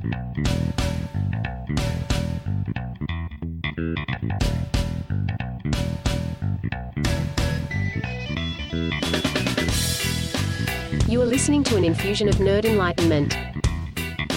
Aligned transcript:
You 0.00 0.08
are 11.20 11.26
listening 11.26 11.64
to 11.64 11.76
an 11.76 11.84
infusion 11.84 12.28
of 12.28 12.36
nerd 12.36 12.64
enlightenment. 12.64 13.36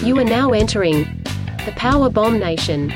You 0.02 0.18
are 0.18 0.24
now 0.24 0.50
entering 0.50 1.04
the 1.64 1.72
Power 1.76 2.10
Bomb 2.10 2.38
Nation. 2.38 2.92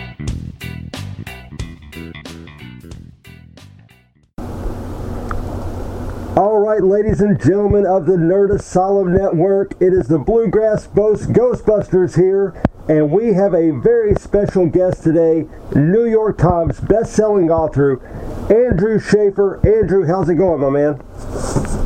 Right, 6.68 6.84
ladies 6.84 7.22
and 7.22 7.40
gentlemen 7.40 7.86
of 7.86 8.04
the 8.04 8.16
Nerd 8.16 8.54
Asylum 8.54 9.14
Network, 9.16 9.72
it 9.80 9.94
is 9.94 10.06
the 10.06 10.18
Bluegrass 10.18 10.86
Boast 10.86 11.32
Ghostbusters 11.32 12.14
here, 12.14 12.62
and 12.90 13.10
we 13.10 13.32
have 13.32 13.54
a 13.54 13.70
very 13.70 14.14
special 14.16 14.66
guest 14.66 15.02
today, 15.02 15.46
New 15.74 16.04
York 16.04 16.36
Times 16.36 16.78
best-selling 16.78 17.50
author 17.50 18.04
Andrew 18.52 19.00
Shaffer. 19.00 19.66
Andrew, 19.66 20.06
how's 20.06 20.28
it 20.28 20.34
going, 20.34 20.60
my 20.60 20.68
man? 20.68 21.00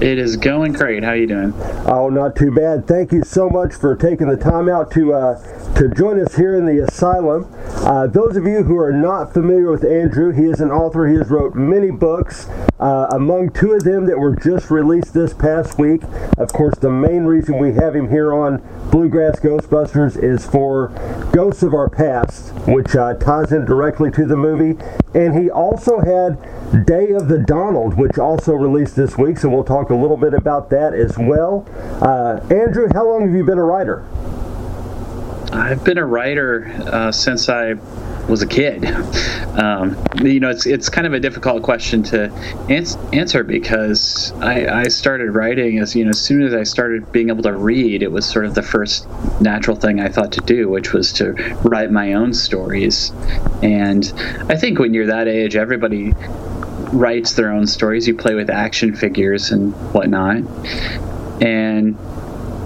It 0.02 0.18
is 0.18 0.36
going 0.36 0.72
great. 0.72 1.04
How 1.04 1.10
are 1.10 1.16
you 1.16 1.28
doing? 1.28 1.54
Oh, 1.86 2.08
not 2.08 2.34
too 2.34 2.50
bad. 2.50 2.88
Thank 2.88 3.12
you 3.12 3.22
so 3.22 3.48
much 3.48 3.74
for 3.74 3.94
taking 3.94 4.26
the 4.26 4.36
time 4.36 4.68
out 4.68 4.90
to 4.92 5.14
uh, 5.14 5.74
to 5.74 5.88
join 5.90 6.18
us 6.18 6.34
here 6.34 6.56
in 6.56 6.66
the 6.66 6.82
asylum. 6.82 7.44
Uh, 7.82 8.06
those 8.06 8.36
of 8.36 8.46
you 8.46 8.62
who 8.62 8.78
are 8.78 8.92
not 8.92 9.32
familiar 9.32 9.68
with 9.68 9.84
Andrew, 9.84 10.30
he 10.30 10.44
is 10.44 10.60
an 10.60 10.70
author. 10.70 11.08
He 11.08 11.16
has 11.16 11.30
wrote 11.30 11.56
many 11.56 11.90
books. 11.90 12.48
Uh, 12.78 13.08
among 13.10 13.50
two 13.50 13.72
of 13.72 13.82
them 13.82 14.06
that 14.06 14.16
were 14.16 14.36
just 14.36 14.70
released 14.70 15.14
this 15.14 15.34
past 15.34 15.80
week. 15.80 16.02
Of 16.38 16.52
course, 16.52 16.78
the 16.78 16.90
main 16.90 17.24
reason 17.24 17.58
we 17.58 17.74
have 17.74 17.96
him 17.96 18.08
here 18.08 18.32
on 18.32 18.62
Bluegrass 18.92 19.40
Ghostbusters 19.40 20.16
is 20.16 20.46
for 20.46 20.88
Ghosts 21.32 21.64
of 21.64 21.74
Our 21.74 21.88
Past, 21.88 22.52
which 22.68 22.94
uh, 22.94 23.14
ties 23.14 23.50
in 23.50 23.64
directly 23.64 24.12
to 24.12 24.26
the 24.26 24.36
movie. 24.36 24.80
And 25.12 25.36
he 25.36 25.50
also 25.50 25.98
had 25.98 26.86
Day 26.86 27.10
of 27.10 27.26
the 27.26 27.38
Donald, 27.38 27.94
which 27.94 28.16
also 28.16 28.52
released 28.52 28.94
this 28.94 29.18
week. 29.18 29.38
So 29.38 29.48
we'll 29.48 29.64
talk 29.64 29.90
a 29.90 29.96
little 29.96 30.16
bit 30.16 30.34
about 30.34 30.70
that 30.70 30.94
as 30.94 31.18
well. 31.18 31.66
Uh, 32.00 32.40
Andrew, 32.48 32.88
how 32.94 33.08
long 33.08 33.26
have 33.26 33.34
you 33.34 33.44
been 33.44 33.58
a 33.58 33.64
writer? 33.64 34.06
I've 35.52 35.84
been 35.84 35.98
a 35.98 36.06
writer 36.06 36.66
uh, 36.86 37.12
since 37.12 37.48
I 37.48 37.74
was 38.28 38.42
a 38.42 38.46
kid. 38.46 38.84
Um, 39.52 40.02
you 40.22 40.40
know, 40.40 40.48
it's 40.48 40.64
it's 40.64 40.88
kind 40.88 41.06
of 41.06 41.12
a 41.12 41.20
difficult 41.20 41.62
question 41.62 42.02
to 42.04 42.32
ans- 42.70 42.96
answer 43.12 43.44
because 43.44 44.32
I, 44.40 44.66
I 44.66 44.88
started 44.88 45.32
writing 45.32 45.78
as 45.78 45.94
you 45.94 46.04
know 46.04 46.10
as 46.10 46.20
soon 46.20 46.42
as 46.42 46.54
I 46.54 46.62
started 46.62 47.12
being 47.12 47.28
able 47.28 47.42
to 47.42 47.52
read, 47.52 48.02
it 48.02 48.10
was 48.10 48.24
sort 48.24 48.46
of 48.46 48.54
the 48.54 48.62
first 48.62 49.06
natural 49.42 49.76
thing 49.76 50.00
I 50.00 50.08
thought 50.08 50.32
to 50.32 50.40
do, 50.40 50.70
which 50.70 50.94
was 50.94 51.12
to 51.14 51.32
write 51.64 51.90
my 51.90 52.14
own 52.14 52.32
stories. 52.32 53.12
And 53.62 54.10
I 54.48 54.56
think 54.56 54.78
when 54.78 54.94
you're 54.94 55.08
that 55.08 55.28
age, 55.28 55.54
everybody 55.54 56.14
writes 56.92 57.34
their 57.34 57.52
own 57.52 57.66
stories. 57.66 58.08
You 58.08 58.16
play 58.16 58.34
with 58.34 58.48
action 58.48 58.96
figures 58.96 59.50
and 59.50 59.74
whatnot, 59.92 60.38
and 61.42 61.98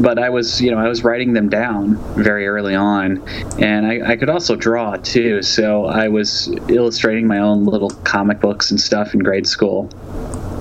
but 0.00 0.19
I 0.19 0.30
was, 0.30 0.61
you 0.61 0.70
know, 0.70 0.78
I 0.78 0.89
was 0.89 1.05
writing 1.05 1.33
them 1.33 1.48
down 1.48 1.97
very 2.14 2.47
early 2.47 2.75
on, 2.75 3.27
and 3.58 3.86
I, 3.86 4.12
I, 4.12 4.16
could 4.16 4.30
also 4.30 4.56
draw 4.56 4.97
too. 4.97 5.42
So 5.42 5.86
I 5.86 6.08
was 6.08 6.48
illustrating 6.69 7.27
my 7.27 7.38
own 7.38 7.64
little 7.64 7.91
comic 7.91 8.41
books 8.41 8.70
and 8.70 8.80
stuff 8.80 9.14
in 9.14 9.20
grade 9.20 9.47
school, 9.47 9.91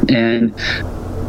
and 0.10 0.54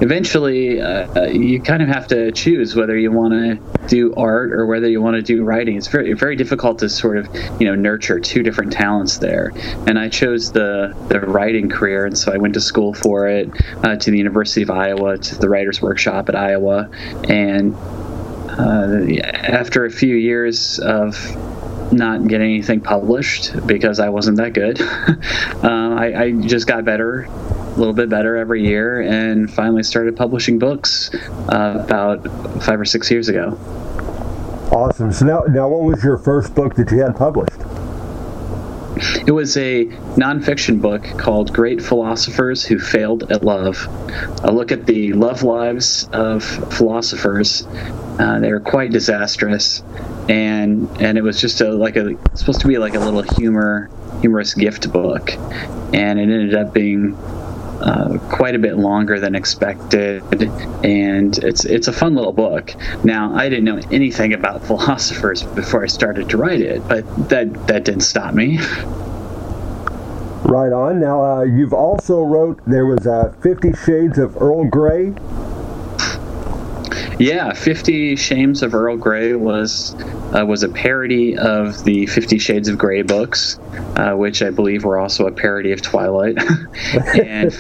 eventually 0.01 0.81
uh, 0.81 1.25
you 1.29 1.61
kind 1.61 1.83
of 1.83 1.89
have 1.89 2.07
to 2.09 2.31
choose 2.33 2.77
whether 2.77 2.97
you 2.97 3.11
want 3.11 3.33
to 3.33 3.87
do 3.89 4.13
art 4.15 4.53
or 4.53 4.67
whether 4.67 4.89
you 4.89 5.01
want 5.01 5.17
to 5.17 5.23
do 5.23 5.43
writing. 5.45 5.77
It's 5.77 5.89
very 5.89 6.13
very 6.13 6.37
difficult 6.37 6.79
to 6.81 6.89
sort 6.89 7.17
of 7.19 7.35
you 7.61 7.67
know 7.67 7.75
nurture 7.75 8.21
two 8.21 8.43
different 8.43 8.73
talents 8.73 9.19
there. 9.19 9.53
And 9.87 9.99
I 9.99 10.09
chose 10.09 10.53
the 10.53 10.95
the 11.09 11.21
writing 11.21 11.69
career, 11.69 12.07
and 12.07 12.17
so 12.17 12.33
I 12.33 12.37
went 12.37 12.55
to 12.55 12.61
school 12.61 12.95
for 12.95 13.29
it 13.29 13.51
uh, 13.83 13.97
to 13.97 14.11
the 14.11 14.19
University 14.19 14.63
of 14.63 14.71
Iowa 14.71 15.19
to 15.19 15.37
the 15.37 15.49
Writers 15.49 15.81
Workshop 15.81 16.29
at 16.29 16.37
Iowa, 16.37 16.91
and 17.29 17.75
uh, 17.75 17.96
after 18.59 19.85
a 19.85 19.91
few 19.91 20.15
years 20.17 20.79
of 20.79 21.15
not 21.93 22.27
getting 22.27 22.55
anything 22.55 22.81
published 22.81 23.67
because 23.67 24.01
I 24.01 24.09
wasn't 24.09 24.39
that 24.39 24.53
good. 24.53 24.81
uh, 24.81 25.95
I, 25.97 26.23
I, 26.23 26.33
just 26.33 26.67
got 26.67 26.85
better, 26.85 27.23
a 27.23 27.75
little 27.77 27.93
bit 27.93 28.09
better 28.09 28.37
every 28.37 28.67
year, 28.67 29.01
and 29.01 29.53
finally 29.53 29.83
started 29.83 30.17
publishing 30.17 30.59
books 30.59 31.15
uh, 31.15 31.83
about 31.85 32.25
five 32.63 32.81
or 32.81 32.85
six 32.85 33.11
years 33.11 33.29
ago. 33.29 33.57
Awesome. 34.73 35.13
So 35.13 35.25
now, 35.25 35.41
now, 35.49 35.69
what 35.69 35.83
was 35.83 36.03
your 36.03 36.19
first 36.19 36.55
book 36.55 36.75
that 36.75 36.91
you 36.91 36.99
had 36.99 37.17
published? 37.17 37.53
It 39.27 39.33
was 39.33 39.57
a 39.59 39.85
nonfiction 40.17 40.81
book 40.81 41.05
called 41.19 41.53
Great 41.53 41.83
Philosophers 41.83 42.65
Who 42.65 42.79
Failed 42.79 43.31
at 43.31 43.45
Love. 43.45 43.87
A 44.43 44.51
look 44.51 44.73
at 44.73 44.87
the 44.87 45.13
love 45.13 45.43
lives 45.43 46.09
of 46.13 46.43
philosophers. 46.73 47.67
Uh, 48.19 48.41
they 48.41 48.51
were 48.51 48.61
quite 48.61 48.91
disastrous, 48.91 49.83
and 50.29 50.89
and 51.01 51.19
it 51.19 51.23
was 51.23 51.41
just 51.41 51.61
a 51.61 51.71
like 51.71 51.97
a 51.97 52.17
supposed 52.37 52.61
to 52.61 52.69
be 52.69 52.79
like 52.79 52.95
a 52.95 53.01
little 53.01 53.23
humor 53.23 53.91
humorous 54.21 54.55
gift 54.55 54.91
book, 54.91 55.33
and 55.93 56.19
it 56.19 56.23
ended 56.23 56.55
up 56.55 56.73
being 56.73 57.15
uh, 57.81 58.19
quite 58.31 58.55
a 58.55 58.59
bit 58.59 58.77
longer 58.77 59.21
than 59.21 59.35
expected, 59.35 60.23
and 60.83 61.39
it's 61.39 61.65
it's 61.65 61.89
a 61.89 61.93
fun 61.93 62.15
little 62.15 62.33
book. 62.33 62.75
Now, 63.05 63.35
I 63.35 63.49
didn't 63.49 63.65
know 63.65 63.81
anything 63.91 64.33
about 64.33 64.65
philosophers 64.67 65.43
before 65.43 65.83
I 65.85 65.87
started 65.87 66.31
to 66.31 66.37
write 66.37 66.61
it, 66.61 66.87
but 66.89 67.29
that 67.29 67.67
that 67.67 67.85
didn't 67.85 68.03
stop 68.03 68.35
me. 68.35 68.59
Right 70.45 70.73
on. 70.73 71.01
Now, 71.01 71.25
uh, 71.25 71.43
you've 71.43 71.73
also 71.73 72.23
wrote 72.23 72.61
there 72.69 72.87
was 72.87 73.05
uh, 73.05 73.35
Fifty 73.43 73.73
Shades 73.85 74.17
of 74.17 74.41
Earl 74.41 74.67
Grey. 74.67 75.13
Yeah, 77.19 77.55
Fifty 77.55 78.15
Shames 78.17 78.63
of 78.63 78.75
Earl 78.75 78.99
Grey 78.99 79.35
was 79.35 79.95
uh, 80.35 80.45
was 80.45 80.63
a 80.63 80.69
parody 80.69 81.37
of 81.37 81.83
the 81.85 82.07
Fifty 82.07 82.39
Shades 82.39 82.69
of 82.69 82.77
Grey 82.77 83.03
books, 83.03 83.59
uh, 83.97 84.13
which 84.13 84.43
I 84.43 84.51
believe 84.51 84.85
were 84.85 84.99
also 84.99 85.27
a 85.27 85.33
parody 85.33 85.73
of 85.73 85.81
Twilight. 85.81 86.37
and 87.15 87.57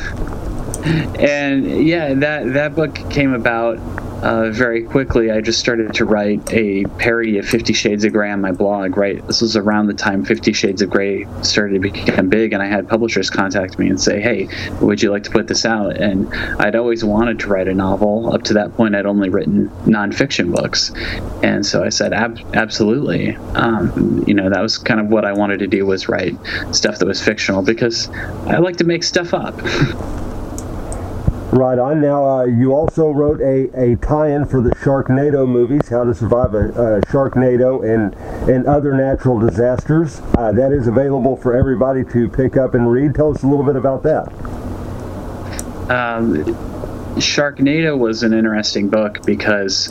and 0.86 1.86
yeah, 1.86 2.14
that 2.14 2.52
that 2.52 2.74
book 2.74 2.94
came 3.10 3.34
about 3.34 3.78
uh, 4.22 4.50
very 4.50 4.82
quickly, 4.82 5.30
I 5.30 5.40
just 5.40 5.58
started 5.58 5.94
to 5.94 6.04
write 6.04 6.52
a 6.52 6.84
parody 6.98 7.38
of 7.38 7.46
Fifty 7.46 7.72
Shades 7.72 8.04
of 8.04 8.12
Grey 8.12 8.30
on 8.30 8.40
my 8.40 8.52
blog. 8.52 8.96
Right, 8.96 9.24
this 9.26 9.40
was 9.40 9.56
around 9.56 9.88
the 9.88 9.94
time 9.94 10.24
Fifty 10.24 10.52
Shades 10.52 10.80
of 10.82 10.90
Grey 10.90 11.26
started 11.42 11.74
to 11.74 11.80
become 11.80 12.28
big, 12.28 12.52
and 12.52 12.62
I 12.62 12.66
had 12.66 12.88
publishers 12.88 13.30
contact 13.30 13.78
me 13.78 13.88
and 13.88 14.00
say, 14.00 14.20
"Hey, 14.20 14.48
would 14.80 15.02
you 15.02 15.10
like 15.10 15.24
to 15.24 15.30
put 15.30 15.48
this 15.48 15.64
out?" 15.64 15.96
And 15.96 16.32
I'd 16.34 16.76
always 16.76 17.04
wanted 17.04 17.40
to 17.40 17.48
write 17.48 17.68
a 17.68 17.74
novel. 17.74 18.32
Up 18.32 18.44
to 18.44 18.54
that 18.54 18.76
point, 18.76 18.94
I'd 18.94 19.06
only 19.06 19.28
written 19.28 19.68
nonfiction 19.84 20.54
books, 20.54 20.92
and 21.42 21.66
so 21.66 21.84
I 21.84 21.88
said, 21.88 22.12
Ab- 22.12 22.40
"Absolutely." 22.54 23.36
Um, 23.54 24.24
you 24.26 24.34
know, 24.34 24.50
that 24.50 24.62
was 24.62 24.78
kind 24.78 25.00
of 25.00 25.08
what 25.08 25.24
I 25.24 25.32
wanted 25.32 25.58
to 25.58 25.66
do 25.66 25.84
was 25.84 26.08
write 26.08 26.36
stuff 26.70 26.98
that 26.98 27.06
was 27.06 27.22
fictional 27.22 27.62
because 27.62 28.08
I 28.46 28.58
like 28.58 28.76
to 28.76 28.84
make 28.84 29.02
stuff 29.02 29.34
up. 29.34 29.60
Right 31.56 31.78
on. 31.78 32.02
Now, 32.02 32.22
uh, 32.22 32.44
you 32.44 32.74
also 32.74 33.08
wrote 33.08 33.40
a, 33.40 33.70
a 33.74 33.96
tie-in 33.96 34.44
for 34.44 34.60
the 34.60 34.72
Sharknado 34.72 35.48
movies, 35.48 35.88
How 35.88 36.04
to 36.04 36.14
Survive 36.14 36.52
a, 36.52 36.68
a 36.68 37.00
Sharknado 37.06 37.82
and, 37.82 38.14
and 38.50 38.66
Other 38.66 38.92
Natural 38.92 39.38
Disasters. 39.40 40.20
Uh, 40.36 40.52
that 40.52 40.70
is 40.70 40.86
available 40.86 41.34
for 41.38 41.56
everybody 41.56 42.04
to 42.12 42.28
pick 42.28 42.58
up 42.58 42.74
and 42.74 42.92
read. 42.92 43.14
Tell 43.14 43.30
us 43.30 43.42
a 43.42 43.46
little 43.46 43.64
bit 43.64 43.76
about 43.76 44.02
that. 44.02 44.28
Um, 45.90 46.44
Sharknado 47.16 47.96
was 47.96 48.22
an 48.22 48.34
interesting 48.34 48.90
book 48.90 49.24
because 49.24 49.88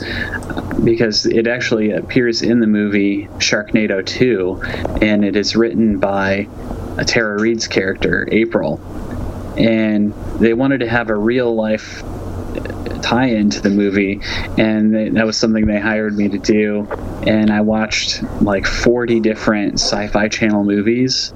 because 0.84 1.26
it 1.26 1.48
actually 1.48 1.90
appears 1.90 2.42
in 2.42 2.60
the 2.60 2.68
movie 2.68 3.26
Sharknado 3.38 4.06
2, 4.06 4.60
and 5.02 5.24
it 5.24 5.34
is 5.34 5.56
written 5.56 5.98
by 5.98 6.46
a 6.96 7.04
Tara 7.04 7.42
Reid's 7.42 7.66
character, 7.66 8.28
April 8.30 8.80
and 9.56 10.12
they 10.38 10.54
wanted 10.54 10.80
to 10.80 10.88
have 10.88 11.10
a 11.10 11.14
real 11.14 11.54
life 11.54 12.02
tie 13.02 13.26
into 13.26 13.60
the 13.60 13.70
movie 13.70 14.20
and 14.58 14.94
they, 14.94 15.08
that 15.10 15.26
was 15.26 15.36
something 15.36 15.66
they 15.66 15.78
hired 15.78 16.16
me 16.16 16.28
to 16.28 16.38
do. 16.38 16.88
And 17.26 17.50
i 17.50 17.60
watched 17.60 18.22
like 18.42 18.66
40 18.66 19.20
different 19.20 19.74
sci-fi 19.74 20.28
channel 20.28 20.64
movies 20.64 21.32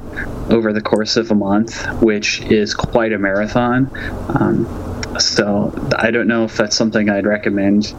over 0.48 0.72
the 0.72 0.80
course 0.80 1.16
of 1.16 1.30
a 1.30 1.34
month 1.34 1.86
which 2.02 2.40
is 2.40 2.74
quite 2.74 3.12
a 3.12 3.18
marathon. 3.18 3.90
Um, 4.28 4.89
so 5.20 5.72
I 5.96 6.10
don't 6.10 6.26
know 6.26 6.44
if 6.44 6.56
that's 6.56 6.76
something 6.76 7.08
I'd 7.08 7.26
recommend, 7.26 7.94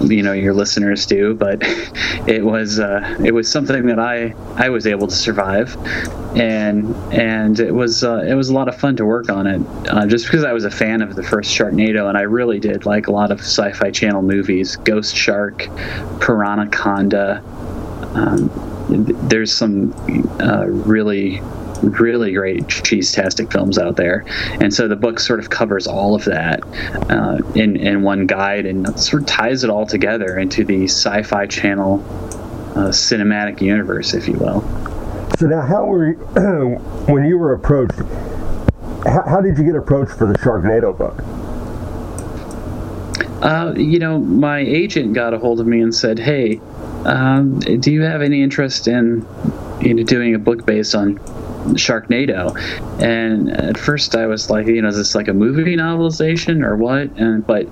you 0.00 0.22
know, 0.22 0.32
your 0.32 0.54
listeners 0.54 1.06
do, 1.06 1.34
but 1.34 1.58
it 2.26 2.44
was 2.44 2.80
uh, 2.80 3.16
it 3.24 3.32
was 3.32 3.50
something 3.50 3.86
that 3.86 3.98
I 3.98 4.34
I 4.56 4.68
was 4.70 4.86
able 4.86 5.06
to 5.06 5.14
survive, 5.14 5.76
and 6.36 6.94
and 7.12 7.60
it 7.60 7.72
was 7.72 8.04
uh, 8.04 8.24
it 8.26 8.34
was 8.34 8.48
a 8.48 8.54
lot 8.54 8.68
of 8.68 8.76
fun 8.76 8.96
to 8.96 9.04
work 9.04 9.30
on 9.30 9.46
it, 9.46 9.62
uh, 9.88 10.06
just 10.06 10.26
because 10.26 10.44
I 10.44 10.52
was 10.52 10.64
a 10.64 10.70
fan 10.70 11.02
of 11.02 11.14
the 11.14 11.22
first 11.22 11.50
Sharknado, 11.50 12.08
and 12.08 12.16
I 12.16 12.22
really 12.22 12.58
did 12.58 12.86
like 12.86 13.06
a 13.06 13.12
lot 13.12 13.30
of 13.30 13.40
Sci-Fi 13.40 13.90
Channel 13.90 14.22
movies, 14.22 14.76
Ghost 14.76 15.14
Shark, 15.14 15.58
Piranhaconda. 16.18 17.42
um, 18.16 18.50
there's 18.88 19.52
some 19.52 19.92
uh, 20.40 20.64
really 20.66 21.42
really 21.82 22.32
great 22.32 22.68
cheese-tastic 22.68 23.52
films 23.52 23.78
out 23.78 23.96
there. 23.96 24.24
And 24.60 24.72
so 24.72 24.88
the 24.88 24.96
book 24.96 25.20
sort 25.20 25.40
of 25.40 25.50
covers 25.50 25.86
all 25.86 26.14
of 26.14 26.24
that 26.24 26.62
uh, 27.10 27.38
in, 27.54 27.76
in 27.76 28.02
one 28.02 28.26
guide 28.26 28.66
and 28.66 28.98
sort 28.98 29.22
of 29.22 29.28
ties 29.28 29.64
it 29.64 29.70
all 29.70 29.86
together 29.86 30.38
into 30.38 30.64
the 30.64 30.84
sci-fi 30.84 31.46
channel 31.46 32.04
uh, 32.74 32.90
cinematic 32.90 33.60
universe 33.60 34.14
if 34.14 34.28
you 34.28 34.34
will. 34.34 34.60
So 35.38 35.46
now 35.46 35.62
how 35.62 35.86
were 35.86 36.08
you, 36.08 36.14
when 37.06 37.24
you 37.24 37.38
were 37.38 37.52
approached 37.52 38.00
how, 39.04 39.22
how 39.22 39.40
did 39.40 39.56
you 39.58 39.64
get 39.64 39.76
approached 39.76 40.12
for 40.12 40.26
the 40.26 40.38
sharknado 40.38 40.96
book? 40.96 41.22
Uh, 43.42 43.72
you 43.76 43.98
know, 43.98 44.18
my 44.18 44.58
agent 44.58 45.14
got 45.14 45.32
a 45.32 45.38
hold 45.38 45.60
of 45.60 45.66
me 45.66 45.80
and 45.80 45.94
said, 45.94 46.18
"Hey, 46.18 46.60
um, 47.04 47.60
do 47.60 47.92
you 47.92 48.02
have 48.02 48.20
any 48.20 48.42
interest 48.42 48.88
in 48.88 49.24
you 49.80 49.94
know 49.94 50.02
doing 50.02 50.34
a 50.34 50.38
book 50.38 50.66
based 50.66 50.94
on 50.94 51.20
Sharknado. 51.74 52.56
And 53.02 53.50
at 53.50 53.78
first 53.78 54.14
I 54.16 54.26
was 54.26 54.50
like, 54.50 54.66
you 54.66 54.82
know, 54.82 54.88
is 54.88 54.96
this 54.96 55.14
like 55.14 55.28
a 55.28 55.34
movie 55.34 55.76
novelization 55.76 56.64
or 56.64 56.76
what? 56.76 57.10
And 57.16 57.46
but 57.46 57.66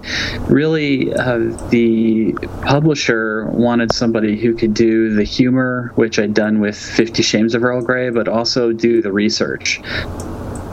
really, 0.48 1.12
uh, 1.12 1.38
the 1.70 2.32
publisher 2.62 3.46
wanted 3.46 3.92
somebody 3.92 4.36
who 4.36 4.54
could 4.54 4.74
do 4.74 5.14
the 5.14 5.24
humor, 5.24 5.92
which 5.94 6.18
I'd 6.18 6.34
done 6.34 6.60
with 6.60 6.76
Fifty 6.76 7.22
Shames 7.22 7.54
of 7.54 7.64
Earl 7.64 7.82
Grey, 7.82 8.10
but 8.10 8.28
also 8.28 8.72
do 8.72 9.02
the 9.02 9.12
research 9.12 9.80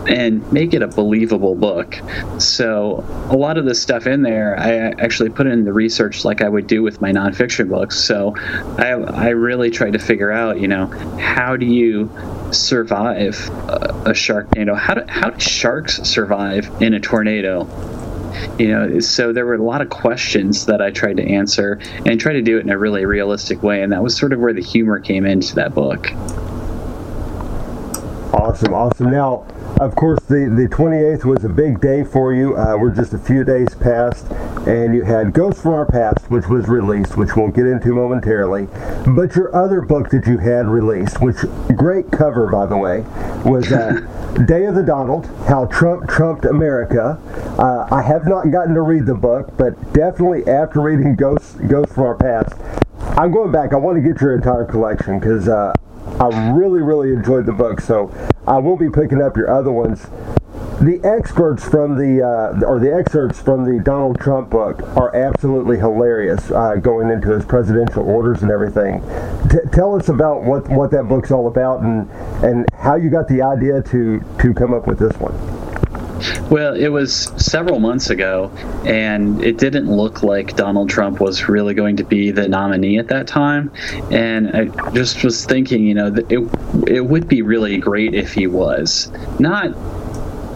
and 0.07 0.51
make 0.51 0.73
it 0.73 0.81
a 0.81 0.87
believable 0.87 1.55
book. 1.55 1.97
So 2.37 3.05
a 3.29 3.37
lot 3.37 3.57
of 3.57 3.65
the 3.65 3.75
stuff 3.75 4.07
in 4.07 4.21
there, 4.21 4.59
I 4.59 4.73
actually 5.01 5.29
put 5.29 5.47
in 5.47 5.63
the 5.63 5.73
research 5.73 6.25
like 6.25 6.41
I 6.41 6.49
would 6.49 6.67
do 6.67 6.83
with 6.83 7.01
my 7.01 7.11
nonfiction 7.11 7.69
books. 7.69 7.97
So 7.97 8.35
I 8.77 8.89
I 8.89 9.29
really 9.29 9.71
tried 9.71 9.93
to 9.93 9.99
figure 9.99 10.31
out, 10.31 10.59
you 10.59 10.67
know, 10.67 10.87
how 11.17 11.55
do 11.55 11.65
you 11.65 12.11
survive 12.53 13.49
a, 13.49 14.03
a 14.05 14.13
sharknado? 14.13 14.77
How 14.77 14.95
do 14.95 15.03
how 15.07 15.29
do 15.29 15.39
sharks 15.39 16.01
survive 16.03 16.69
in 16.81 16.93
a 16.93 16.99
tornado? 16.99 17.67
you 18.57 18.67
know 18.67 18.99
so 18.99 19.31
there 19.31 19.45
were 19.45 19.55
a 19.55 19.63
lot 19.63 19.81
of 19.81 19.89
questions 19.89 20.65
that 20.65 20.81
i 20.81 20.89
tried 20.89 21.17
to 21.17 21.23
answer 21.23 21.79
and 22.05 22.19
try 22.19 22.33
to 22.33 22.41
do 22.41 22.57
it 22.57 22.61
in 22.61 22.69
a 22.69 22.77
really 22.77 23.05
realistic 23.05 23.61
way 23.61 23.83
and 23.83 23.91
that 23.91 24.01
was 24.01 24.17
sort 24.17 24.33
of 24.33 24.39
where 24.39 24.53
the 24.53 24.61
humor 24.61 24.99
came 24.99 25.25
into 25.25 25.55
that 25.55 25.73
book 25.73 26.11
awesome 28.33 28.73
awesome 28.73 29.11
now 29.11 29.45
of 29.79 29.95
course, 29.95 30.19
the, 30.25 30.51
the 30.55 30.67
28th 30.67 31.25
was 31.25 31.43
a 31.43 31.49
big 31.49 31.81
day 31.81 32.03
for 32.03 32.33
you. 32.33 32.55
Uh, 32.55 32.77
we're 32.77 32.93
just 32.93 33.13
a 33.13 33.17
few 33.17 33.43
days 33.43 33.73
past, 33.75 34.29
and 34.67 34.93
you 34.93 35.03
had 35.03 35.33
Ghosts 35.33 35.61
from 35.61 35.73
Our 35.73 35.85
Past, 35.85 36.29
which 36.29 36.47
was 36.47 36.67
released, 36.67 37.17
which 37.17 37.35
we'll 37.35 37.49
get 37.49 37.65
into 37.65 37.93
momentarily. 37.93 38.67
But 39.07 39.35
your 39.35 39.53
other 39.55 39.81
book 39.81 40.09
that 40.11 40.27
you 40.27 40.37
had 40.37 40.67
released, 40.67 41.21
which 41.21 41.37
great 41.75 42.11
cover, 42.11 42.47
by 42.47 42.65
the 42.65 42.77
way, 42.77 43.01
was 43.43 43.71
uh, 43.71 44.01
Day 44.47 44.65
of 44.65 44.75
the 44.75 44.83
Donald, 44.83 45.25
How 45.47 45.65
Trump 45.65 46.09
Trumped 46.09 46.45
America. 46.45 47.19
Uh, 47.57 47.87
I 47.91 48.01
have 48.01 48.25
not 48.25 48.51
gotten 48.51 48.73
to 48.75 48.81
read 48.81 49.05
the 49.05 49.15
book, 49.15 49.57
but 49.57 49.75
definitely 49.93 50.47
after 50.47 50.81
reading 50.81 51.15
Ghosts, 51.15 51.55
Ghosts 51.55 51.93
from 51.93 52.03
Our 52.03 52.15
Past, 52.15 52.53
I'm 53.17 53.31
going 53.31 53.51
back. 53.51 53.73
I 53.73 53.75
want 53.75 54.01
to 54.01 54.01
get 54.01 54.21
your 54.21 54.35
entire 54.35 54.65
collection 54.65 55.19
because 55.19 55.47
uh, 55.47 55.73
I 56.19 56.51
really, 56.51 56.81
really 56.81 57.11
enjoyed 57.11 57.45
the 57.45 57.51
book. 57.51 57.81
So 57.81 58.11
I 58.47 58.57
will 58.57 58.77
be 58.77 58.89
picking 58.89 59.21
up 59.21 59.37
your 59.37 59.49
other 59.49 59.71
ones. 59.71 60.07
The 60.81 60.99
experts 61.03 61.63
from 61.63 61.97
the, 61.97 62.21
uh, 62.21 62.65
or 62.65 62.77
the 62.77 62.93
excerpts 62.93 63.39
from 63.39 63.63
the 63.63 63.81
Donald 63.81 64.19
Trump 64.19 64.49
book 64.49 64.81
are 64.97 65.15
absolutely 65.15 65.77
hilarious, 65.77 66.51
uh, 66.51 66.75
going 66.75 67.09
into 67.09 67.29
his 67.29 67.45
presidential 67.45 68.03
orders 68.03 68.41
and 68.41 68.51
everything. 68.51 69.01
T- 69.49 69.59
tell 69.71 69.95
us 69.95 70.09
about 70.09 70.43
what, 70.43 70.67
what 70.69 70.91
that 70.91 71.07
book's 71.07 71.31
all 71.31 71.47
about 71.47 71.81
and, 71.81 72.09
and 72.43 72.65
how 72.73 72.95
you 72.95 73.09
got 73.09 73.29
the 73.29 73.41
idea 73.41 73.81
to, 73.83 74.21
to 74.39 74.53
come 74.53 74.73
up 74.73 74.85
with 74.87 74.99
this 74.99 75.15
one. 75.19 75.62
Well, 76.49 76.75
it 76.75 76.89
was 76.89 77.31
several 77.37 77.79
months 77.79 78.09
ago, 78.09 78.51
and 78.85 79.43
it 79.43 79.57
didn't 79.57 79.91
look 79.91 80.23
like 80.23 80.55
Donald 80.55 80.89
Trump 80.89 81.19
was 81.19 81.49
really 81.49 81.73
going 81.73 81.97
to 81.97 82.03
be 82.03 82.31
the 82.31 82.47
nominee 82.47 82.97
at 82.97 83.07
that 83.09 83.27
time. 83.27 83.71
And 84.11 84.51
I 84.51 84.91
just 84.91 85.23
was 85.23 85.45
thinking, 85.45 85.85
you 85.85 85.93
know, 85.93 86.13
it 86.29 86.49
it 86.87 87.01
would 87.01 87.27
be 87.27 87.41
really 87.41 87.77
great 87.77 88.13
if 88.13 88.33
he 88.33 88.47
was. 88.47 89.11
Not 89.39 89.75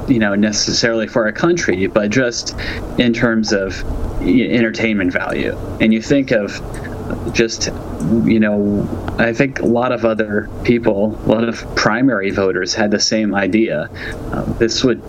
you 0.10 0.20
know 0.20 0.36
necessarily 0.36 1.06
for 1.06 1.28
a 1.28 1.34
country 1.34 1.86
but 1.88 2.10
just 2.10 2.56
in 2.98 3.12
terms 3.12 3.52
of 3.52 3.84
entertainment 4.22 5.12
value. 5.12 5.58
And 5.82 5.94
you 5.94 6.02
think 6.02 6.32
of 6.32 6.62
just 7.34 7.72
you 8.26 8.40
know 8.40 9.16
i 9.18 9.32
think 9.32 9.60
a 9.60 9.66
lot 9.66 9.94
of 9.94 10.04
other 10.04 10.50
people 10.66 11.18
a 11.26 11.30
lot 11.30 11.48
of 11.48 11.64
primary 11.76 12.32
voters 12.32 12.74
had 12.74 12.92
the 12.92 13.00
same 13.00 13.34
idea. 13.34 13.90
Uh, 14.32 14.44
this 14.54 14.84
would 14.84 15.02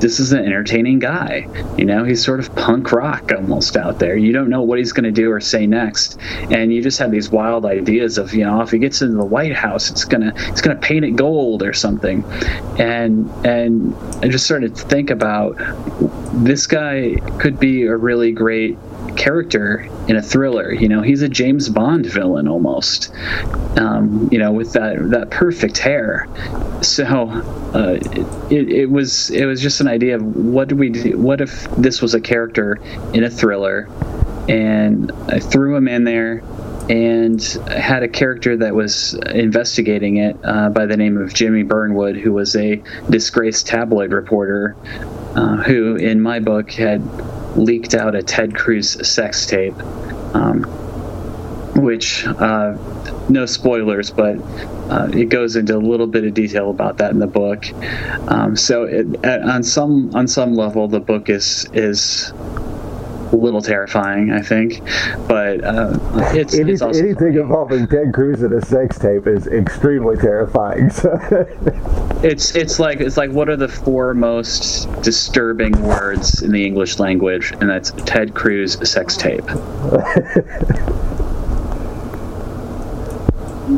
this 0.00 0.20
is 0.20 0.32
an 0.32 0.44
entertaining 0.44 0.98
guy. 0.98 1.46
You 1.76 1.84
know, 1.84 2.04
he's 2.04 2.24
sort 2.24 2.40
of 2.40 2.54
punk 2.54 2.92
rock 2.92 3.32
almost 3.32 3.76
out 3.76 3.98
there. 3.98 4.16
You 4.16 4.32
don't 4.32 4.48
know 4.48 4.62
what 4.62 4.78
he's 4.78 4.92
going 4.92 5.04
to 5.04 5.10
do 5.12 5.30
or 5.30 5.40
say 5.40 5.66
next, 5.66 6.18
and 6.50 6.72
you 6.72 6.82
just 6.82 6.98
have 6.98 7.10
these 7.10 7.30
wild 7.30 7.64
ideas 7.64 8.18
of, 8.18 8.34
you 8.34 8.44
know, 8.44 8.60
if 8.62 8.70
he 8.70 8.78
gets 8.78 9.02
into 9.02 9.16
the 9.16 9.24
White 9.24 9.54
House, 9.54 9.90
it's 9.90 10.04
gonna 10.04 10.32
it's 10.36 10.60
gonna 10.60 10.78
paint 10.78 11.04
it 11.04 11.12
gold 11.12 11.62
or 11.62 11.72
something, 11.72 12.24
and 12.78 13.28
and 13.44 13.94
I 14.22 14.28
just 14.28 14.44
started 14.44 14.76
to 14.76 14.82
think 14.84 15.10
about 15.10 15.56
this 16.32 16.66
guy 16.66 17.16
could 17.38 17.58
be 17.58 17.84
a 17.84 17.96
really 17.96 18.32
great 18.32 18.78
character 19.18 19.86
in 20.06 20.16
a 20.16 20.22
thriller. 20.22 20.72
You 20.72 20.88
know, 20.88 21.02
he's 21.02 21.20
a 21.20 21.28
James 21.28 21.68
Bond 21.68 22.06
villain 22.06 22.48
almost. 22.48 23.12
Um, 23.76 24.28
you 24.32 24.38
know, 24.38 24.52
with 24.52 24.72
that 24.72 25.10
that 25.10 25.30
perfect 25.30 25.76
hair. 25.78 26.26
So 26.80 27.04
uh, 27.04 27.98
it, 28.50 28.70
it 28.70 28.86
was 28.86 29.30
it 29.30 29.44
was 29.44 29.60
just 29.60 29.80
an 29.80 29.88
idea 29.88 30.16
of 30.16 30.22
what 30.22 30.68
do 30.68 30.76
we 30.76 30.90
do? 30.90 31.18
What 31.18 31.40
if 31.40 31.68
this 31.76 32.00
was 32.00 32.14
a 32.14 32.20
character 32.20 32.78
in 33.12 33.24
a 33.24 33.30
thriller, 33.30 33.88
and 34.48 35.12
I 35.28 35.40
threw 35.40 35.76
him 35.76 35.88
in 35.88 36.04
there. 36.04 36.42
And 36.88 37.38
had 37.70 38.02
a 38.02 38.08
character 38.08 38.56
that 38.56 38.74
was 38.74 39.12
investigating 39.12 40.16
it 40.16 40.38
uh, 40.42 40.70
by 40.70 40.86
the 40.86 40.96
name 40.96 41.18
of 41.18 41.34
Jimmy 41.34 41.62
Burnwood, 41.62 42.16
who 42.16 42.32
was 42.32 42.56
a 42.56 42.82
disgraced 43.10 43.66
tabloid 43.66 44.10
reporter, 44.10 44.74
uh, 45.36 45.56
who, 45.64 45.96
in 45.96 46.22
my 46.22 46.40
book, 46.40 46.70
had 46.70 47.02
leaked 47.56 47.94
out 47.94 48.14
a 48.14 48.22
Ted 48.22 48.54
Cruz 48.54 49.06
sex 49.08 49.46
tape, 49.46 49.78
um, 50.34 50.62
which 51.74 52.26
uh, 52.26 52.76
no 53.28 53.46
spoilers, 53.46 54.10
but 54.10 54.38
uh, 54.90 55.08
it 55.12 55.28
goes 55.28 55.56
into 55.56 55.76
a 55.76 55.78
little 55.78 56.06
bit 56.06 56.24
of 56.24 56.34
detail 56.34 56.70
about 56.70 56.98
that 56.98 57.10
in 57.10 57.18
the 57.18 57.26
book. 57.26 57.66
Um, 58.28 58.56
so 58.56 58.84
it, 58.84 59.24
on 59.24 59.62
some 59.62 60.14
on 60.14 60.26
some 60.28 60.54
level, 60.54 60.88
the 60.88 61.00
book 61.00 61.28
is 61.28 61.68
is 61.72 62.32
a 63.32 63.36
little 63.36 63.60
terrifying, 63.60 64.30
I 64.32 64.40
think. 64.40 64.80
But 65.26 65.64
uh, 65.64 65.98
it's, 66.34 66.54
Any, 66.54 66.72
it's 66.72 66.82
also 66.82 67.00
anything 67.00 67.32
funny. 67.32 67.40
involving 67.40 67.86
Ted 67.86 68.12
Cruz 68.12 68.42
and 68.42 68.52
a 68.52 68.64
sex 68.64 68.98
tape 68.98 69.26
is 69.26 69.46
extremely 69.46 70.16
terrifying. 70.16 70.90
So. 70.90 71.18
it's 72.22 72.54
it's 72.54 72.78
like 72.78 73.00
it's 73.00 73.16
like 73.16 73.30
what 73.30 73.48
are 73.48 73.56
the 73.56 73.68
four 73.68 74.14
most 74.14 74.90
disturbing 75.02 75.80
words 75.82 76.42
in 76.42 76.52
the 76.52 76.64
English 76.64 76.98
language, 76.98 77.52
and 77.52 77.68
that's 77.68 77.90
Ted 78.06 78.34
Cruz 78.34 78.78
sex 78.88 79.16
tape. 79.16 79.44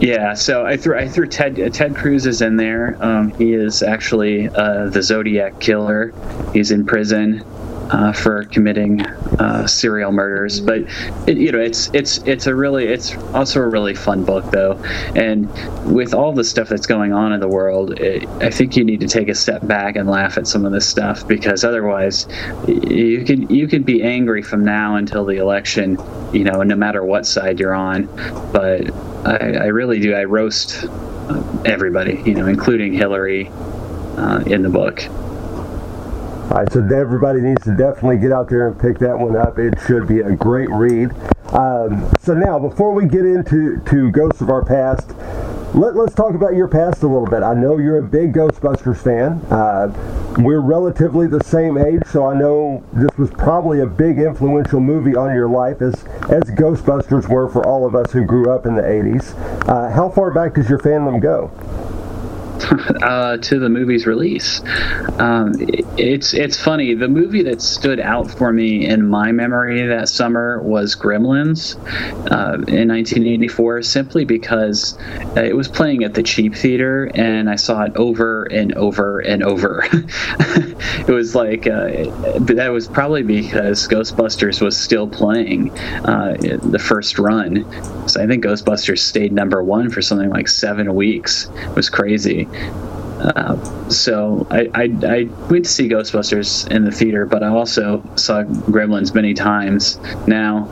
Yeah, 0.01 0.35
so 0.35 0.65
I 0.65 0.77
threw 0.77 0.97
I 0.97 1.09
threw 1.09 1.27
Ted 1.27 1.75
Ted 1.75 1.97
Cruz 1.97 2.25
is 2.25 2.43
in 2.43 2.57
there. 2.57 2.97
Um, 3.01 3.33
he 3.33 3.53
is 3.53 3.83
actually 3.83 4.49
uh, 4.49 4.89
the 4.89 5.03
Zodiac 5.03 5.59
killer. 5.59 6.15
He's 6.53 6.71
in 6.71 6.87
prison 6.87 7.45
uh, 7.91 8.13
for 8.13 8.45
committing 8.45 9.01
uh, 9.39 9.67
serial 9.67 10.13
murders. 10.13 10.61
But 10.61 10.83
it, 11.27 11.37
you 11.37 11.53
know, 11.53 11.59
it's 11.59 11.91
it's 11.93 12.19
it's 12.19 12.47
a 12.47 12.55
really 12.55 12.87
it's 12.87 13.17
also 13.35 13.61
a 13.61 13.69
really 13.69 13.95
fun 13.95 14.25
book 14.25 14.51
though, 14.51 14.83
and 15.15 15.49
with 15.93 16.15
all 16.15 16.33
the 16.33 16.45
stuff 16.45 16.69
that's 16.69 16.87
going 16.87 17.13
on 17.13 17.33
in 17.33 17.41
the 17.41 17.49
world, 17.49 17.99
it, 18.01 18.29
I 18.41 18.51
think 18.51 18.77
you 18.77 18.85
need 18.85 19.01
to 19.01 19.09
take 19.09 19.29
a 19.29 19.35
step 19.35 19.67
back 19.67 19.97
and 19.97 20.09
laugh 20.09 20.39
at 20.39 20.47
some 20.47 20.65
of 20.65 20.73
this 20.73 20.89
stuff 20.89 21.27
because 21.27 21.65
otherwise, 21.65 22.27
you 22.69 23.25
can 23.25 23.49
you 23.51 23.67
can 23.67 23.83
be 23.83 24.03
angry 24.03 24.43
from 24.43 24.65
now 24.65 24.97
until 24.97 25.25
the 25.25 25.37
election, 25.37 25.99
you 26.33 26.45
know, 26.45 26.63
no 26.63 26.77
matter 26.77 27.05
what 27.05 27.27
side 27.27 27.61
you're 27.61 27.75
on. 27.75 28.07
But 28.53 28.91
I, 29.27 29.37
I 29.37 29.67
really 29.67 30.01
do. 30.01 30.15
I 30.15 30.25
roast 30.25 30.85
everybody, 31.65 32.23
you 32.25 32.35
know, 32.35 32.47
including 32.47 32.93
Hillary, 32.93 33.51
uh, 34.17 34.43
in 34.47 34.63
the 34.63 34.69
book. 34.69 35.03
All 36.51 36.57
right, 36.57 36.73
so 36.73 36.81
everybody 36.81 37.41
needs 37.41 37.63
to 37.63 37.77
definitely 37.77 38.19
get 38.19 38.33
out 38.33 38.49
there 38.49 38.67
and 38.67 38.81
pick 38.81 38.99
that 38.99 39.17
one 39.17 39.37
up. 39.37 39.61
It 39.61 39.75
should 39.87 40.09
be 40.09 40.19
a 40.19 40.35
great 40.35 40.69
read. 40.69 41.13
Um, 41.53 42.13
so 42.19 42.35
now, 42.35 42.59
before 42.59 42.93
we 42.93 43.07
get 43.07 43.25
into 43.25 43.81
to 43.87 44.11
Ghosts 44.11 44.41
of 44.41 44.51
Our 44.51 44.65
Past, 44.65 45.15
let, 45.77 45.95
us 45.97 46.13
talk 46.13 46.35
about 46.35 46.57
your 46.57 46.67
past 46.67 47.05
a 47.05 47.07
little 47.07 47.29
bit. 47.29 47.45
I 47.45 47.55
know 47.55 47.79
you're 47.79 47.99
a 47.99 48.03
big 48.03 48.33
Ghostbusters 48.33 48.97
fan. 48.97 49.41
Uh, 49.53 49.95
we're 50.39 50.61
relatively 50.61 51.29
the 51.29 51.45
same 51.45 51.79
age, 51.79 52.03
so 52.11 52.27
I 52.27 52.37
know 52.37 52.83
this 52.93 53.17
was 53.17 53.31
probably 53.31 53.79
a 53.81 53.87
big 53.87 54.19
influential 54.19 54.81
movie 54.81 55.15
on 55.15 55.33
your 55.33 55.49
life, 55.49 55.81
as 55.81 56.03
as 56.31 56.51
Ghostbusters 56.51 57.29
were 57.29 57.49
for 57.49 57.65
all 57.65 57.87
of 57.87 57.95
us 57.95 58.11
who 58.11 58.25
grew 58.25 58.51
up 58.51 58.67
in 58.67 58.75
the 58.75 58.83
'80s. 58.83 59.69
Uh, 59.69 59.89
how 59.91 60.09
far 60.09 60.33
back 60.33 60.55
does 60.55 60.69
your 60.69 60.81
fandom 60.81 61.23
go? 61.23 61.53
uh, 63.03 63.37
to 63.39 63.59
the 63.59 63.69
movie's 63.69 64.07
release. 64.07 64.61
Um, 65.19 65.53
it's 65.97 66.35
it's 66.35 66.61
funny. 66.61 66.95
The 66.95 67.09
movie 67.09 67.43
that 67.45 67.63
stood 67.63 68.01
out 68.01 68.31
for 68.31 68.53
me 68.53 68.87
in 68.87 69.07
my 69.07 69.33
memory 69.33 69.87
that 69.87 70.09
summer 70.09 70.61
was 70.63 70.95
Gremlins 70.95 71.77
uh, 72.31 72.55
in 72.69 72.89
1984, 72.89 73.83
simply 73.83 74.25
because 74.25 74.99
uh, 75.37 75.43
it 75.43 75.57
was 75.57 75.69
playing 75.69 76.05
at 76.05 76.15
the 76.15 76.23
cheap 76.23 76.55
theater, 76.55 77.11
and 77.15 77.49
I 77.49 77.57
saw 77.57 77.83
it 77.85 77.97
over 77.97 78.45
and 78.45 78.75
over 78.75 79.21
and 79.21 79.43
over. 79.43 79.85
it 79.93 81.09
was 81.09 81.35
like 81.35 81.67
uh, 81.67 81.89
that 82.41 82.71
was 82.73 82.89
probably 82.89 83.23
because 83.23 83.89
Ghostbusters 83.89 84.61
was 84.61 84.77
still 84.77 85.09
playing 85.09 85.71
uh, 85.71 86.37
the 86.39 86.79
first 86.79 87.19
run. 87.19 87.65
So 88.09 88.23
I 88.23 88.27
think 88.27 88.45
Ghostbusters 88.45 88.99
stayed 88.99 89.33
number 89.33 89.63
one 89.63 89.91
for 89.91 90.03
something 90.03 90.31
like 90.31 90.49
seven 90.49 90.95
weeks. 90.95 91.49
It 91.55 91.75
was 91.75 91.89
crazy. 91.89 92.49
Uh, 93.21 93.91
so 93.91 94.47
I, 94.51 94.71
I, 94.73 94.83
I, 95.07 95.23
went 95.51 95.67
to 95.67 95.71
see 95.71 95.91
Ghostbusters 95.91 96.71
in 96.71 96.85
the 96.85 96.91
theater, 96.91 97.27
but 97.27 97.43
I 97.43 97.49
also 97.49 98.03
saw 98.17 98.45
Gremlins 98.45 99.15
many 99.15 99.35
times. 99.35 99.99
Now, 100.27 100.69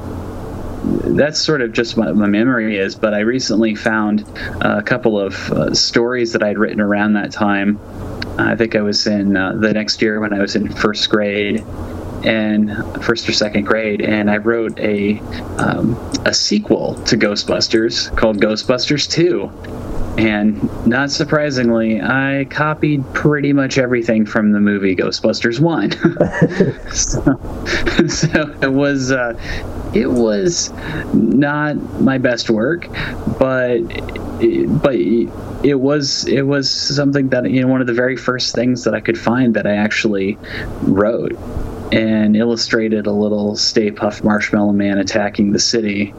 that's 0.83 1.39
sort 1.39 1.61
of 1.61 1.73
just 1.73 1.97
what 1.97 2.15
my 2.17 2.27
memory 2.27 2.79
is, 2.79 2.95
but 2.95 3.13
I 3.13 3.21
recently 3.21 3.75
found 3.75 4.25
a 4.63 4.83
couple 4.83 5.21
of 5.21 5.51
uh, 5.53 5.75
stories 5.75 6.33
that 6.33 6.43
I'd 6.43 6.57
written 6.57 6.81
around 6.81 7.15
that 7.15 7.33
time. 7.33 7.79
I 8.39 8.57
think 8.57 8.77
I 8.77 8.81
was 8.81 9.07
in 9.07 9.37
uh, 9.37 9.53
the 9.53 9.75
next 9.75 10.01
year 10.01 10.19
when 10.21 10.33
I 10.33 10.39
was 10.39 10.57
in 10.57 10.73
first 10.73 11.11
grade 11.11 11.65
and 12.25 12.75
first 13.05 13.29
or 13.29 13.33
second 13.33 13.65
grade, 13.65 14.01
and 14.01 14.31
I 14.31 14.39
wrote 14.39 14.79
a 14.79 15.19
um, 15.59 15.95
a 16.25 16.33
sequel 16.33 16.95
to 17.05 17.17
Ghostbusters 17.17 18.17
called 18.17 18.41
Ghostbusters 18.41 19.11
Two 19.11 19.51
and 20.19 20.85
not 20.85 21.13
surprisingly, 21.13 22.03
I 22.03 22.47
copied 22.51 23.05
pretty 23.15 23.53
much 23.53 23.79
everything 23.79 24.27
from 24.27 24.51
the 24.51 24.59
movie 24.59 24.97
Ghostbusters 24.97 25.61
1. 25.61 25.93
so, 26.93 28.09
so, 28.09 28.59
it 28.61 28.73
was 28.73 29.13
uh, 29.13 29.35
it 29.95 30.11
was 30.11 30.73
not 31.15 31.77
my 32.01 32.19
best 32.19 32.51
work, 32.51 32.89
but 33.39 33.79
but 34.83 34.97
it 34.97 35.81
was 35.81 36.27
it 36.27 36.43
was 36.43 36.69
something 36.69 37.29
that 37.29 37.49
you 37.49 37.63
know 37.63 37.69
one 37.69 37.81
of 37.81 37.87
the 37.87 37.95
very 37.95 38.17
first 38.17 38.57
things 38.57 38.83
that 38.85 38.95
I 38.95 39.01
could 39.01 39.19
find 39.19 39.55
that 39.55 39.69
I 39.69 39.77
actually 39.77 40.37
wrote 40.83 41.39
and 41.93 42.37
illustrated 42.37 43.07
a 43.07 43.13
little 43.13 43.55
Stay 43.55 43.93
Puft 43.93 44.25
Marshmallow 44.25 44.73
Man 44.73 44.99
attacking 44.99 45.53
the 45.53 45.61
city. 45.61 46.13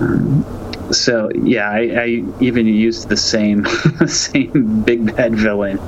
Um, 0.00 0.44
so 0.92 1.30
yeah, 1.34 1.70
I, 1.70 1.78
I, 1.78 2.24
even 2.40 2.66
used 2.66 3.08
the 3.08 3.16
same 3.16 3.64
same 4.06 4.82
big 4.82 5.14
bad 5.16 5.34
villain. 5.34 5.78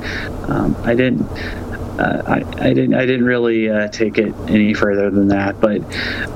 Um, 0.49 0.77
I 0.85 0.95
didn't. 0.95 1.23
Uh, 1.99 2.23
I, 2.27 2.69
I, 2.69 2.75
didn't. 2.75 2.95
I 2.95 3.07
didn't 3.07 3.25
really 3.25 3.69
uh, 3.69 3.89
take 3.89 4.19
it 4.19 4.33
any 4.49 4.73
further 4.73 5.11
than 5.11 5.29
that. 5.29 5.61
But 5.61 5.83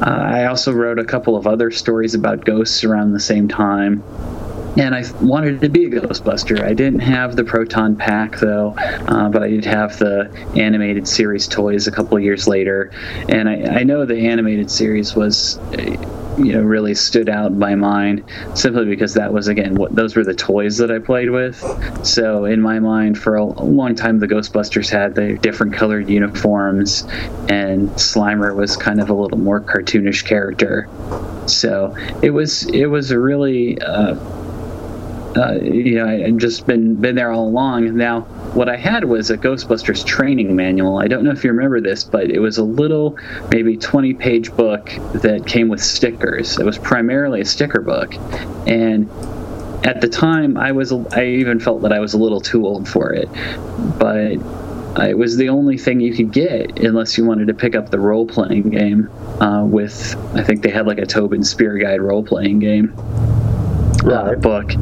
uh, 0.02 0.10
I 0.10 0.46
also 0.46 0.72
wrote 0.72 0.98
a 0.98 1.04
couple 1.04 1.36
of 1.36 1.46
other 1.46 1.70
stories 1.70 2.14
about 2.14 2.44
ghosts 2.44 2.82
around 2.82 3.12
the 3.12 3.20
same 3.20 3.48
time. 3.48 4.02
And 4.76 4.94
I 4.94 5.04
wanted 5.20 5.60
to 5.60 5.68
be 5.68 5.84
a 5.84 5.90
Ghostbuster. 5.90 6.64
I 6.64 6.72
didn't 6.72 7.00
have 7.00 7.36
the 7.36 7.44
proton 7.44 7.94
pack 7.94 8.38
though, 8.38 8.74
uh, 8.78 9.28
but 9.28 9.42
I 9.42 9.48
did 9.48 9.66
have 9.66 9.98
the 9.98 10.30
animated 10.56 11.06
series 11.06 11.46
toys 11.46 11.86
a 11.86 11.92
couple 11.92 12.18
years 12.18 12.48
later. 12.48 12.90
And 13.28 13.50
I, 13.50 13.80
I 13.80 13.82
know 13.82 14.06
the 14.06 14.28
animated 14.28 14.70
series 14.70 15.14
was 15.14 15.58
you 16.38 16.52
know 16.52 16.60
really 16.60 16.94
stood 16.94 17.28
out 17.28 17.52
in 17.52 17.58
my 17.58 17.74
mind 17.74 18.24
simply 18.54 18.84
because 18.84 19.14
that 19.14 19.32
was 19.32 19.48
again 19.48 19.74
what 19.74 19.94
those 19.94 20.16
were 20.16 20.24
the 20.24 20.34
toys 20.34 20.78
that 20.78 20.90
I 20.90 20.98
played 20.98 21.30
with. 21.30 21.62
So 22.02 22.44
in 22.44 22.60
my 22.60 22.78
mind, 22.78 23.18
for 23.18 23.36
a, 23.36 23.44
long 23.44 23.94
time, 23.94 24.18
the 24.18 24.28
Ghostbusters 24.28 24.90
had 24.90 25.14
the 25.14 25.38
different 25.38 25.74
colored 25.74 26.08
uniforms, 26.08 27.02
and 27.48 27.88
Slimer 27.90 28.54
was 28.54 28.76
kind 28.76 29.00
of 29.00 29.10
a 29.10 29.14
little 29.14 29.38
more 29.38 29.60
cartoonish 29.60 30.24
character. 30.24 30.88
So 31.46 31.96
it 32.22 32.30
was 32.30 32.66
it 32.66 32.86
was 32.86 33.10
a 33.10 33.18
really 33.18 33.80
uh, 33.80 34.14
uh, 35.36 35.54
you 35.62 35.96
know 35.96 36.06
I've 36.06 36.36
just 36.36 36.66
been 36.66 36.96
been 36.96 37.14
there 37.14 37.30
all 37.30 37.48
along. 37.48 37.96
Now 37.96 38.26
what 38.54 38.68
I 38.68 38.76
had 38.76 39.04
was 39.04 39.30
a 39.30 39.38
Ghostbusters 39.38 40.04
training 40.04 40.54
manual. 40.54 40.98
I 40.98 41.08
don't 41.08 41.24
know 41.24 41.30
if 41.30 41.42
you 41.42 41.50
remember 41.50 41.80
this, 41.80 42.04
but 42.04 42.30
it 42.30 42.38
was 42.38 42.58
a 42.58 42.64
little, 42.64 43.16
maybe 43.50 43.78
20 43.78 44.12
page 44.14 44.54
book 44.54 44.90
that 45.14 45.46
came 45.46 45.68
with 45.68 45.82
stickers. 45.82 46.58
It 46.58 46.66
was 46.66 46.76
primarily 46.76 47.40
a 47.40 47.44
sticker 47.46 47.80
book. 47.80 48.14
And 48.66 49.08
at 49.86 50.02
the 50.02 50.08
time, 50.08 50.58
I 50.58 50.72
was, 50.72 50.92
I 50.92 51.24
even 51.24 51.60
felt 51.60 51.82
that 51.82 51.92
I 51.92 52.00
was 52.00 52.12
a 52.12 52.18
little 52.18 52.42
too 52.42 52.66
old 52.66 52.86
for 52.86 53.14
it. 53.14 53.28
But 53.98 54.32
it 55.02 55.16
was 55.16 55.38
the 55.38 55.48
only 55.48 55.78
thing 55.78 56.00
you 56.00 56.14
could 56.14 56.30
get 56.30 56.78
unless 56.80 57.16
you 57.16 57.24
wanted 57.24 57.48
to 57.48 57.54
pick 57.54 57.74
up 57.74 57.90
the 57.90 57.98
role 57.98 58.26
playing 58.26 58.68
game 58.68 59.08
uh, 59.40 59.64
with, 59.64 60.14
I 60.34 60.42
think 60.42 60.62
they 60.62 60.70
had 60.70 60.86
like 60.86 60.98
a 60.98 61.06
Tobin 61.06 61.42
Spirit 61.42 61.80
Guide 61.80 62.02
role 62.02 62.22
playing 62.22 62.58
game 62.58 62.92
uh, 64.04 64.34
book 64.34 64.72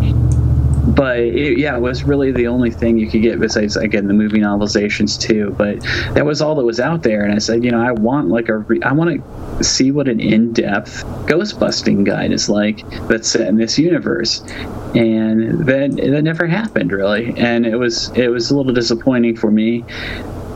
but 0.86 1.18
it, 1.18 1.58
yeah, 1.58 1.76
it 1.76 1.80
was 1.80 2.04
really 2.04 2.32
the 2.32 2.46
only 2.46 2.70
thing 2.70 2.98
you 2.98 3.08
could 3.10 3.22
get 3.22 3.40
besides 3.40 3.76
again 3.76 4.06
the 4.06 4.14
movie 4.14 4.40
novelizations 4.40 5.20
too. 5.20 5.54
But 5.56 5.80
that 6.14 6.24
was 6.24 6.40
all 6.40 6.54
that 6.56 6.64
was 6.64 6.80
out 6.80 7.02
there, 7.02 7.22
and 7.24 7.34
I 7.34 7.38
said, 7.38 7.64
you 7.64 7.70
know, 7.70 7.80
I 7.80 7.92
want 7.92 8.28
like 8.28 8.48
a, 8.48 8.58
re- 8.58 8.82
I 8.82 8.92
want 8.92 9.22
to 9.58 9.64
see 9.64 9.92
what 9.92 10.08
an 10.08 10.20
in-depth 10.20 11.04
ghost 11.26 11.60
busting 11.60 12.04
guide 12.04 12.32
is 12.32 12.48
like 12.48 12.88
that's 13.08 13.28
set 13.30 13.46
in 13.46 13.56
this 13.56 13.78
universe, 13.78 14.40
and 14.94 15.66
that 15.66 15.96
that 15.96 16.22
never 16.22 16.46
happened 16.46 16.92
really, 16.92 17.34
and 17.36 17.66
it 17.66 17.76
was 17.76 18.10
it 18.16 18.28
was 18.28 18.50
a 18.50 18.56
little 18.56 18.72
disappointing 18.72 19.36
for 19.36 19.50
me. 19.50 19.84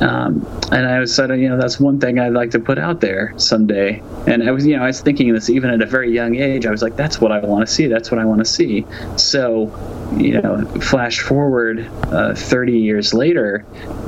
Um, 0.01 0.47
and 0.73 0.87
I 0.87 0.99
was 0.99 1.15
said, 1.15 1.31
you 1.39 1.49
know, 1.49 1.57
that's 1.57 1.79
one 1.79 2.01
thing 2.01 2.19
I'd 2.19 2.33
like 2.33 2.51
to 2.53 2.59
put 2.59 2.79
out 2.79 3.01
there 3.01 3.33
someday. 3.37 4.03
And 4.27 4.43
I 4.43 4.51
was, 4.51 4.67
you 4.67 4.77
know, 4.77 4.83
I 4.83 4.87
was 4.87 5.01
thinking 5.01 5.33
this 5.33 5.49
even 5.51 5.71
at 5.71 5.81
a 5.81 5.87
very 5.87 6.13
young 6.13 6.37
age. 6.37 6.67
I 6.67 6.71
was 6.71 6.83
like, 6.83 6.97
that's 6.97 7.21
what 7.21 7.33
I 7.33 7.41
want 7.41 7.67
to 7.67 7.73
see. 7.73 7.87
That's 7.87 8.11
what 8.11 8.21
I 8.21 8.25
want 8.25 8.41
to 8.41 8.45
see. 8.45 8.87
So, 9.17 9.73
you 10.17 10.41
know, 10.41 10.65
flash 10.81 11.21
forward 11.21 11.89
uh, 12.05 12.35
30 12.35 12.79
years 12.79 13.15
later, 13.15 13.61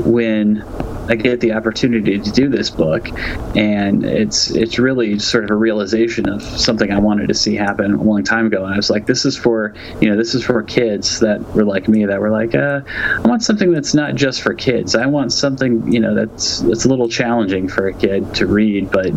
when 0.05 0.63
I 1.09 1.15
get 1.15 1.41
the 1.41 1.53
opportunity 1.53 2.19
to 2.19 2.33
do 2.33 2.49
this 2.49 2.71
book, 2.71 3.09
and 3.57 4.05
it's 4.05 4.51
it's 4.51 4.79
really 4.79 5.19
sort 5.19 5.45
of 5.45 5.51
a 5.51 5.55
realization 5.55 6.29
of 6.29 6.43
something 6.43 6.91
I 6.91 6.99
wanted 6.99 7.29
to 7.29 7.35
see 7.35 7.55
happen 7.55 7.95
a 7.95 8.03
long 8.03 8.25
time 8.25 8.47
ago. 8.47 8.65
And 8.65 8.75
I 8.75 8.77
was 8.77 8.91
like, 8.91 9.07
this 9.07 9.25
is 9.25 9.37
for 9.37 9.75
you 10.01 10.11
know, 10.11 10.17
this 10.17 10.35
is 10.35 10.45
for 10.45 10.63
kids 10.63 11.21
that 11.21 11.41
were 11.55 11.65
like 11.65 11.89
me 11.89 12.07
that 12.07 12.21
were 12.21 12.31
like, 12.31 12.55
uh, 12.55 12.81
I 12.87 13.29
want 13.29 13.43
something 13.43 13.73
that's 13.73 13.95
not 13.95 14.15
just 14.15 14.43
for 14.43 14.55
kids. 14.55 14.95
I 14.95 15.07
want 15.07 15.33
something 15.33 15.76
you 15.85 16.01
know 16.01 16.15
that's 16.15 16.61
that's 16.61 16.85
a 16.85 16.89
little 16.89 17.09
challenging 17.09 17.69
for 17.69 17.89
a 17.89 17.95
kid 17.95 18.35
to 18.37 18.47
read, 18.47 18.91
but 18.91 19.13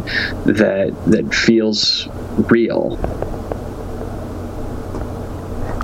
that 0.46 0.94
that 1.08 1.34
feels 1.34 2.08
real. 2.50 2.98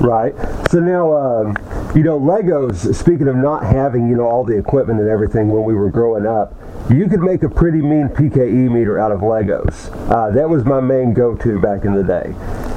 Right. 0.02 0.36
So 0.70 0.80
now, 0.80 1.14
um, 1.14 1.56
you 1.96 2.04
know, 2.04 2.20
Legos. 2.20 2.94
Speaking 2.94 3.28
of 3.28 3.36
not 3.38 3.64
having, 3.64 4.10
you 4.10 4.16
know, 4.16 4.26
all 4.26 4.44
the 4.44 4.58
equipment 4.58 5.00
and 5.00 5.10
everything 5.10 5.48
when 5.50 5.64
we 5.64 5.74
were 5.74 5.90
growing 5.90 6.28
up, 6.28 6.54
you 6.90 7.08
could 7.08 7.22
make 7.22 7.44
a 7.44 7.50
pretty 7.50 7.82
mean 7.82 8.10
PKE 8.10 8.72
meter 8.72 9.00
out 9.00 9.12
of 9.12 9.22
Legos. 9.22 9.90
Uh, 10.12 10.32
that 10.32 10.50
was 10.50 10.66
my 10.66 10.80
main 10.80 11.14
go-to 11.14 11.60
back 11.60 11.86
in 11.86 11.94
the 11.94 12.04
day. 12.04 12.75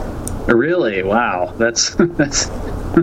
Really? 0.55 1.03
Wow. 1.03 1.53
That's 1.59 1.95
that's. 1.95 2.49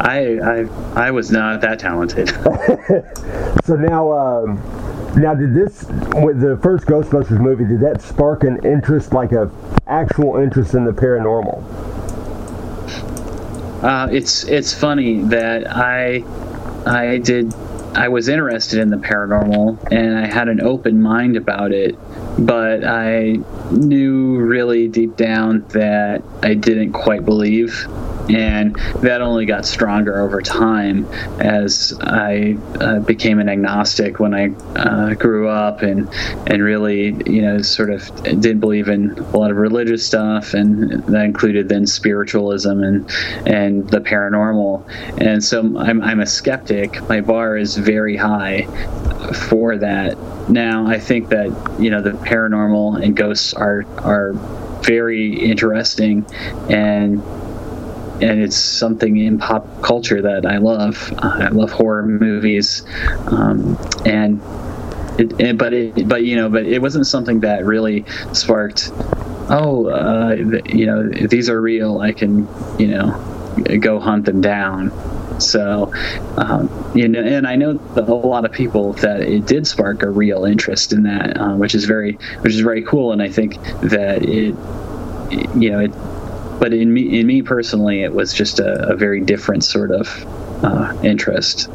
I 0.00 0.38
I 0.42 0.68
I 0.94 1.10
was 1.10 1.30
not 1.30 1.60
that 1.60 1.78
talented. 1.78 2.28
so 3.64 3.76
now. 3.76 4.12
Um, 4.12 4.62
now, 5.16 5.34
did 5.34 5.54
this 5.54 5.84
with 6.16 6.40
the 6.40 6.58
first 6.62 6.86
Ghostbusters 6.86 7.40
movie? 7.40 7.64
Did 7.64 7.80
that 7.80 8.02
spark 8.02 8.44
an 8.44 8.62
interest, 8.66 9.14
like 9.14 9.32
a 9.32 9.50
actual 9.86 10.36
interest 10.36 10.74
in 10.74 10.84
the 10.84 10.92
paranormal? 10.92 11.62
Uh, 13.82 14.08
it's 14.10 14.44
it's 14.44 14.74
funny 14.74 15.22
that 15.22 15.70
I 15.70 16.22
I 16.84 17.18
did 17.18 17.54
I 17.94 18.08
was 18.08 18.28
interested 18.28 18.78
in 18.78 18.90
the 18.90 18.98
paranormal 18.98 19.90
and 19.90 20.18
I 20.18 20.26
had 20.26 20.48
an 20.48 20.60
open 20.60 21.00
mind 21.00 21.36
about 21.36 21.72
it, 21.72 21.96
but 22.38 22.84
I 22.84 23.38
knew 23.70 24.36
really 24.36 24.88
deep 24.88 25.16
down 25.16 25.64
that 25.70 26.22
I 26.42 26.54
didn't 26.54 26.92
quite 26.92 27.24
believe 27.24 27.86
and 28.28 28.74
that 29.02 29.20
only 29.20 29.46
got 29.46 29.66
stronger 29.66 30.20
over 30.20 30.40
time 30.42 31.06
as 31.40 31.96
I 32.00 32.56
uh, 32.80 33.00
became 33.00 33.38
an 33.38 33.48
agnostic 33.48 34.18
when 34.18 34.34
I 34.34 34.48
uh, 34.74 35.14
grew 35.14 35.48
up 35.48 35.82
and 35.82 36.08
and 36.46 36.62
really 36.62 37.14
you 37.30 37.42
know 37.42 37.62
sort 37.62 37.90
of 37.90 38.14
didn't 38.22 38.60
believe 38.60 38.88
in 38.88 39.18
a 39.18 39.36
lot 39.36 39.50
of 39.50 39.56
religious 39.56 40.06
stuff. 40.06 40.54
And 40.54 41.04
that 41.04 41.24
included 41.24 41.68
then 41.68 41.86
spiritualism 41.86 42.82
and 42.82 43.10
and 43.46 43.88
the 43.88 44.00
paranormal. 44.00 45.20
And 45.20 45.42
so 45.42 45.60
I'm, 45.78 46.02
I'm 46.02 46.20
a 46.20 46.26
skeptic. 46.26 47.08
My 47.08 47.20
bar 47.20 47.56
is 47.56 47.76
very 47.76 48.16
high 48.16 48.66
for 49.48 49.76
that. 49.78 50.16
Now 50.48 50.86
I 50.86 50.98
think 50.98 51.28
that 51.30 51.80
you 51.80 51.90
know 51.90 52.02
the 52.02 52.12
paranormal 52.12 53.02
and 53.02 53.16
ghosts 53.16 53.54
are 53.54 53.84
are 53.98 54.32
very 54.82 55.34
interesting. 55.34 56.24
And 56.68 57.22
and 58.22 58.40
it's 58.40 58.56
something 58.56 59.16
in 59.16 59.38
pop 59.38 59.82
culture 59.82 60.22
that 60.22 60.46
I 60.46 60.58
love. 60.58 61.12
I 61.18 61.48
love 61.48 61.70
horror 61.70 62.04
movies, 62.04 62.84
um, 63.26 63.78
and 64.04 64.40
it, 65.18 65.40
it, 65.40 65.58
but 65.58 65.72
it, 65.72 66.08
but 66.08 66.24
you 66.24 66.36
know, 66.36 66.48
but 66.48 66.66
it 66.66 66.80
wasn't 66.80 67.06
something 67.06 67.40
that 67.40 67.64
really 67.64 68.04
sparked. 68.32 68.90
Oh, 69.48 69.86
uh, 69.88 70.34
you 70.66 70.86
know, 70.86 71.08
these 71.08 71.48
are 71.48 71.60
real. 71.60 72.00
I 72.00 72.12
can, 72.12 72.48
you 72.78 72.88
know, 72.88 73.78
go 73.80 74.00
hunt 74.00 74.24
them 74.24 74.40
down. 74.40 74.92
So, 75.40 75.92
um, 76.36 76.92
you 76.94 77.08
know, 77.08 77.20
and 77.20 77.46
I 77.46 77.56
know 77.56 77.78
a 77.94 78.00
lot 78.00 78.44
of 78.44 78.52
people 78.52 78.94
that 78.94 79.20
it 79.20 79.46
did 79.46 79.66
spark 79.66 80.02
a 80.02 80.10
real 80.10 80.44
interest 80.44 80.92
in 80.92 81.02
that, 81.04 81.36
uh, 81.38 81.54
which 81.54 81.74
is 81.74 81.84
very, 81.84 82.14
which 82.40 82.54
is 82.54 82.60
very 82.60 82.82
cool. 82.82 83.12
And 83.12 83.22
I 83.22 83.28
think 83.28 83.62
that 83.82 84.22
it, 84.22 84.54
you 85.56 85.70
know, 85.70 85.80
it 85.80 85.92
but 86.58 86.72
in 86.72 86.92
me, 86.92 87.20
in 87.20 87.26
me 87.26 87.42
personally, 87.42 88.02
it 88.02 88.12
was 88.12 88.32
just 88.32 88.60
a, 88.60 88.92
a 88.92 88.96
very 88.96 89.20
different 89.20 89.64
sort 89.64 89.90
of 89.90 90.08
uh, 90.64 90.96
interest. 91.02 91.68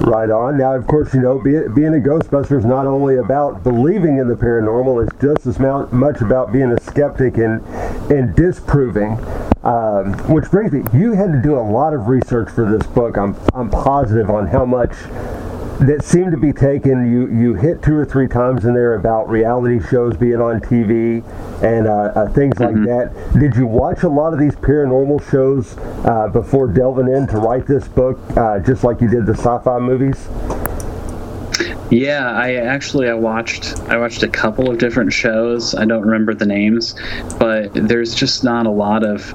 Right 0.00 0.28
on. 0.28 0.58
Now, 0.58 0.74
of 0.74 0.86
course, 0.86 1.14
you 1.14 1.20
know, 1.20 1.38
be, 1.38 1.52
being 1.74 1.94
a 1.94 1.98
Ghostbuster 1.98 2.58
is 2.58 2.64
not 2.64 2.86
only 2.86 3.16
about 3.16 3.62
believing 3.62 4.18
in 4.18 4.28
the 4.28 4.34
paranormal; 4.34 5.06
it's 5.06 5.20
just 5.20 5.46
as 5.46 5.58
much 5.58 6.20
about 6.20 6.52
being 6.52 6.72
a 6.72 6.80
skeptic 6.80 7.38
and 7.38 7.64
and 8.10 8.34
disproving. 8.34 9.18
Um, 9.62 10.12
which 10.28 10.50
brings 10.50 10.72
me, 10.72 10.82
you 10.92 11.12
had 11.12 11.32
to 11.32 11.40
do 11.40 11.56
a 11.58 11.62
lot 11.62 11.94
of 11.94 12.08
research 12.08 12.50
for 12.50 12.70
this 12.70 12.86
book. 12.88 13.16
I'm 13.16 13.34
I'm 13.54 13.70
positive 13.70 14.28
on 14.28 14.46
how 14.46 14.66
much 14.66 14.92
that 15.80 16.04
seem 16.04 16.30
to 16.30 16.36
be 16.36 16.52
taken. 16.52 17.10
You 17.10 17.28
you 17.28 17.54
hit 17.54 17.82
two 17.82 17.94
or 17.94 18.04
three 18.04 18.28
times 18.28 18.64
in 18.64 18.74
there 18.74 18.94
about 18.94 19.28
reality 19.28 19.80
shows 19.88 20.16
being 20.16 20.40
on 20.40 20.60
TV 20.60 21.24
and 21.62 21.86
uh, 21.86 21.92
uh, 21.92 22.28
things 22.32 22.56
mm-hmm. 22.56 22.84
like 22.84 23.12
that. 23.12 23.38
Did 23.38 23.56
you 23.56 23.66
watch 23.66 24.02
a 24.02 24.08
lot 24.08 24.32
of 24.32 24.38
these 24.38 24.54
paranormal 24.54 25.28
shows 25.30 25.76
uh, 26.06 26.28
before 26.28 26.68
delving 26.68 27.08
in 27.08 27.26
to 27.28 27.38
write 27.38 27.66
this 27.66 27.88
book, 27.88 28.18
uh, 28.36 28.60
just 28.60 28.84
like 28.84 29.00
you 29.00 29.08
did 29.08 29.26
the 29.26 29.34
sci-fi 29.34 29.78
movies? 29.78 30.28
Yeah, 31.90 32.30
I 32.30 32.54
actually 32.54 33.08
I 33.08 33.14
watched 33.14 33.78
I 33.88 33.98
watched 33.98 34.22
a 34.22 34.28
couple 34.28 34.70
of 34.70 34.78
different 34.78 35.12
shows. 35.12 35.74
I 35.74 35.84
don't 35.84 36.02
remember 36.02 36.34
the 36.34 36.46
names, 36.46 36.94
but 37.38 37.74
there's 37.74 38.14
just 38.14 38.42
not 38.42 38.66
a 38.66 38.70
lot 38.70 39.04
of 39.04 39.32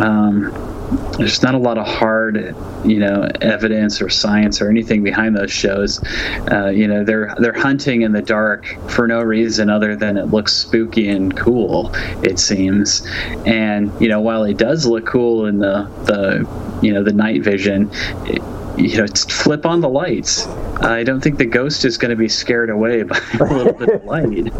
um, 0.00 0.73
there's 1.18 1.42
not 1.42 1.54
a 1.54 1.58
lot 1.58 1.78
of 1.78 1.86
hard, 1.86 2.54
you 2.84 2.98
know, 2.98 3.28
evidence 3.40 4.02
or 4.02 4.08
science 4.08 4.60
or 4.60 4.68
anything 4.68 5.02
behind 5.02 5.36
those 5.36 5.50
shows. 5.50 6.02
Uh, 6.50 6.68
you 6.68 6.86
know, 6.86 7.04
they're 7.04 7.34
they're 7.38 7.58
hunting 7.58 8.02
in 8.02 8.12
the 8.12 8.22
dark 8.22 8.66
for 8.88 9.06
no 9.06 9.20
reason 9.20 9.70
other 9.70 9.96
than 9.96 10.16
it 10.16 10.26
looks 10.26 10.52
spooky 10.52 11.08
and 11.08 11.36
cool. 11.36 11.90
It 12.22 12.38
seems, 12.38 13.06
and 13.46 13.92
you 14.00 14.08
know, 14.08 14.20
while 14.20 14.44
it 14.44 14.58
does 14.58 14.86
look 14.86 15.06
cool 15.06 15.46
in 15.46 15.58
the 15.58 15.90
the 16.04 16.46
you 16.82 16.92
know 16.92 17.02
the 17.02 17.12
night 17.12 17.42
vision. 17.42 17.90
It, 18.26 18.42
you 18.76 18.96
know, 18.98 19.06
flip 19.06 19.66
on 19.66 19.80
the 19.80 19.88
lights. 19.88 20.46
I 20.80 21.04
don't 21.04 21.20
think 21.20 21.38
the 21.38 21.46
ghost 21.46 21.84
is 21.84 21.98
going 21.98 22.10
to 22.10 22.16
be 22.16 22.28
scared 22.28 22.70
away 22.70 23.02
by 23.04 23.18
a 23.40 23.44
little 23.44 23.72
bit 23.72 23.88
of 23.88 24.04
light 24.04 24.52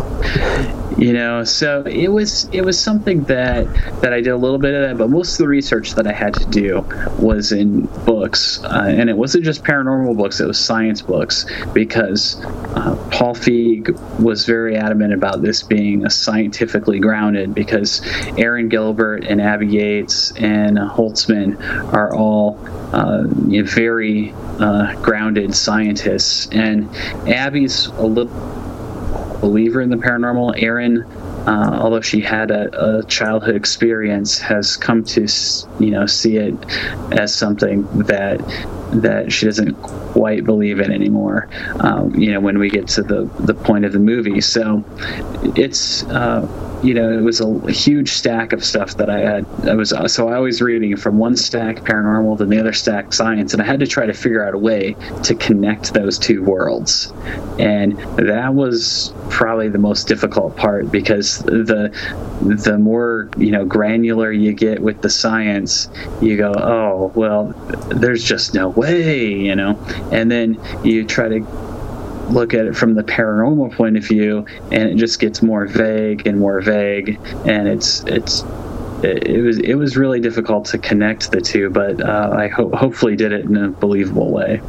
you 0.98 1.12
know 1.12 1.42
so 1.42 1.82
it 1.82 2.08
was 2.08 2.48
it 2.52 2.60
was 2.60 2.78
something 2.78 3.22
that 3.24 3.66
that 4.00 4.12
i 4.12 4.20
did 4.20 4.28
a 4.28 4.36
little 4.36 4.58
bit 4.58 4.74
of 4.74 4.82
that 4.82 4.96
but 4.96 5.10
most 5.10 5.32
of 5.32 5.38
the 5.38 5.48
research 5.48 5.94
that 5.94 6.06
i 6.06 6.12
had 6.12 6.34
to 6.34 6.46
do 6.46 6.80
was 7.18 7.52
in 7.52 7.82
books 8.04 8.62
uh, 8.64 8.84
and 8.86 9.10
it 9.10 9.16
wasn't 9.16 9.42
just 9.42 9.64
paranormal 9.64 10.16
books 10.16 10.40
it 10.40 10.46
was 10.46 10.58
science 10.58 11.02
books 11.02 11.46
because 11.72 12.42
uh, 12.44 12.94
paul 13.10 13.34
feig 13.34 13.90
was 14.20 14.44
very 14.44 14.76
adamant 14.76 15.12
about 15.12 15.42
this 15.42 15.62
being 15.62 16.04
a 16.06 16.10
scientifically 16.10 17.00
grounded 17.00 17.54
because 17.54 18.00
erin 18.38 18.68
gilbert 18.68 19.24
and 19.24 19.40
abby 19.40 19.66
yates 19.66 20.30
and 20.32 20.76
holtzman 20.76 21.60
are 21.92 22.14
all 22.14 22.58
uh, 22.94 23.24
you 23.48 23.62
know, 23.62 23.68
very 23.68 24.03
uh, 24.58 24.94
grounded 25.00 25.54
scientists 25.54 26.48
and 26.52 26.88
abby's 27.28 27.86
a 27.86 28.02
little 28.02 28.32
believer 29.40 29.80
in 29.80 29.90
the 29.90 29.96
paranormal. 29.96 30.62
Erin, 30.62 31.02
uh, 31.46 31.78
although 31.80 32.00
she 32.00 32.20
had 32.20 32.50
a, 32.50 32.98
a, 32.98 33.04
childhood 33.04 33.56
experience, 33.56 34.38
has 34.38 34.76
come 34.76 35.04
to 35.04 35.26
you 35.78 35.90
know 35.90 36.06
see 36.06 36.36
it 36.36 36.54
as 37.12 37.34
something 37.34 37.82
that 37.98 38.38
that 38.92 39.30
she 39.32 39.44
doesn't 39.44 39.74
quite 39.82 40.44
believe 40.44 40.80
in 40.80 40.90
anymore. 40.90 41.48
Um, 41.80 42.14
you 42.14 42.32
know, 42.32 42.40
when 42.40 42.58
we 42.58 42.70
get 42.70 42.88
to 42.88 43.02
the 43.02 43.28
the 43.40 43.54
point 43.54 43.84
of 43.84 43.92
the 43.92 43.98
movie, 43.98 44.40
so 44.40 44.84
it's. 45.56 46.04
Uh, 46.04 46.63
you 46.84 46.92
know, 46.92 47.10
it 47.10 47.22
was 47.22 47.40
a 47.40 47.72
huge 47.72 48.12
stack 48.12 48.52
of 48.52 48.62
stuff 48.62 48.98
that 48.98 49.08
I 49.08 49.20
had. 49.20 49.46
I 49.66 49.74
was 49.74 49.92
uh, 49.94 50.06
so 50.06 50.28
I 50.28 50.38
was 50.38 50.60
reading 50.60 50.94
from 50.96 51.16
one 51.16 51.34
stack 51.34 51.76
paranormal 51.76 52.36
to 52.38 52.44
the 52.44 52.60
other 52.60 52.74
stack 52.74 53.14
science, 53.14 53.54
and 53.54 53.62
I 53.62 53.64
had 53.64 53.80
to 53.80 53.86
try 53.86 54.04
to 54.04 54.12
figure 54.12 54.46
out 54.46 54.54
a 54.54 54.58
way 54.58 54.94
to 55.22 55.34
connect 55.34 55.94
those 55.94 56.18
two 56.18 56.42
worlds, 56.42 57.10
and 57.58 57.98
that 58.18 58.54
was 58.54 59.14
probably 59.30 59.70
the 59.70 59.78
most 59.78 60.06
difficult 60.08 60.56
part 60.58 60.92
because 60.92 61.38
the 61.38 61.90
the 62.42 62.76
more 62.78 63.30
you 63.38 63.50
know 63.50 63.64
granular 63.64 64.30
you 64.30 64.52
get 64.52 64.80
with 64.80 65.00
the 65.00 65.10
science, 65.10 65.88
you 66.20 66.36
go, 66.36 66.52
oh 66.54 67.12
well, 67.14 67.54
there's 67.88 68.22
just 68.22 68.52
no 68.52 68.68
way, 68.68 69.32
you 69.32 69.56
know, 69.56 69.78
and 70.12 70.30
then 70.30 70.60
you 70.84 71.06
try 71.06 71.28
to 71.30 71.73
look 72.30 72.54
at 72.54 72.66
it 72.66 72.76
from 72.76 72.94
the 72.94 73.02
paranormal 73.02 73.74
point 73.74 73.96
of 73.96 74.04
view, 74.04 74.46
and 74.72 74.88
it 74.90 74.96
just 74.96 75.20
gets 75.20 75.42
more 75.42 75.66
vague 75.66 76.26
and 76.26 76.38
more 76.38 76.60
vague, 76.60 77.20
and 77.44 77.68
it's 77.68 78.00
it's 78.04 78.44
it, 79.02 79.42
was 79.42 79.58
it 79.58 79.74
was 79.74 79.96
really 79.96 80.20
difficult 80.20 80.66
to 80.66 80.78
connect 80.78 81.30
the 81.30 81.40
two, 81.40 81.70
but 81.70 82.00
uh, 82.00 82.30
I 82.32 82.48
ho- 82.48 82.74
hopefully 82.74 83.16
did 83.16 83.32
it 83.32 83.44
in 83.44 83.56
a 83.56 83.68
believable 83.68 84.30
way. 84.30 84.60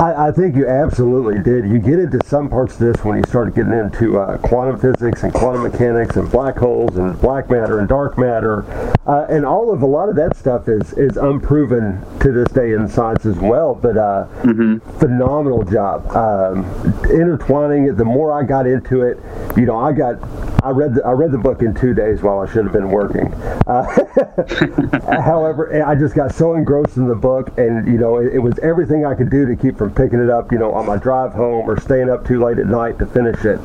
I, 0.00 0.28
I, 0.28 0.32
think 0.32 0.56
you 0.56 0.66
absolutely 0.66 1.42
did. 1.42 1.68
You 1.68 1.78
get 1.78 1.98
into 1.98 2.18
some 2.24 2.48
parts 2.48 2.74
of 2.74 2.80
this 2.80 3.04
when 3.04 3.18
you 3.18 3.24
started 3.28 3.54
getting 3.54 3.72
into 3.72 4.18
uh, 4.18 4.38
quantum 4.38 4.78
physics 4.78 5.22
and 5.22 5.32
quantum 5.32 5.62
mechanics 5.62 6.16
and 6.16 6.30
black 6.30 6.56
holes 6.56 6.96
and 6.96 7.20
black 7.20 7.50
matter 7.50 7.78
and 7.78 7.88
dark 7.88 8.16
matter, 8.16 8.64
uh, 9.06 9.26
and 9.28 9.44
all 9.44 9.72
of 9.72 9.82
a 9.82 9.86
lot 9.86 10.08
of 10.08 10.16
that 10.16 10.36
stuff 10.36 10.68
is 10.68 10.92
is 10.94 11.16
unproven 11.16 12.00
to 12.20 12.32
this 12.32 12.48
day 12.52 12.72
in 12.72 12.88
science 12.88 13.26
as 13.26 13.36
well. 13.36 13.74
But 13.74 13.96
uh, 13.96 14.28
mm-hmm. 14.42 14.78
phenomenal 14.98 15.64
job 15.64 16.08
um, 16.16 16.64
intertwining 17.10 17.88
it. 17.88 17.96
The 17.96 18.04
more 18.04 18.32
I 18.32 18.44
got 18.44 18.66
into 18.66 19.02
it, 19.02 19.18
you 19.56 19.66
know, 19.66 19.78
I 19.78 19.92
got 19.92 20.22
I 20.64 20.70
read 20.70 20.94
the, 20.94 21.04
I 21.04 21.12
read 21.12 21.30
the 21.30 21.38
book 21.38 21.62
in 21.62 21.72
two 21.74 21.94
days 21.94 22.20
while 22.20 22.40
I 22.40 22.46
should 22.52 22.64
have 22.64 22.72
been 22.72 22.90
working. 22.90 23.32
Uh, 23.66 23.84
however, 25.22 25.84
I 25.84 25.94
just 25.94 26.14
got 26.14 26.34
so 26.34 26.54
engrossed 26.54 26.96
in 26.96 27.06
the 27.06 27.14
book, 27.14 27.56
and 27.56 27.86
you 27.86 27.98
know, 27.98 28.18
it, 28.18 28.34
it 28.34 28.38
was 28.38 28.58
everything 28.58 29.06
I 29.06 29.14
could 29.14 29.30
do 29.30 29.46
to 29.46 29.54
keep 29.60 29.78
from 29.78 29.94
picking 29.94 30.20
it 30.20 30.30
up, 30.30 30.52
you 30.52 30.58
know, 30.58 30.72
on 30.72 30.86
my 30.86 30.96
drive 30.96 31.32
home 31.32 31.68
or 31.68 31.80
staying 31.80 32.10
up 32.10 32.26
too 32.26 32.42
late 32.42 32.58
at 32.58 32.66
night 32.66 32.98
to 32.98 33.06
finish 33.06 33.44
it. 33.44 33.60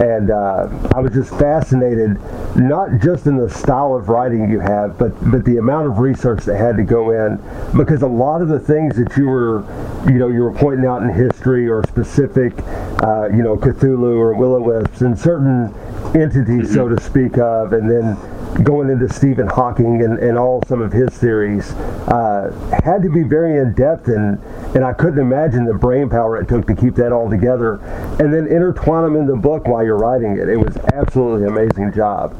And 0.00 0.30
uh, 0.30 0.68
I 0.94 1.00
was 1.00 1.14
just 1.14 1.30
fascinated, 1.30 2.18
not 2.54 3.00
just 3.00 3.26
in 3.26 3.38
the 3.38 3.48
style 3.48 3.94
of 3.94 4.10
writing 4.10 4.50
you 4.50 4.60
have, 4.60 4.98
but 4.98 5.12
but 5.30 5.46
the 5.46 5.56
amount 5.56 5.86
of 5.86 5.98
research 5.98 6.44
that 6.44 6.58
had 6.58 6.76
to 6.76 6.82
go 6.82 7.12
in, 7.12 7.36
because 7.74 8.02
a 8.02 8.06
lot 8.06 8.42
of 8.42 8.48
the 8.48 8.60
things 8.60 8.96
that 8.96 9.16
you 9.16 9.26
were, 9.26 9.64
you 10.06 10.18
know, 10.18 10.28
you 10.28 10.42
were 10.42 10.52
pointing 10.52 10.84
out 10.84 11.02
in 11.02 11.08
history 11.08 11.66
or 11.66 11.82
specific, 11.86 12.52
uh, 13.02 13.30
you 13.30 13.42
know, 13.42 13.56
Cthulhu 13.56 14.18
or 14.18 14.34
Will-O-Wisps 14.34 15.00
and 15.00 15.18
certain 15.18 15.74
entities, 16.14 16.74
so 16.74 16.88
to 16.88 17.00
speak 17.02 17.38
of, 17.38 17.72
and 17.72 17.90
then 17.90 18.18
going 18.62 18.90
into 18.90 19.12
Stephen 19.12 19.46
Hawking 19.46 20.02
and, 20.02 20.18
and 20.18 20.38
all 20.38 20.62
some 20.66 20.80
of 20.80 20.92
his 20.92 21.10
theories 21.10 21.72
uh, 22.08 22.50
had 22.84 23.02
to 23.02 23.10
be 23.10 23.22
very 23.22 23.58
in 23.58 23.74
depth 23.74 24.08
and 24.08 24.40
and 24.74 24.84
I 24.84 24.92
couldn't 24.92 25.18
imagine 25.18 25.64
the 25.64 25.74
brain 25.74 26.08
power 26.08 26.40
it 26.40 26.48
took 26.48 26.66
to 26.66 26.74
keep 26.74 26.94
that 26.96 27.12
all 27.12 27.30
together 27.30 27.76
and 28.20 28.32
then 28.32 28.46
intertwine 28.46 29.04
them 29.04 29.16
in 29.16 29.26
the 29.26 29.36
book 29.36 29.66
while 29.66 29.84
you're 29.84 29.98
writing 29.98 30.38
it. 30.38 30.48
It 30.48 30.56
was 30.56 30.76
absolutely 30.92 31.46
amazing 31.46 31.92
job. 31.92 32.34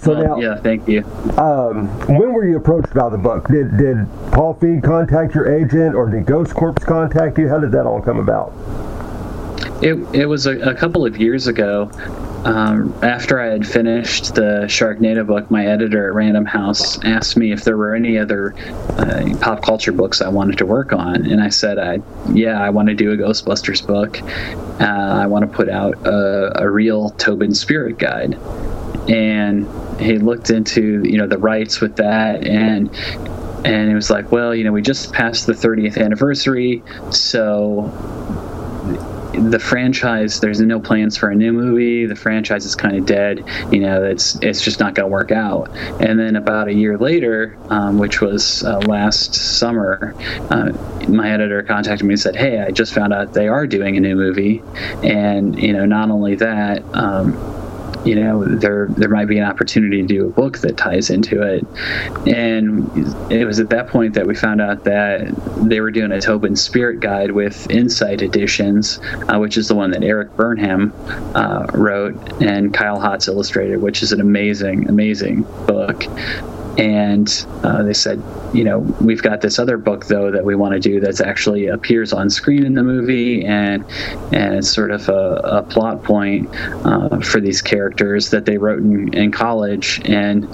So 0.00 0.12
now, 0.12 0.38
yeah, 0.38 0.56
thank 0.56 0.86
you. 0.86 1.02
Um, 1.38 1.88
when 2.06 2.34
were 2.34 2.44
you 2.46 2.58
approached 2.58 2.90
about 2.90 3.12
the 3.12 3.18
book? 3.18 3.48
Did 3.48 3.78
did 3.78 4.06
Paul 4.32 4.54
Feig 4.54 4.82
contact 4.82 5.34
your 5.34 5.50
agent, 5.50 5.94
or 5.94 6.10
did 6.10 6.26
Ghost 6.26 6.54
Corps 6.54 6.74
contact 6.74 7.38
you? 7.38 7.48
How 7.48 7.58
did 7.58 7.72
that 7.72 7.86
all 7.86 8.02
come 8.02 8.18
about? 8.18 8.52
It 9.82 9.94
it 10.14 10.26
was 10.26 10.46
a, 10.46 10.58
a 10.58 10.74
couple 10.74 11.06
of 11.06 11.16
years 11.16 11.46
ago 11.46 11.90
um, 12.44 12.94
after 13.02 13.40
I 13.40 13.46
had 13.46 13.66
finished 13.66 14.34
the 14.34 14.66
Sharknado 14.66 15.26
book, 15.26 15.50
my 15.50 15.66
editor 15.66 16.08
at 16.08 16.14
Random 16.14 16.44
House 16.44 17.02
asked 17.04 17.36
me 17.36 17.52
if 17.52 17.64
there 17.64 17.76
were 17.76 17.94
any 17.94 18.18
other 18.18 18.54
uh, 18.98 19.34
pop 19.40 19.62
culture 19.62 19.92
books 19.92 20.20
I 20.20 20.28
wanted 20.28 20.58
to 20.58 20.66
work 20.66 20.92
on, 20.92 21.26
and 21.26 21.42
I 21.42 21.48
said, 21.48 21.78
"I 21.78 22.00
yeah, 22.32 22.60
I 22.60 22.70
want 22.70 22.88
to 22.88 22.94
do 22.94 23.12
a 23.12 23.16
Ghostbusters 23.16 23.86
book. 23.86 24.20
Uh, 24.80 24.84
I 24.84 25.26
want 25.26 25.50
to 25.50 25.56
put 25.56 25.68
out 25.68 25.94
a, 26.06 26.62
a 26.62 26.70
real 26.70 27.10
Tobin 27.10 27.54
Spirit 27.54 27.98
Guide." 27.98 28.38
And 29.08 29.66
he 30.00 30.18
looked 30.18 30.50
into 30.50 31.02
you 31.04 31.18
know 31.18 31.26
the 31.26 31.38
rights 31.38 31.80
with 31.80 31.96
that 31.96 32.46
and 32.46 32.90
and 33.64 33.90
it 33.90 33.94
was 33.94 34.10
like 34.10 34.30
well 34.32 34.54
you 34.54 34.64
know 34.64 34.72
we 34.72 34.82
just 34.82 35.12
passed 35.12 35.46
the 35.46 35.52
30th 35.52 36.02
anniversary 36.02 36.82
so 37.10 37.90
the 39.38 39.58
franchise 39.58 40.40
there's 40.40 40.60
no 40.60 40.80
plans 40.80 41.16
for 41.16 41.30
a 41.30 41.34
new 41.34 41.52
movie. 41.52 42.06
The 42.06 42.16
franchise 42.16 42.64
is 42.64 42.74
kind 42.74 42.96
of 42.96 43.06
dead 43.06 43.44
you 43.72 43.80
know 43.80 44.02
it's 44.04 44.36
it's 44.36 44.62
just 44.62 44.80
not 44.80 44.94
going 44.94 45.08
to 45.08 45.12
work 45.12 45.32
out. 45.32 45.70
And 46.00 46.18
then 46.18 46.36
about 46.36 46.68
a 46.68 46.74
year 46.74 46.98
later 46.98 47.56
um, 47.68 47.98
which 47.98 48.20
was 48.20 48.62
uh, 48.64 48.78
last 48.80 49.34
summer 49.34 50.14
uh, 50.50 50.72
my 51.08 51.30
editor 51.30 51.62
contacted 51.62 52.06
me 52.06 52.14
and 52.14 52.20
said 52.20 52.36
hey 52.36 52.60
i 52.60 52.70
just 52.70 52.94
found 52.94 53.12
out 53.12 53.32
they 53.32 53.48
are 53.48 53.66
doing 53.66 53.96
a 53.96 54.00
new 54.00 54.16
movie. 54.16 54.62
And 55.02 55.60
you 55.60 55.72
know 55.72 55.84
not 55.84 56.10
only 56.10 56.36
that 56.36 56.82
um, 56.94 57.32
you 58.04 58.14
know 58.14 58.44
there 58.44 58.86
there 58.90 59.08
might 59.08 59.26
be 59.26 59.38
an 59.38 59.44
opportunity 59.44 60.02
to 60.02 60.06
do 60.06 60.26
a 60.26 60.30
book 60.30 60.58
that 60.58 60.76
ties 60.76 61.10
into 61.10 61.42
it. 61.42 61.66
And 62.26 62.88
it 63.30 63.44
was 63.44 63.60
at 63.60 63.70
that 63.70 63.88
point 63.88 64.14
that 64.14 64.26
we 64.26 64.34
found 64.34 64.60
out 64.60 64.84
that 64.84 65.32
they 65.68 65.80
were 65.80 65.90
doing 65.90 66.12
a 66.12 66.20
Tobin 66.20 66.56
Spirit 66.56 67.00
Guide 67.00 67.32
with 67.32 67.70
Insight 67.70 68.22
Editions 68.22 69.00
uh, 69.28 69.38
which 69.38 69.56
is 69.56 69.68
the 69.68 69.74
one 69.74 69.90
that 69.90 70.02
Erik 70.02 70.34
Burnham 70.36 70.92
uh, 71.34 71.66
wrote 71.72 72.14
and 72.42 72.72
Kyle 72.72 73.00
Hotz 73.00 73.28
illustrated 73.28 73.80
which 73.80 74.02
is 74.02 74.12
an 74.12 74.20
amazing 74.20 74.88
amazing 74.88 75.42
book 75.66 76.04
and 76.78 77.46
uh, 77.62 77.82
they 77.82 77.92
said, 77.92 78.22
you 78.52 78.64
know, 78.64 78.78
we've 79.00 79.22
got 79.22 79.40
this 79.40 79.58
other 79.58 79.76
book 79.76 80.06
though 80.06 80.30
that 80.30 80.44
we 80.44 80.54
want 80.54 80.74
to 80.74 80.80
do 80.80 81.00
that 81.00 81.20
actually 81.20 81.66
appears 81.66 82.12
on 82.12 82.30
screen 82.30 82.64
in 82.64 82.74
the 82.74 82.82
movie, 82.82 83.44
and 83.44 83.84
and 84.32 84.54
it's 84.54 84.70
sort 84.70 84.90
of 84.90 85.08
a, 85.08 85.40
a 85.44 85.62
plot 85.62 86.02
point 86.02 86.48
uh, 86.84 87.20
for 87.20 87.40
these 87.40 87.62
characters 87.62 88.30
that 88.30 88.44
they 88.44 88.58
wrote 88.58 88.80
in, 88.80 89.12
in 89.14 89.32
college, 89.32 90.00
and 90.04 90.44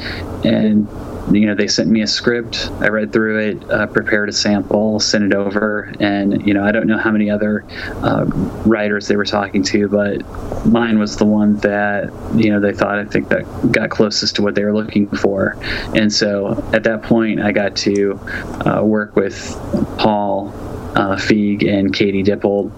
and 0.44 0.88
you 1.32 1.46
know 1.46 1.54
they 1.54 1.68
sent 1.68 1.88
me 1.88 2.02
a 2.02 2.06
script 2.06 2.70
i 2.80 2.88
read 2.88 3.12
through 3.12 3.38
it 3.38 3.70
uh, 3.70 3.86
prepared 3.86 4.28
a 4.28 4.32
sample 4.32 4.98
sent 4.98 5.24
it 5.24 5.34
over 5.34 5.92
and 6.00 6.46
you 6.46 6.54
know 6.54 6.64
i 6.64 6.72
don't 6.72 6.86
know 6.86 6.98
how 6.98 7.10
many 7.10 7.30
other 7.30 7.64
uh, 8.02 8.24
writers 8.66 9.06
they 9.08 9.16
were 9.16 9.24
talking 9.24 9.62
to 9.62 9.88
but 9.88 10.22
mine 10.66 10.98
was 10.98 11.16
the 11.16 11.24
one 11.24 11.56
that 11.58 12.10
you 12.34 12.50
know 12.50 12.60
they 12.60 12.72
thought 12.72 12.98
i 12.98 13.04
think 13.04 13.28
that 13.28 13.44
got 13.70 13.90
closest 13.90 14.36
to 14.36 14.42
what 14.42 14.54
they 14.54 14.64
were 14.64 14.74
looking 14.74 15.06
for 15.08 15.56
and 15.94 16.12
so 16.12 16.62
at 16.72 16.82
that 16.84 17.02
point 17.02 17.40
i 17.40 17.52
got 17.52 17.76
to 17.76 18.18
uh, 18.66 18.82
work 18.82 19.14
with 19.16 19.56
paul 19.98 20.52
uh, 20.90 21.14
Feig 21.14 21.72
and 21.72 21.94
Katie 21.94 22.24
Dippold 22.24 22.72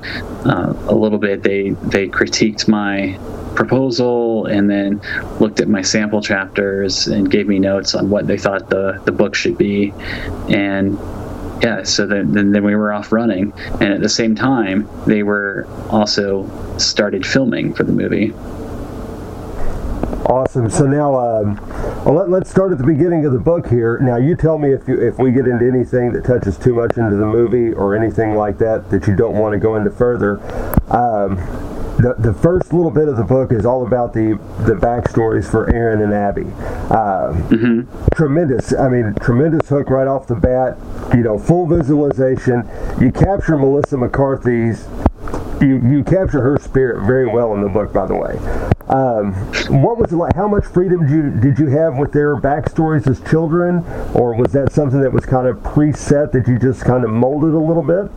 uh, 0.46 0.74
a 0.92 0.94
little 0.94 1.18
bit. 1.18 1.42
They 1.42 1.70
they 1.70 2.08
critiqued 2.08 2.68
my 2.68 3.18
proposal 3.54 4.46
and 4.46 4.68
then 4.68 5.00
looked 5.40 5.60
at 5.60 5.68
my 5.68 5.82
sample 5.82 6.20
chapters 6.20 7.06
and 7.06 7.30
gave 7.30 7.46
me 7.46 7.58
notes 7.58 7.94
on 7.94 8.10
what 8.10 8.26
they 8.26 8.38
thought 8.38 8.68
the, 8.70 9.00
the 9.04 9.12
book 9.12 9.34
should 9.34 9.58
be. 9.58 9.92
And 10.48 10.98
yeah, 11.62 11.84
so 11.84 12.06
then, 12.06 12.32
then 12.32 12.64
we 12.64 12.74
were 12.74 12.92
off 12.92 13.12
running. 13.12 13.52
And 13.80 13.92
at 13.92 14.00
the 14.00 14.08
same 14.08 14.34
time, 14.34 14.88
they 15.06 15.22
were 15.22 15.66
also 15.90 16.48
started 16.78 17.24
filming 17.24 17.74
for 17.74 17.84
the 17.84 17.92
movie. 17.92 18.32
Awesome. 20.26 20.70
So 20.70 20.86
now, 20.86 21.16
um, 21.16 21.56
well, 22.04 22.26
let, 22.26 22.42
us 22.42 22.50
start 22.50 22.72
at 22.72 22.78
the 22.78 22.86
beginning 22.86 23.26
of 23.26 23.32
the 23.32 23.38
book 23.38 23.66
here. 23.68 23.98
Now, 23.98 24.16
you 24.16 24.34
tell 24.34 24.56
me 24.56 24.72
if 24.72 24.86
you, 24.88 25.00
if 25.00 25.18
we 25.18 25.30
get 25.30 25.46
into 25.46 25.66
anything 25.66 26.12
that 26.12 26.24
touches 26.24 26.56
too 26.56 26.74
much 26.74 26.96
into 26.96 27.16
the 27.16 27.26
movie 27.26 27.72
or 27.72 27.96
anything 27.96 28.34
like 28.34 28.58
that 28.58 28.88
that 28.90 29.06
you 29.06 29.16
don't 29.16 29.36
want 29.36 29.52
to 29.52 29.58
go 29.58 29.76
into 29.76 29.90
further. 29.90 30.40
Um, 30.92 31.38
the, 32.02 32.14
the 32.18 32.34
first 32.34 32.72
little 32.72 32.90
bit 32.90 33.08
of 33.08 33.16
the 33.16 33.24
book 33.24 33.52
is 33.52 33.64
all 33.64 33.86
about 33.86 34.12
the 34.12 34.38
the 34.66 34.74
backstories 34.74 35.48
for 35.48 35.72
Erin 35.72 36.02
and 36.02 36.12
Abby. 36.12 36.42
Uh, 36.90 37.32
mm-hmm. 37.48 38.14
Tremendous. 38.14 38.74
I 38.74 38.88
mean, 38.88 39.14
tremendous 39.20 39.68
hook 39.68 39.88
right 39.88 40.08
off 40.08 40.26
the 40.26 40.34
bat. 40.34 40.76
You 41.14 41.22
know, 41.22 41.38
full 41.38 41.66
visualization. 41.66 42.68
You 43.00 43.12
capture 43.12 43.56
Melissa 43.56 43.96
McCarthy's. 43.96 44.86
You, 45.60 45.80
you 45.88 46.02
capture 46.02 46.40
her 46.40 46.58
spirit 46.58 47.06
very 47.06 47.28
well 47.28 47.54
in 47.54 47.62
the 47.62 47.68
book, 47.68 47.92
by 47.92 48.06
the 48.06 48.16
way. 48.16 48.36
Um, 48.88 49.32
what 49.82 49.96
was 49.96 50.12
it 50.12 50.16
like? 50.16 50.34
How 50.34 50.48
much 50.48 50.66
freedom 50.66 51.06
did 51.06 51.10
you 51.10 51.30
did 51.40 51.58
you 51.58 51.68
have 51.68 51.96
with 51.96 52.12
their 52.12 52.34
backstories 52.36 53.06
as 53.06 53.20
children, 53.30 53.84
or 54.12 54.34
was 54.34 54.52
that 54.52 54.72
something 54.72 55.00
that 55.00 55.12
was 55.12 55.24
kind 55.24 55.46
of 55.46 55.58
preset 55.58 56.32
that 56.32 56.48
you 56.48 56.58
just 56.58 56.84
kind 56.84 57.04
of 57.04 57.10
molded 57.10 57.54
a 57.54 57.58
little 57.58 57.84
bit? 57.84 58.10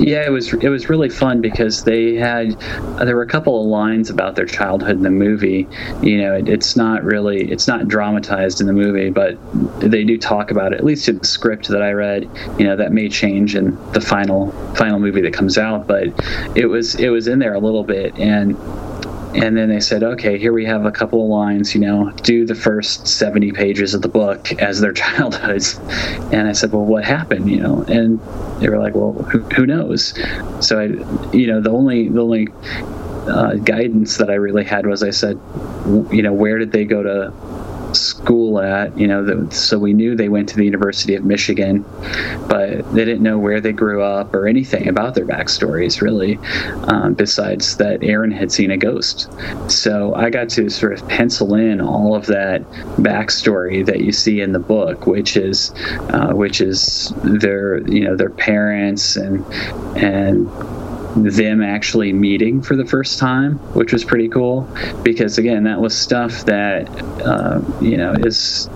Yeah, 0.00 0.24
it 0.24 0.30
was 0.30 0.52
it 0.54 0.68
was 0.70 0.88
really 0.88 1.10
fun 1.10 1.42
because 1.42 1.84
they 1.84 2.14
had 2.14 2.56
uh, 2.62 3.04
there 3.04 3.16
were 3.16 3.22
a 3.22 3.28
couple 3.28 3.60
of 3.60 3.66
lines 3.66 4.08
about 4.08 4.34
their 4.34 4.46
childhood 4.46 4.96
in 4.96 5.02
the 5.02 5.10
movie. 5.10 5.68
You 6.02 6.22
know, 6.22 6.34
it, 6.36 6.48
it's 6.48 6.74
not 6.74 7.04
really 7.04 7.50
it's 7.50 7.68
not 7.68 7.86
dramatized 7.86 8.62
in 8.62 8.66
the 8.66 8.72
movie, 8.72 9.10
but 9.10 9.36
they 9.80 10.04
do 10.04 10.16
talk 10.16 10.50
about 10.50 10.72
it. 10.72 10.78
At 10.78 10.84
least 10.84 11.06
in 11.08 11.18
the 11.18 11.26
script 11.26 11.68
that 11.68 11.82
I 11.82 11.92
read, 11.92 12.30
you 12.58 12.64
know, 12.64 12.76
that 12.76 12.92
may 12.92 13.10
change 13.10 13.54
in 13.54 13.76
the 13.92 14.00
final 14.00 14.52
final 14.74 14.98
movie 14.98 15.20
that 15.20 15.34
comes 15.34 15.58
out, 15.58 15.86
but 15.86 16.06
it 16.56 16.66
was 16.66 16.94
it 16.94 17.10
was 17.10 17.28
in 17.28 17.38
there 17.38 17.52
a 17.52 17.60
little 17.60 17.84
bit 17.84 18.18
and 18.18 18.56
and 19.34 19.56
then 19.56 19.68
they 19.68 19.80
said, 19.80 20.02
okay, 20.02 20.38
here 20.38 20.52
we 20.52 20.64
have 20.64 20.84
a 20.84 20.90
couple 20.90 21.22
of 21.22 21.28
lines, 21.28 21.74
you 21.74 21.80
know, 21.80 22.10
do 22.22 22.44
the 22.44 22.54
first 22.54 23.06
70 23.06 23.52
pages 23.52 23.94
of 23.94 24.02
the 24.02 24.08
book 24.08 24.52
as 24.54 24.80
their 24.80 24.92
childhoods. 24.94 25.78
And 26.32 26.48
I 26.48 26.52
said, 26.52 26.72
well, 26.72 26.84
what 26.84 27.04
happened, 27.04 27.48
you 27.48 27.60
know? 27.60 27.82
And 27.82 28.20
they 28.60 28.68
were 28.68 28.78
like, 28.78 28.94
well, 28.94 29.12
who, 29.12 29.40
who 29.40 29.66
knows? 29.66 30.14
So 30.60 30.80
I, 30.80 30.84
you 31.34 31.46
know, 31.46 31.60
the 31.60 31.70
only, 31.70 32.08
the 32.08 32.20
only 32.20 32.48
uh, 33.28 33.54
guidance 33.54 34.16
that 34.16 34.30
I 34.30 34.34
really 34.34 34.64
had 34.64 34.86
was 34.86 35.02
I 35.02 35.10
said, 35.10 35.38
you 36.10 36.22
know, 36.22 36.32
where 36.32 36.58
did 36.58 36.72
they 36.72 36.84
go 36.84 37.02
to 37.02 37.32
school 37.96 38.60
at, 38.60 38.96
you 38.98 39.06
know, 39.06 39.24
the, 39.24 39.54
so 39.54 39.78
we 39.78 39.92
knew 39.92 40.16
they 40.16 40.28
went 40.28 40.48
to 40.50 40.56
the 40.56 40.64
University 40.64 41.14
of 41.14 41.24
Michigan, 41.24 41.84
but 42.48 42.90
they 42.92 43.04
didn't 43.04 43.22
know 43.22 43.38
where 43.38 43.60
they 43.60 43.72
grew 43.72 44.02
up 44.02 44.34
or 44.34 44.46
anything 44.46 44.88
about 44.88 45.14
their 45.14 45.26
backstories, 45.26 46.00
really, 46.00 46.38
um, 46.84 47.14
besides 47.14 47.76
that 47.76 48.02
Erin 48.02 48.30
had 48.30 48.52
seen 48.52 48.70
a 48.70 48.76
ghost. 48.76 49.30
So 49.68 50.14
I 50.14 50.30
got 50.30 50.48
to 50.50 50.68
sort 50.68 50.92
of 50.94 51.08
pencil 51.08 51.54
in 51.54 51.80
all 51.80 52.14
of 52.14 52.26
that 52.26 52.62
backstory 52.98 53.84
that 53.86 54.00
you 54.00 54.12
see 54.12 54.40
in 54.40 54.52
the 54.52 54.58
book, 54.58 55.06
which 55.06 55.36
is, 55.36 55.72
uh, 56.10 56.32
which 56.32 56.60
is 56.60 57.12
their, 57.22 57.78
you 57.88 58.04
know, 58.04 58.16
their 58.16 58.30
parents 58.30 59.16
and, 59.16 59.44
and, 59.96 60.48
them 61.16 61.62
actually 61.62 62.12
meeting 62.12 62.62
for 62.62 62.76
the 62.76 62.84
first 62.84 63.18
time, 63.18 63.54
which 63.74 63.92
was 63.92 64.04
pretty 64.04 64.28
cool 64.28 64.68
because 65.02 65.38
again, 65.38 65.64
that 65.64 65.80
was 65.80 65.96
stuff 65.96 66.44
that 66.46 66.88
uh, 67.24 67.60
you 67.80 67.96
know 67.96 68.12
is 68.12 68.68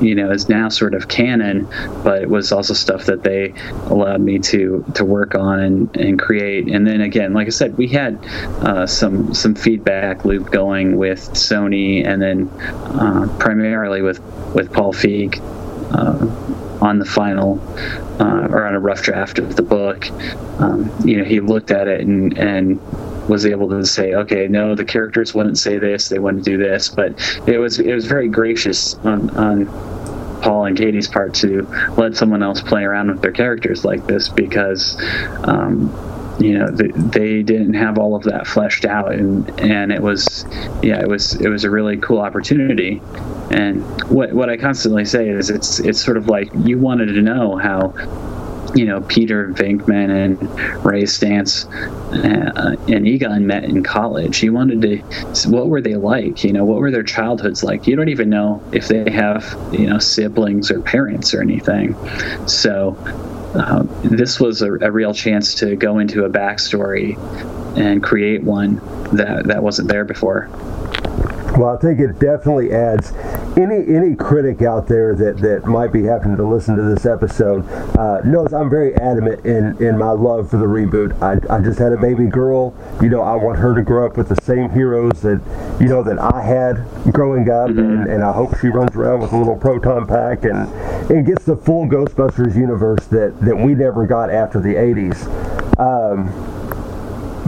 you 0.00 0.14
know 0.14 0.30
is 0.30 0.48
now 0.48 0.68
sort 0.68 0.94
of 0.94 1.08
canon, 1.08 1.68
but 2.02 2.22
it 2.22 2.28
was 2.28 2.52
also 2.52 2.74
stuff 2.74 3.06
that 3.06 3.22
they 3.22 3.54
allowed 3.86 4.20
me 4.20 4.38
to 4.38 4.84
to 4.94 5.04
work 5.04 5.34
on 5.34 5.60
and, 5.60 5.96
and 5.96 6.18
create. 6.18 6.68
And 6.68 6.86
then 6.86 7.00
again, 7.00 7.32
like 7.32 7.46
I 7.46 7.50
said, 7.50 7.76
we 7.76 7.88
had 7.88 8.24
uh, 8.62 8.86
some 8.86 9.34
some 9.34 9.54
feedback 9.54 10.24
loop 10.24 10.50
going 10.50 10.96
with 10.96 11.20
Sony, 11.30 12.06
and 12.06 12.20
then 12.20 12.48
uh, 12.60 13.34
primarily 13.38 14.02
with 14.02 14.20
with 14.54 14.72
Paul 14.72 14.92
Feig. 14.92 15.40
On 16.80 16.98
the 16.98 17.04
final 17.04 17.60
uh, 18.20 18.48
or 18.50 18.66
on 18.66 18.74
a 18.74 18.80
rough 18.80 19.02
draft 19.02 19.38
of 19.38 19.56
the 19.56 19.62
book, 19.62 20.10
um, 20.60 20.90
you 21.04 21.18
know, 21.18 21.24
he 21.24 21.40
looked 21.40 21.70
at 21.70 21.88
it 21.88 22.00
and, 22.00 22.36
and 22.38 22.80
was 23.28 23.44
able 23.46 23.68
to 23.68 23.84
say, 23.84 24.14
okay, 24.14 24.48
no, 24.48 24.74
the 24.74 24.84
characters 24.84 25.34
wouldn't 25.34 25.58
say 25.58 25.78
this, 25.78 26.08
they 26.08 26.18
wouldn't 26.18 26.44
do 26.44 26.56
this, 26.56 26.88
but 26.88 27.12
it 27.46 27.58
was 27.58 27.78
it 27.78 27.92
was 27.92 28.06
very 28.06 28.28
gracious 28.28 28.94
on, 28.96 29.30
on 29.30 29.66
Paul 30.40 30.66
and 30.66 30.76
Katie's 30.76 31.08
part 31.08 31.34
to 31.34 31.62
let 31.96 32.16
someone 32.16 32.42
else 32.42 32.62
play 32.62 32.82
around 32.82 33.10
with 33.10 33.20
their 33.22 33.32
characters 33.32 33.84
like 33.84 34.06
this 34.06 34.28
because. 34.28 34.96
Um, 35.44 36.09
you 36.40 36.58
know 36.58 36.70
they, 36.70 36.88
they 36.88 37.42
didn't 37.42 37.74
have 37.74 37.98
all 37.98 38.14
of 38.14 38.22
that 38.24 38.46
fleshed 38.46 38.84
out 38.84 39.12
and 39.12 39.48
and 39.60 39.92
it 39.92 40.02
was 40.02 40.46
yeah 40.82 41.00
it 41.00 41.08
was 41.08 41.34
it 41.34 41.48
was 41.48 41.64
a 41.64 41.70
really 41.70 41.96
cool 41.98 42.18
opportunity 42.18 43.00
and 43.50 43.82
what 44.10 44.32
what 44.32 44.48
I 44.48 44.56
constantly 44.56 45.04
say 45.04 45.28
is 45.28 45.50
it's 45.50 45.80
it's 45.80 46.02
sort 46.02 46.16
of 46.16 46.28
like 46.28 46.48
you 46.64 46.78
wanted 46.78 47.06
to 47.06 47.22
know 47.22 47.56
how 47.56 47.94
you 48.74 48.84
know 48.84 49.00
Peter 49.02 49.48
Venkman 49.48 50.10
and 50.10 50.84
Ray 50.84 51.02
Stantz 51.02 51.66
uh, 52.12 52.76
and 52.92 53.06
Egon 53.06 53.46
met 53.46 53.64
in 53.64 53.82
college. 53.82 54.42
You 54.42 54.52
wanted 54.52 54.82
to, 54.82 55.50
what 55.50 55.68
were 55.68 55.80
they 55.80 55.96
like? 55.96 56.44
You 56.44 56.52
know, 56.52 56.64
what 56.64 56.78
were 56.78 56.90
their 56.90 57.02
childhoods 57.02 57.62
like? 57.64 57.86
You 57.86 57.96
don't 57.96 58.08
even 58.08 58.30
know 58.30 58.62
if 58.72 58.88
they 58.88 59.10
have 59.10 59.56
you 59.72 59.88
know 59.88 59.98
siblings 59.98 60.70
or 60.70 60.80
parents 60.80 61.34
or 61.34 61.40
anything. 61.40 61.96
So 62.46 62.96
uh, 63.54 63.82
this 64.04 64.38
was 64.38 64.62
a, 64.62 64.72
a, 64.74 64.90
real 64.90 65.12
chance 65.12 65.56
to 65.56 65.74
go 65.74 65.98
into 65.98 66.24
a 66.24 66.30
backstory 66.30 67.18
and 67.76 68.02
create 68.02 68.42
one 68.44 68.76
that 69.12 69.46
that 69.46 69.62
wasn't 69.62 69.88
there 69.88 70.04
before. 70.04 70.48
Well, 71.56 71.76
I 71.76 71.80
think 71.80 71.98
it 71.98 72.18
definitely 72.18 72.72
adds. 72.72 73.12
Any 73.56 73.94
any 73.94 74.14
critic 74.14 74.62
out 74.62 74.86
there 74.86 75.14
that, 75.16 75.38
that 75.38 75.66
might 75.66 75.92
be 75.92 76.04
having 76.04 76.36
to 76.36 76.44
listen 76.44 76.76
to 76.76 76.82
this 76.82 77.04
episode 77.04 77.66
uh, 77.98 78.20
knows 78.24 78.52
I'm 78.52 78.70
very 78.70 78.94
adamant 78.94 79.44
in, 79.44 79.76
in 79.82 79.98
my 79.98 80.12
love 80.12 80.48
for 80.48 80.56
the 80.56 80.66
reboot. 80.66 81.20
I, 81.20 81.54
I 81.54 81.60
just 81.60 81.78
had 81.78 81.92
a 81.92 81.96
baby 81.96 82.26
girl. 82.26 82.74
You 83.02 83.08
know, 83.08 83.22
I 83.22 83.34
want 83.34 83.58
her 83.58 83.74
to 83.74 83.82
grow 83.82 84.06
up 84.06 84.16
with 84.16 84.28
the 84.28 84.40
same 84.42 84.70
heroes 84.70 85.20
that 85.22 85.40
you 85.80 85.88
know 85.88 86.02
that 86.04 86.18
I 86.18 86.40
had 86.40 86.76
growing 87.12 87.50
up, 87.50 87.70
mm-hmm. 87.70 87.78
and, 87.80 88.08
and 88.08 88.22
I 88.22 88.32
hope 88.32 88.56
she 88.60 88.68
runs 88.68 88.94
around 88.94 89.20
with 89.20 89.32
a 89.32 89.36
little 89.36 89.56
proton 89.56 90.06
pack 90.06 90.44
and 90.44 90.68
and 91.10 91.26
gets 91.26 91.44
the 91.44 91.56
full 91.56 91.86
Ghostbusters 91.86 92.54
universe 92.54 93.06
that 93.06 93.40
that 93.40 93.56
we 93.56 93.74
never 93.74 94.06
got 94.06 94.30
after 94.30 94.60
the 94.60 94.74
80s. 94.74 95.26
Um, 95.80 96.49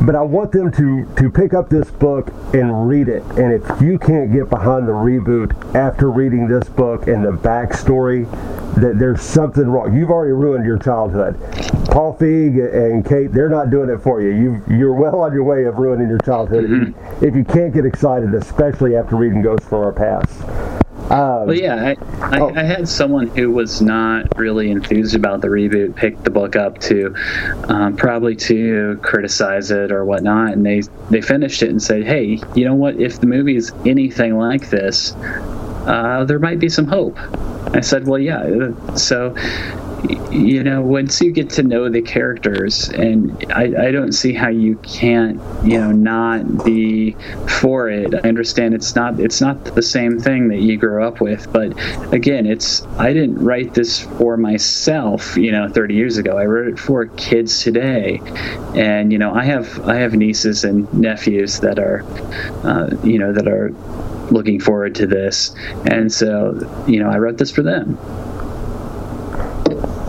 but 0.05 0.17
I 0.17 0.23
want 0.23 0.53
them 0.53 0.71
to 0.73 1.07
to 1.17 1.31
pick 1.31 1.55
up 1.55 1.69
this 1.69 1.91
book 1.91 2.29
and 2.53 2.89
read 2.89 3.09
it. 3.09 3.23
And 3.39 3.53
if 3.53 3.81
you 3.81 3.99
can't 3.99 4.33
get 4.33 4.51
behind 4.51 4.89
the 4.89 4.93
reboot 4.93 5.75
after 5.75 6.11
reading 6.11 6.49
this 6.49 6.69
book 6.69 7.07
and 7.07 7.25
the 7.25 7.33
backstory, 7.33 8.31
that 8.77 8.99
there's 8.99 9.23
something 9.23 9.67
wrong. 9.67 9.95
You've 9.95 10.11
already 10.11 10.33
ruined 10.33 10.65
your 10.65 10.79
childhood. 10.79 11.39
Paul 11.87 12.17
Feig 12.19 12.57
and 12.75 13.05
Kate, 13.05 13.33
they're 13.33 13.49
not 13.49 13.71
doing 13.71 13.91
it 13.91 13.99
for 13.99 14.21
you. 14.21 14.31
You 14.31 14.63
you're 14.77 14.95
well 14.95 15.21
on 15.21 15.33
your 15.33 15.45
way 15.45 15.65
of 15.65 15.77
ruining 15.77 16.09
your 16.09 16.19
childhood 16.19 16.65
if, 16.65 16.71
you, 16.71 16.77
mm-hmm. 16.77 17.25
if 17.25 17.35
you 17.35 17.45
can't 17.45 17.73
get 17.73 17.85
excited, 17.85 18.35
especially 18.35 18.97
after 18.97 19.17
reading 19.17 19.43
Ghosts 19.43 19.69
from 19.69 19.79
Our 19.79 19.93
Past. 19.93 20.72
Um, 21.13 21.47
well, 21.47 21.55
yeah, 21.55 21.75
I, 21.75 22.37
I, 22.37 22.41
oh. 22.41 22.55
I, 22.57 22.63
had 22.63 22.89
someone 22.89 23.27
who 23.27 23.51
was 23.51 23.83
not 23.83 24.39
really 24.39 24.71
enthused 24.71 25.15
about 25.15 25.43
the 25.43 25.49
reboot 25.49 25.95
pick 25.95 26.23
the 26.23 26.31
book 26.31 26.57
up 26.57 26.79
to 26.83 27.15
um, 27.69 27.97
probably 27.97 28.35
to 28.37 28.99
criticize 29.03 29.71
it 29.71 29.93
or 29.93 30.07
whatnot, 30.07 30.53
and 30.53 30.65
they 30.65 30.81
they 31.11 31.21
finished 31.21 31.63
it 31.63 31.69
and 31.69 31.83
said, 31.83 32.05
"Hey, 32.05 32.41
you 32.55 32.65
know 32.65 32.75
what? 32.75 32.99
If 32.99 33.21
the 33.21 33.27
movie 33.27 33.57
is 33.57 33.73
anything 33.85 34.39
like 34.39 34.71
this, 34.71 35.13
uh, 35.15 36.25
there 36.27 36.39
might 36.39 36.59
be 36.59 36.71
some 36.71 36.87
hope." 36.87 37.19
I 37.75 37.83
said, 37.83 38.07
"Well, 38.07 38.19
yeah." 38.19 38.73
So 38.95 39.35
you 40.03 40.65
know, 40.65 40.83
once 40.83 41.21
you 41.21 41.31
get 41.31 41.51
to 41.51 41.63
know 41.63 41.89
the 41.89 42.03
characters, 42.03 42.89
and 42.89 43.45
I, 43.53 43.89
I 43.89 43.91
don't 43.93 44.13
see 44.13 44.33
how 44.33 44.49
you 44.49 44.77
can't, 44.77 45.41
you 45.65 45.79
know, 45.79 45.93
not 45.93 46.65
be 46.65 47.13
for 47.61 47.89
it. 47.89 48.15
I 48.15 48.29
understand 48.29 48.75
it's 48.75 48.97
not 48.97 49.21
it's 49.21 49.41
not 49.41 49.65
the 49.65 49.83
same 49.83 50.19
thing 50.19 50.49
that 50.49 50.59
you 50.59 50.77
grew 50.77 51.05
up 51.05 51.21
with, 51.21 51.53
but 51.53 51.73
again, 52.13 52.47
it's 52.47 52.85
I 52.99 53.13
didn't 53.13 53.45
write 53.45 53.75
this 53.75 54.01
for 54.01 54.37
myself, 54.37 55.37
you 55.37 55.53
know, 55.53 55.69
30 55.69 55.95
years 55.95 56.17
ago. 56.17 56.37
I 56.37 56.47
wrote 56.47 56.69
it 56.69 56.79
for 56.79 57.07
kids 57.07 57.63
today, 57.63 58.21
and 58.75 59.13
you 59.13 59.19
know, 59.19 59.33
I 59.33 59.45
have 59.45 59.89
I 59.89 59.97
have 59.97 60.15
nieces 60.15 60.65
and 60.65 60.93
nephews 60.93 61.61
that 61.61 61.79
are, 61.79 62.03
uh, 62.65 62.97
you 63.05 63.19
know, 63.19 63.33
that 63.33 63.47
are 63.47 63.71
looking 64.33 64.59
forward 64.59 64.97
to 64.97 65.07
this, 65.07 65.55
and 65.87 66.13
so 66.13 66.85
you 66.89 66.99
know, 66.99 67.09
I 67.09 67.19
wrote 67.19 67.39
this 67.39 67.53
for 67.53 67.63
them. 67.63 67.99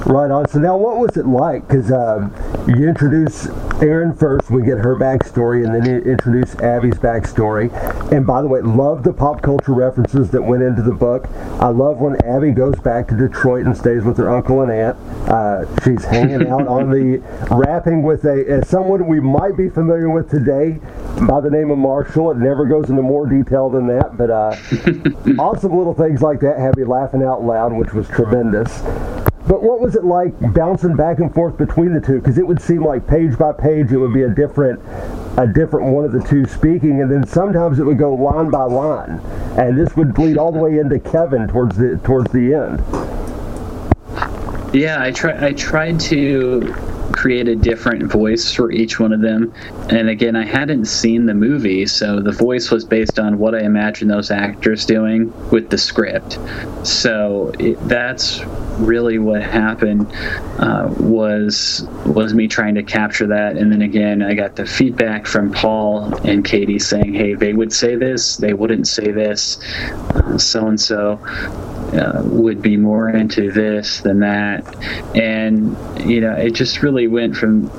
Right 0.05 0.29
on. 0.29 0.49
So 0.49 0.59
now, 0.59 0.75
what 0.75 0.97
was 0.97 1.15
it 1.15 1.25
like? 1.25 1.65
Because 1.65 1.89
um, 1.89 2.33
you 2.67 2.89
introduce 2.89 3.47
Erin 3.81 4.13
first, 4.13 4.51
we 4.51 4.61
get 4.61 4.77
her 4.77 4.97
backstory, 4.97 5.63
and 5.65 5.73
then 5.73 5.85
you 5.85 6.11
introduce 6.11 6.55
Abby's 6.55 6.95
backstory. 6.95 7.71
And 8.11 8.27
by 8.27 8.41
the 8.41 8.49
way, 8.49 8.59
love 8.61 9.03
the 9.03 9.13
pop 9.13 9.41
culture 9.41 9.73
references 9.73 10.29
that 10.31 10.41
went 10.41 10.61
into 10.61 10.81
the 10.81 10.91
book. 10.91 11.29
I 11.59 11.69
love 11.69 11.99
when 11.99 12.17
Abby 12.25 12.51
goes 12.51 12.75
back 12.81 13.07
to 13.09 13.15
Detroit 13.15 13.65
and 13.65 13.77
stays 13.77 14.03
with 14.03 14.17
her 14.17 14.29
uncle 14.29 14.61
and 14.61 14.71
aunt. 14.71 14.97
Uh, 15.29 15.65
she's 15.83 16.03
hanging 16.03 16.47
out 16.49 16.67
on 16.67 16.91
the 16.91 17.19
rapping 17.51 18.03
with 18.03 18.25
a 18.25 18.61
someone 18.67 19.07
we 19.07 19.21
might 19.21 19.55
be 19.55 19.69
familiar 19.69 20.09
with 20.09 20.29
today 20.29 20.79
by 21.27 21.39
the 21.39 21.49
name 21.49 21.71
of 21.71 21.77
Marshall. 21.77 22.31
It 22.31 22.37
never 22.37 22.65
goes 22.65 22.89
into 22.89 23.01
more 23.01 23.25
detail 23.25 23.69
than 23.69 23.87
that, 23.87 24.17
but 24.17 24.29
uh, 24.29 24.55
awesome 25.41 25.77
little 25.77 25.93
things 25.93 26.21
like 26.21 26.41
that 26.41 26.59
have 26.59 26.73
you 26.77 26.85
laughing 26.85 27.23
out 27.23 27.43
loud, 27.43 27.71
which 27.71 27.93
was 27.93 28.07
tremendous. 28.09 28.83
But 29.47 29.61
what 29.61 29.81
was 29.81 29.95
it 29.95 30.05
like 30.05 30.33
bouncing 30.53 30.95
back 30.95 31.19
and 31.19 31.33
forth 31.33 31.57
between 31.57 31.93
the 31.93 31.99
two? 31.99 32.19
Because 32.19 32.37
it 32.37 32.47
would 32.47 32.61
seem 32.61 32.83
like 32.83 33.05
page 33.07 33.37
by 33.37 33.51
page 33.51 33.91
it 33.91 33.97
would 33.97 34.13
be 34.13 34.23
a 34.23 34.29
different, 34.29 34.79
a 35.37 35.45
different 35.45 35.87
one 35.87 36.05
of 36.05 36.13
the 36.13 36.21
two 36.21 36.45
speaking, 36.45 37.01
and 37.01 37.11
then 37.11 37.27
sometimes 37.27 37.79
it 37.79 37.83
would 37.83 37.97
go 37.97 38.13
line 38.13 38.49
by 38.49 38.63
line, 38.63 39.19
and 39.57 39.77
this 39.77 39.95
would 39.97 40.13
bleed 40.13 40.37
all 40.37 40.51
the 40.51 40.59
way 40.59 40.79
into 40.79 40.97
Kevin 40.99 41.47
towards 41.47 41.75
the 41.77 41.97
towards 42.03 42.31
the 42.31 42.53
end. 42.53 42.81
Yeah, 44.73 45.01
I 45.01 45.11
try. 45.11 45.47
I 45.47 45.53
tried 45.53 45.99
to 46.01 46.73
create 47.23 47.47
a 47.47 47.55
different 47.55 48.11
voice 48.11 48.53
for 48.53 48.69
each 48.69 48.99
one 48.99 49.13
of 49.13 49.21
them. 49.21 49.53
And 49.89 50.09
again, 50.09 50.35
I 50.35 50.43
hadn't 50.43 50.87
seen 50.87 51.25
the 51.25 51.33
movie, 51.33 51.85
so 51.85 52.19
the 52.19 52.33
voice 52.33 52.69
was 52.69 52.83
based 52.83 53.17
on 53.17 53.39
what 53.39 53.55
I 53.55 53.61
imagined 53.61 54.11
those 54.11 54.29
actors 54.29 54.85
doing 54.85 55.31
with 55.49 55.69
the 55.69 55.77
script. 55.77 56.37
So 56.85 57.53
it, 57.59 57.79
that's 57.87 58.41
really 58.77 59.19
what 59.19 59.41
happened 59.41 60.11
uh, 60.59 60.93
was 60.97 61.87
was 62.05 62.33
me 62.33 62.49
trying 62.49 62.75
to 62.75 62.83
capture 62.83 63.27
that. 63.27 63.55
And 63.55 63.71
then 63.71 63.83
again, 63.83 64.21
I 64.21 64.33
got 64.33 64.57
the 64.57 64.65
feedback 64.65 65.25
from 65.25 65.53
Paul 65.53 66.13
and 66.27 66.43
Katie 66.43 66.77
saying, 66.77 67.13
"Hey, 67.13 67.35
they 67.35 67.53
would 67.53 67.71
say 67.71 67.95
this, 67.95 68.35
they 68.35 68.53
wouldn't 68.53 68.85
say 68.85 69.11
this, 69.11 69.59
so 70.35 70.67
and 70.67 70.81
so." 70.81 71.21
Would 72.23 72.61
be 72.61 72.77
more 72.77 73.09
into 73.09 73.51
this 73.51 74.01
than 74.01 74.19
that, 74.19 74.63
and 75.15 75.75
you 76.09 76.21
know, 76.21 76.33
it 76.33 76.51
just 76.51 76.81
really 76.81 77.07
went 77.07 77.35
from 77.35 77.69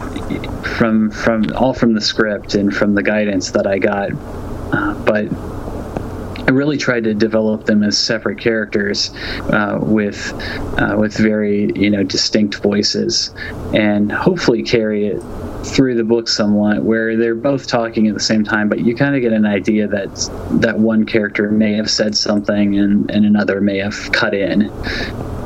from 0.62 1.10
from 1.10 1.52
all 1.54 1.74
from 1.74 1.94
the 1.94 2.00
script 2.00 2.54
and 2.54 2.74
from 2.74 2.94
the 2.94 3.02
guidance 3.02 3.50
that 3.52 3.66
I 3.66 3.78
got. 3.78 4.10
Uh, 4.72 4.94
but 5.04 5.28
I 6.46 6.50
really 6.50 6.76
tried 6.76 7.04
to 7.04 7.14
develop 7.14 7.64
them 7.64 7.82
as 7.82 7.96
separate 7.96 8.38
characters 8.38 9.10
uh, 9.50 9.78
with 9.80 10.32
uh, 10.78 10.96
with 10.98 11.16
very 11.16 11.72
you 11.74 11.90
know 11.90 12.02
distinct 12.02 12.56
voices, 12.56 13.34
and 13.72 14.12
hopefully 14.12 14.62
carry 14.62 15.06
it 15.06 15.22
through 15.64 15.94
the 15.94 16.04
book 16.04 16.28
somewhat, 16.28 16.82
where 16.82 17.16
they're 17.16 17.34
both 17.34 17.66
talking 17.66 18.06
at 18.08 18.14
the 18.14 18.20
same 18.20 18.44
time, 18.44 18.68
but 18.68 18.80
you 18.80 18.94
kind 18.94 19.16
of 19.16 19.22
get 19.22 19.32
an 19.32 19.46
idea 19.46 19.88
that 19.88 20.30
that 20.60 20.78
one 20.78 21.04
character 21.04 21.50
may 21.50 21.74
have 21.74 21.90
said 21.90 22.16
something 22.16 22.78
and, 22.78 23.10
and 23.10 23.24
another 23.24 23.60
may 23.60 23.78
have 23.78 24.12
cut 24.12 24.34
in 24.34 24.70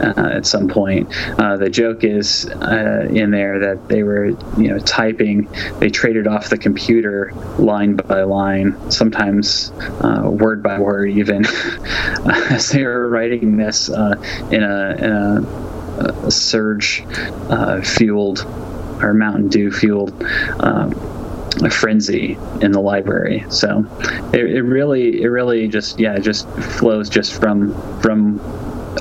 uh, 0.01 0.31
at 0.35 0.47
some 0.47 0.69
point. 0.69 1.09
Uh, 1.39 1.57
the 1.57 1.71
joke 1.71 2.05
is 2.05 2.47
uh, 2.47 3.09
in 3.11 3.31
there 3.31 3.59
that 3.61 3.89
they 3.89 4.03
were, 4.03 4.27
you 4.27 4.69
know, 4.69 4.79
typing. 4.81 5.49
They 5.79 5.91
traded 5.91 6.27
off 6.27 6.49
the 6.49 6.59
computer 6.59 7.33
line 7.59 7.97
by 7.97 8.23
line, 8.23 8.91
sometimes 8.91 9.73
uh, 10.03 10.29
word 10.31 10.63
by 10.63 10.79
word, 10.79 11.11
even 11.11 11.45
as 12.51 12.71
they 12.71 12.85
were 12.85 13.09
writing 13.09 13.57
this 13.57 13.91
uh, 13.91 14.15
in 14.51 14.63
a, 14.63 14.91
in 14.99 15.13
a, 15.13 16.27
a 16.27 16.31
surge 16.31 17.05
uh, 17.51 17.81
fueled 17.81 18.47
or 19.03 19.15
Mountain 19.15 19.49
Dew 19.49 19.71
fueled. 19.71 20.23
Um, 20.61 20.95
a 21.65 21.71
frenzy 21.71 22.39
in 22.61 22.71
the 22.71 22.81
library. 22.81 23.45
So 23.49 23.85
it, 24.33 24.45
it 24.45 24.63
really, 24.63 25.23
it 25.23 25.27
really 25.27 25.67
just, 25.67 25.99
yeah, 25.99 26.15
it 26.15 26.21
just 26.21 26.49
flows 26.51 27.09
just 27.09 27.41
from 27.41 27.75
from 28.01 28.39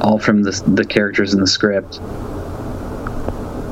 all 0.01 0.17
from 0.17 0.43
the, 0.43 0.51
the 0.67 0.86
characters 0.86 1.33
in 1.33 1.39
the 1.39 1.47
script. 1.47 1.99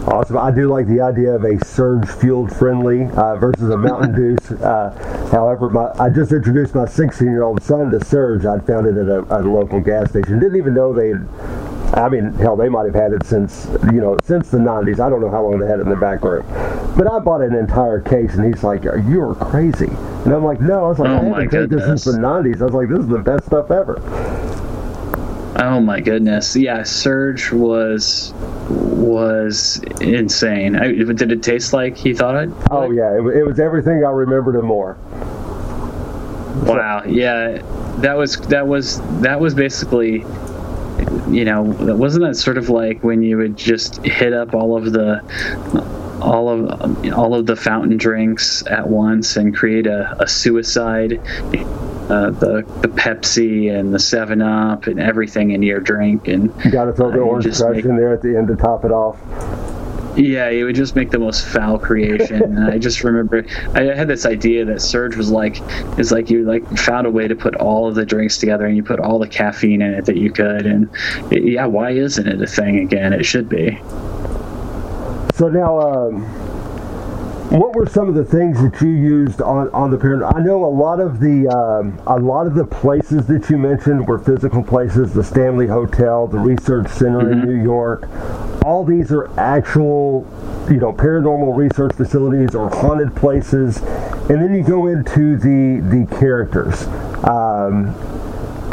Awesome. 0.08 0.38
I 0.38 0.52
do 0.52 0.68
like 0.68 0.88
the 0.88 1.02
idea 1.02 1.34
of 1.34 1.44
a 1.44 1.64
surge 1.66 2.08
fueled 2.08 2.56
friendly 2.56 3.06
uh, 3.18 3.38
versus 3.38 3.70
a 3.72 3.78
Mountain 3.78 4.14
Dew. 4.16 4.56
Uh, 4.64 4.92
however, 5.30 5.68
my, 5.70 5.92
I 6.00 6.10
just 6.10 6.32
introduced 6.32 6.76
my 6.76 6.86
16 6.86 7.28
year 7.28 7.42
old 7.42 7.64
son 7.64 7.90
to 7.90 8.06
Surge. 8.06 8.46
I'd 8.46 8.68
found 8.68 8.86
it 8.86 8.98
at 8.98 9.08
a, 9.08 9.26
at 9.32 9.42
a, 9.42 9.50
local 9.50 9.82
gas 9.82 10.12
station. 10.12 10.40
Didn't 10.40 10.58
even 10.58 10.76
know 10.76 10.94
they. 10.94 11.14
I 11.96 12.10
mean, 12.10 12.34
hell, 12.34 12.58
they 12.58 12.68
might 12.68 12.86
have 12.86 12.94
had 12.94 13.14
it 13.14 13.26
since 13.26 13.68
you 13.86 14.02
know 14.02 14.18
since 14.24 14.50
the 14.50 14.58
90s. 14.58 15.00
I 15.00 15.10
don't 15.10 15.22
know 15.22 15.32
how 15.32 15.44
long 15.44 15.60
they 15.60 15.68
had 15.68 15.80
it 15.80 15.84
in 15.84 15.90
the 15.90 15.96
back 15.96 16.24
room, 16.24 16.46
but 16.98 17.10
I 17.10 17.20
bought 17.20 17.42
an 17.42 17.56
entire 17.56 18.02
case, 18.02 18.36
and 18.36 18.46
he's 18.46 18.64
like, 18.64 18.84
"You 18.84 19.22
are 19.22 19.36
crazy," 19.36 19.88
and 20.26 20.34
I'm 20.34 20.44
like, 20.44 20.60
"No." 20.60 20.86
I 20.86 20.88
was 20.90 21.00
like, 21.00 21.10
oh 21.10 21.14
"I 21.14 21.24
haven't 21.24 21.50
drank 21.52 21.70
this 21.72 21.86
since 21.86 22.04
the 22.04 22.20
90s." 22.20 22.62
I 22.62 22.66
was 22.66 22.74
like, 22.74 22.90
"This 22.90 23.00
is 23.00 23.08
the 23.08 23.20
best 23.20 23.46
stuff 23.46 23.72
ever." 23.72 24.02
Oh 25.58 25.80
my 25.80 26.02
goodness! 26.02 26.54
Yeah, 26.58 26.84
Surge 26.84 27.54
was 27.54 28.34
was 28.70 29.82
insane. 30.02 30.76
I, 30.76 30.92
did 30.92 31.32
it 31.32 31.44
taste 31.44 31.72
like 31.72 31.96
he 31.96 32.14
thought 32.14 32.36
it? 32.44 32.50
Oh 32.72 32.92
yeah, 32.92 33.14
it, 33.14 33.26
it 33.26 33.46
was 33.46 33.58
everything 33.58 34.04
I 34.04 34.10
remembered 34.10 34.56
and 34.56 34.66
more. 34.66 34.98
Wow. 36.64 37.04
Yeah, 37.06 37.62
that 38.00 38.18
was 38.18 38.38
that 38.48 38.68
was 38.68 39.00
that 39.22 39.40
was 39.40 39.54
basically 39.54 40.26
you 41.30 41.46
know 41.46 41.62
wasn't 41.62 42.24
that 42.24 42.36
sort 42.36 42.58
of 42.58 42.70
like 42.70 43.04
when 43.04 43.22
you 43.22 43.38
would 43.38 43.58
just 43.58 43.98
hit 44.06 44.34
up 44.34 44.54
all 44.54 44.78
of 44.78 44.92
the 44.92 45.22
all 46.22 46.50
of 46.50 47.14
all 47.14 47.36
of 47.36 47.46
the 47.46 47.56
fountain 47.56 47.98
drinks 47.98 48.66
at 48.68 48.88
once 48.88 49.36
and 49.36 49.56
create 49.56 49.86
a, 49.86 50.16
a 50.20 50.28
suicide 50.28 51.20
uh, 52.10 52.30
the 52.30 52.64
the 52.82 52.88
Pepsi 52.88 53.72
and 53.72 53.94
the 53.94 54.00
Seven 54.00 54.42
Up 54.42 54.86
and 54.86 55.00
everything 55.00 55.52
in 55.52 55.64
your 55.64 55.80
drink, 55.80 56.28
and 56.28 56.54
you 56.64 56.70
got 56.70 56.86
to 56.86 56.94
throw 56.94 57.12
the 57.12 57.18
uh, 57.18 57.22
orange 57.22 57.46
crush 57.58 57.84
in 57.84 57.96
there 57.96 58.14
at 58.14 58.22
the 58.22 58.38
end 58.38 58.48
to 58.50 58.56
top 58.56 58.86
it 58.86 58.92
off. 58.92 59.18
Yeah, 60.16 60.50
he 60.50 60.64
would 60.64 60.76
just 60.76 60.96
make 60.96 61.12
the 61.12 61.20
most 61.20 61.46
foul 61.46 61.78
creation. 61.78 62.42
and 62.42 62.66
I 62.66 62.78
just 62.78 63.04
remember 63.04 63.46
I 63.74 63.82
had 63.82 64.08
this 64.08 64.26
idea 64.26 64.64
that 64.66 64.82
Surge 64.82 65.16
was 65.16 65.30
like 65.30 65.62
is 66.00 66.12
like 66.12 66.30
you 66.30 66.46
like 66.46 66.66
found 66.78 67.06
a 67.06 67.12
way 67.12 67.28
to 67.28 67.36
put 67.36 67.56
all 67.56 67.88
of 67.88 67.96
the 67.96 68.06
drinks 68.06 68.38
together 68.38 68.66
and 68.66 68.76
you 68.76 68.84
put 68.84 69.00
all 69.00 69.20
the 69.20 69.28
caffeine 69.28 69.82
in 69.82 69.94
it 69.94 70.06
that 70.06 70.18
you 70.18 70.32
could 70.32 70.66
and 70.66 70.90
it, 71.32 71.44
yeah, 71.44 71.66
why 71.66 71.92
isn't 71.92 72.28
it 72.28 72.42
a 72.42 72.48
thing 72.48 72.80
again? 72.80 73.12
It 73.14 73.26
should 73.26 73.50
be. 73.50 73.78
So 75.34 75.50
now 75.50 75.80
um 75.80 76.55
what 77.52 77.76
were 77.76 77.86
some 77.86 78.10
of 78.10 78.16
the 78.16 78.26
things 78.26 78.62
that 78.62 78.82
you 78.82 78.90
used 78.90 79.42
on, 79.42 79.70
on 79.70 79.92
the 79.92 79.98
pyramid? 79.98 80.28
I 80.36 80.40
know 80.40 80.66
a 80.66 80.68
lot 80.68 81.00
of 81.00 81.20
the 81.20 81.48
um, 81.48 82.02
a 82.08 82.20
lot 82.20 82.48
of 82.48 82.56
the 82.56 82.66
places 82.66 83.28
that 83.28 83.50
you 83.50 83.58
mentioned 83.58 84.08
were 84.08 84.18
physical 84.18 84.64
places. 84.64 85.14
The 85.14 85.24
Stanley 85.24 85.68
Hotel, 85.68 86.28
the 86.28 86.40
Research 86.40 86.90
Center 86.90 87.22
mm-hmm. 87.22 87.42
in 87.42 87.46
New 87.46 87.64
York. 87.64 88.10
All 88.66 88.84
these 88.84 89.12
are 89.12 89.30
actual, 89.40 90.28
you 90.70 90.78
know, 90.78 90.92
paranormal 90.92 91.56
research 91.56 91.94
facilities 91.96 92.56
or 92.56 92.70
haunted 92.70 93.16
places. 93.16 93.78
And 93.78 94.42
then 94.42 94.56
you 94.56 94.64
go 94.64 94.88
into 94.88 95.38
the 95.38 95.82
the 95.82 96.08
characters. 96.18 96.88
Um, 97.24 97.94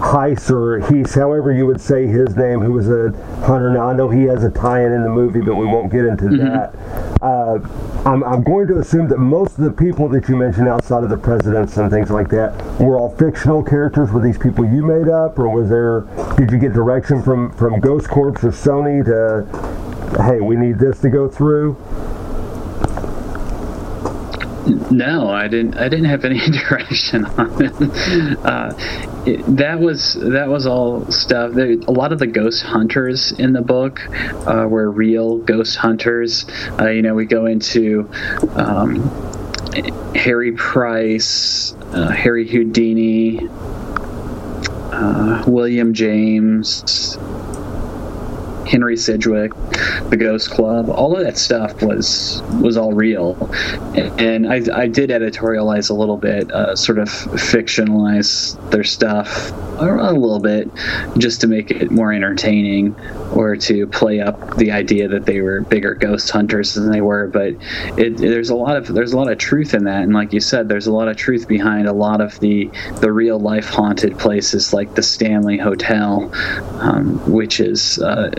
Heiss 0.03 0.51
or 0.51 0.81
Heath, 0.89 1.15
however 1.15 1.53
you 1.53 1.65
would 1.65 1.81
say 1.81 2.09
his 2.09 2.37
name, 2.37 2.61
who 2.61 2.73
was 2.73 2.89
a 2.89 3.13
hunter. 3.47 3.71
Now 3.71 3.91
I 3.91 3.95
know 3.95 4.09
he 4.09 4.25
has 4.25 4.43
a 4.43 4.51
tie-in 4.51 4.93
in 4.93 5.03
the 5.05 5.09
movie, 5.09 5.41
but 5.41 5.55
we 5.55 5.65
won't 5.65 5.93
get 5.93 6.05
into 6.05 6.25
mm-hmm. 6.25 6.45
that. 6.45 6.75
Uh, 7.23 7.61
I'm, 8.05 8.25
I'm, 8.25 8.43
going 8.43 8.67
to 8.67 8.79
assume 8.79 9.07
that 9.09 9.19
most 9.19 9.57
of 9.57 9.63
the 9.63 9.71
people 9.71 10.09
that 10.09 10.29
you 10.29 10.35
mentioned 10.35 10.67
outside 10.67 11.05
of 11.05 11.11
the 11.11 11.17
presidents 11.17 11.77
and 11.77 11.89
things 11.89 12.11
like 12.11 12.29
that 12.31 12.53
were 12.81 12.99
all 12.99 13.15
fictional 13.17 13.63
characters. 13.63 14.11
Were 14.11 14.21
these 14.21 14.37
people 14.37 14.65
you 14.65 14.85
made 14.85 15.09
up, 15.09 15.39
or 15.39 15.49
was 15.49 15.69
there? 15.69 16.01
Did 16.37 16.51
you 16.51 16.59
get 16.59 16.73
direction 16.73 17.23
from 17.23 17.53
from 17.53 17.79
Ghost 17.79 18.09
Corps 18.09 18.31
or 18.31 18.51
Sony 18.51 19.05
to, 19.05 20.25
hey, 20.25 20.41
we 20.41 20.57
need 20.57 20.81
this 20.81 20.99
to 21.03 21.11
go 21.11 21.29
through? 21.29 21.77
No, 24.67 25.29
I 25.29 25.49
didn't. 25.49 25.77
I 25.77 25.89
didn't 25.89 26.05
have 26.05 26.25
any 26.25 26.39
direction 26.69 27.25
on 27.25 27.65
it. 27.65 27.73
Uh, 28.45 28.73
it 29.27 29.57
that 29.57 29.81
was 29.81 30.15
that 30.15 30.49
was 30.49 30.67
all 30.67 31.11
stuff. 31.11 31.57
A 31.57 31.91
lot 31.91 32.13
of 32.13 32.19
the 32.19 32.27
ghost 32.27 32.63
hunters 32.63 33.33
in 33.33 33.53
the 33.53 33.63
book 33.63 34.01
uh, 34.47 34.67
were 34.69 34.91
real 34.91 35.39
ghost 35.39 35.77
hunters. 35.77 36.47
Uh, 36.79 36.89
you 36.89 37.03
know, 37.03 37.15
we 37.15 37.27
go 37.27 37.47
into 37.47 38.09
um, 38.55 39.03
Harry 40.15 40.53
Price, 40.53 41.75
uh, 41.93 42.11
Harry 42.11 42.47
Houdini, 42.47 43.49
uh, 44.93 45.43
William 45.47 45.93
James. 45.93 47.19
Henry 48.67 48.97
Sidgwick, 48.97 49.53
the 50.09 50.17
Ghost 50.19 50.51
Club, 50.51 50.89
all 50.89 51.17
of 51.17 51.25
that 51.25 51.39
stuff 51.39 51.83
was 51.83 52.43
was 52.61 52.77
all 52.77 52.93
real, 52.93 53.37
and 54.19 54.47
I, 54.47 54.63
I 54.75 54.89
did 54.89 55.11
editorialize 55.11 55.91
a 55.91 55.95
little 55.95 56.17
bit, 56.17 56.51
uh, 56.51 56.77
sort 56.77 56.99
of 56.99 57.09
fictionalize 57.09 58.59
their 58.71 58.85
stuff 58.85 59.53
a 59.79 60.13
little 60.13 60.41
bit, 60.41 60.71
just 61.19 61.41
to 61.41 61.47
make 61.47 61.71
it 61.71 61.91
more 61.91 62.13
entertaining, 62.13 62.95
or 63.35 63.57
to 63.57 63.87
play 63.87 64.21
up 64.21 64.57
the 64.57 64.71
idea 64.71 65.09
that 65.09 65.27
they 65.27 65.41
were 65.41 65.61
bigger 65.63 65.95
ghost 65.95 66.31
hunters 66.31 66.75
than 66.75 66.91
they 66.91 67.01
were. 67.01 67.27
But 67.27 67.55
it, 67.99 68.17
there's 68.17 68.51
a 68.51 68.55
lot 68.55 68.77
of 68.77 68.87
there's 68.87 69.13
a 69.13 69.17
lot 69.17 69.31
of 69.31 69.39
truth 69.39 69.75
in 69.75 69.85
that, 69.85 70.03
and 70.03 70.13
like 70.13 70.33
you 70.33 70.41
said, 70.41 70.69
there's 70.69 70.87
a 70.87 70.93
lot 70.93 71.09
of 71.09 71.17
truth 71.17 71.49
behind 71.49 71.89
a 71.89 71.93
lot 71.93 72.21
of 72.21 72.39
the 72.41 72.71
the 73.01 73.13
real 73.13 73.39
life 73.39 73.69
haunted 73.69 74.19
places 74.19 74.73
like 74.73 74.95
the 74.95 75.03
Stanley 75.03 75.59
Hotel, 75.59 76.31
um, 76.81 77.19
which 77.31 77.61
is 77.61 77.99
uh, 77.99 78.31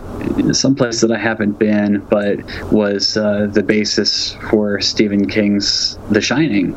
someplace 0.52 1.00
that 1.00 1.10
I 1.10 1.18
haven't 1.18 1.58
been, 1.58 2.00
but 2.10 2.40
was 2.72 3.16
uh, 3.16 3.48
the 3.50 3.62
basis 3.62 4.34
for 4.50 4.80
Stephen 4.80 5.28
King's 5.28 5.98
The 6.10 6.20
Shining. 6.20 6.76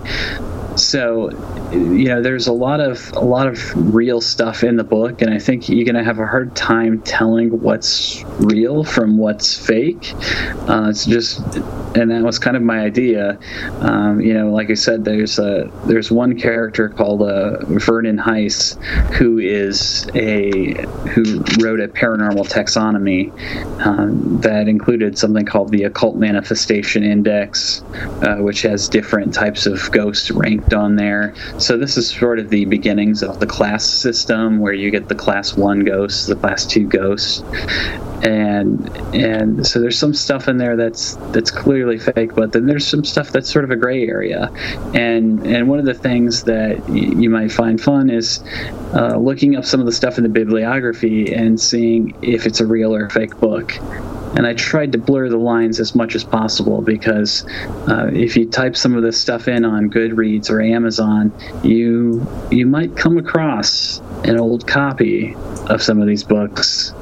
So, 0.78 1.32
you 1.72 2.06
know, 2.06 2.22
there's 2.22 2.46
a 2.46 2.54
lot 2.54 2.80
of 2.80 3.12
a 3.14 3.20
lot 3.20 3.48
of 3.48 3.96
real 3.96 4.22
stuff 4.22 4.64
in 4.64 4.76
the 4.76 4.84
book, 4.84 5.24
and 5.24 5.34
I 5.34 5.40
think 5.40 5.70
you're 5.70 5.86
going 5.86 5.96
to 5.96 6.04
have 6.04 6.20
a 6.20 6.28
hard 6.28 6.56
time 6.56 7.02
telling 7.02 7.62
what's 7.62 8.24
real 8.40 8.84
from 8.84 9.18
what's 9.18 9.58
fake. 9.58 10.14
Uh, 10.70 10.88
it's 10.90 11.06
just, 11.06 11.42
and 11.98 12.12
that 12.12 12.24
was 12.24 12.40
kind 12.40 12.56
of 12.56 12.64
my 12.64 12.80
idea. 12.80 13.40
Um, 13.80 14.22
you 14.22 14.34
know, 14.34 14.52
like 14.52 14.70
I 14.70 14.76
said, 14.76 15.04
there's 15.04 15.40
a 15.40 15.72
there's 15.86 16.12
one 16.12 16.40
character 16.40 16.90
called 16.90 17.24
uh, 17.24 17.66
Vernon 17.66 18.18
Heiss, 18.18 18.82
who 19.16 19.40
is 19.40 20.08
a 20.14 20.74
who 21.10 21.40
wrote 21.60 21.80
a 21.80 21.88
paranormal 21.88 22.48
taxonomy 22.50 23.32
um, 23.86 24.42
that 24.42 24.68
included 24.68 25.18
something 25.18 25.46
called 25.46 25.72
the 25.72 25.84
Occult 25.84 26.16
Manifestation 26.16 27.04
Index, 27.04 27.82
uh, 28.22 28.38
which 28.38 28.62
has 28.62 28.90
different 28.90 29.34
types 29.34 29.66
of 29.66 29.92
ghosts 29.92 30.30
ranked 30.30 30.74
on 30.74 30.96
there. 30.96 31.34
So 31.58 31.78
this 31.78 31.98
is 31.98 32.10
sort 32.10 32.40
of 32.40 32.50
the 32.50 32.66
beginnings 32.66 33.24
of 33.24 33.40
the 33.40 33.48
class 33.48 33.86
system 33.86 34.60
where 34.60 34.74
you 34.74 34.92
get 34.92 35.08
the 35.08 35.16
class 35.16 35.56
one 35.56 35.84
ghosts, 35.84 36.28
the 36.28 36.36
class 36.36 36.66
two 36.66 36.88
ghosts, 36.88 37.42
and 38.24 38.90
and 39.16 39.66
so 39.66 39.80
there's 39.80 39.98
some 39.98 40.14
stuff 40.14 40.48
in 40.48 40.58
there 40.58 40.76
that's 40.76 41.16
that's 41.32 41.52
clearly 41.52 41.87
fake, 41.96 42.36
but 42.36 42.52
then 42.52 42.66
there's 42.66 42.86
some 42.86 43.06
stuff 43.06 43.32
that's 43.32 43.50
sort 43.50 43.64
of 43.64 43.72
a 43.72 43.78
gray 43.78 44.06
area. 44.06 44.52
And 44.94 45.48
and 45.48 45.70
one 45.70 45.80
of 45.80 45.86
the 45.86 45.94
things 45.94 46.44
that 46.44 46.80
y- 46.90 46.96
you 46.96 47.30
might 47.30 47.52
find 47.52 47.80
fun 47.80 48.10
is 48.10 48.44
uh, 48.94 49.16
looking 49.16 49.56
up 49.56 49.64
some 49.64 49.80
of 49.80 49.86
the 49.86 49.94
stuff 49.94 50.18
in 50.18 50.24
the 50.24 50.30
bibliography 50.30 51.34
and 51.34 51.58
seeing 51.60 52.14
if 52.22 52.46
it's 52.46 52.60
a 52.60 52.66
real 52.66 52.94
or 52.94 53.10
fake 53.10 53.38
book 53.40 53.72
and 54.36 54.46
I 54.46 54.54
tried 54.54 54.92
to 54.92 54.98
blur 54.98 55.30
the 55.30 55.38
lines 55.38 55.80
as 55.80 55.96
much 55.96 56.14
as 56.14 56.24
possible 56.24 56.82
because 56.82 57.46
uh, 57.88 58.12
if 58.14 58.36
you 58.36 58.48
type 58.48 58.76
some 58.76 58.96
of 58.96 59.02
this 59.02 59.20
stuff 59.20 59.48
in 59.48 59.66
on 59.66 59.90
Goodreads 59.90 60.50
or 60.52 60.62
Amazon, 60.62 61.34
you 61.64 62.26
you 62.52 62.68
might 62.68 62.96
come 62.96 63.18
across 63.18 64.00
an 64.26 64.40
old 64.40 64.68
copy 64.68 65.36
of 65.68 65.82
some 65.82 66.02
of 66.02 66.08
these 66.08 66.24
books, 66.24 66.94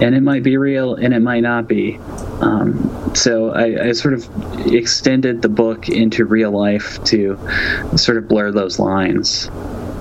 and 0.00 0.14
it 0.14 0.22
might 0.22 0.42
be 0.42 0.56
real 0.56 0.94
and 0.94 1.14
it 1.14 1.20
might 1.20 1.40
not 1.40 1.68
be. 1.68 1.98
Um, 2.40 3.12
so 3.14 3.50
I, 3.50 3.88
I, 3.88 3.92
sort 3.92 4.12
of 4.12 4.28
extended 4.66 5.40
the 5.40 5.48
book 5.48 5.88
into 5.88 6.26
real 6.26 6.50
life 6.50 7.02
to 7.04 7.38
sort 7.96 8.18
of 8.18 8.28
blur 8.28 8.52
those 8.52 8.78
lines. 8.78 9.50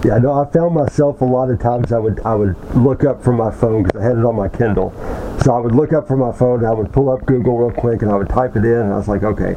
Yeah, 0.03 0.17
no, 0.17 0.33
I 0.33 0.51
found 0.51 0.75
myself 0.75 1.21
a 1.21 1.25
lot 1.25 1.49
of 1.49 1.59
times 1.59 1.91
I 1.91 1.97
would 1.97 2.19
I 2.21 2.35
would 2.35 2.57
look 2.75 3.03
up 3.03 3.23
from 3.23 3.37
my 3.37 3.51
phone 3.51 3.83
because 3.83 3.99
I 3.99 4.03
had 4.03 4.17
it 4.17 4.25
on 4.25 4.35
my 4.35 4.49
Kindle 4.49 4.93
so 5.45 5.53
I 5.53 5.59
would 5.59 5.75
look 5.75 5.93
up 5.93 6.07
from 6.07 6.21
my 6.21 6.31
phone 6.31 6.59
and 6.59 6.67
I 6.67 6.73
would 6.73 6.91
pull 6.91 7.09
up 7.09 7.23
Google 7.25 7.57
real 7.57 7.71
quick 7.71 8.01
and 8.01 8.09
I 8.09 8.15
would 8.15 8.29
type 8.29 8.55
it 8.55 8.65
in 8.65 8.73
and 8.73 8.93
I 8.93 8.97
was 8.97 9.07
like, 9.07 9.21
okay. 9.21 9.55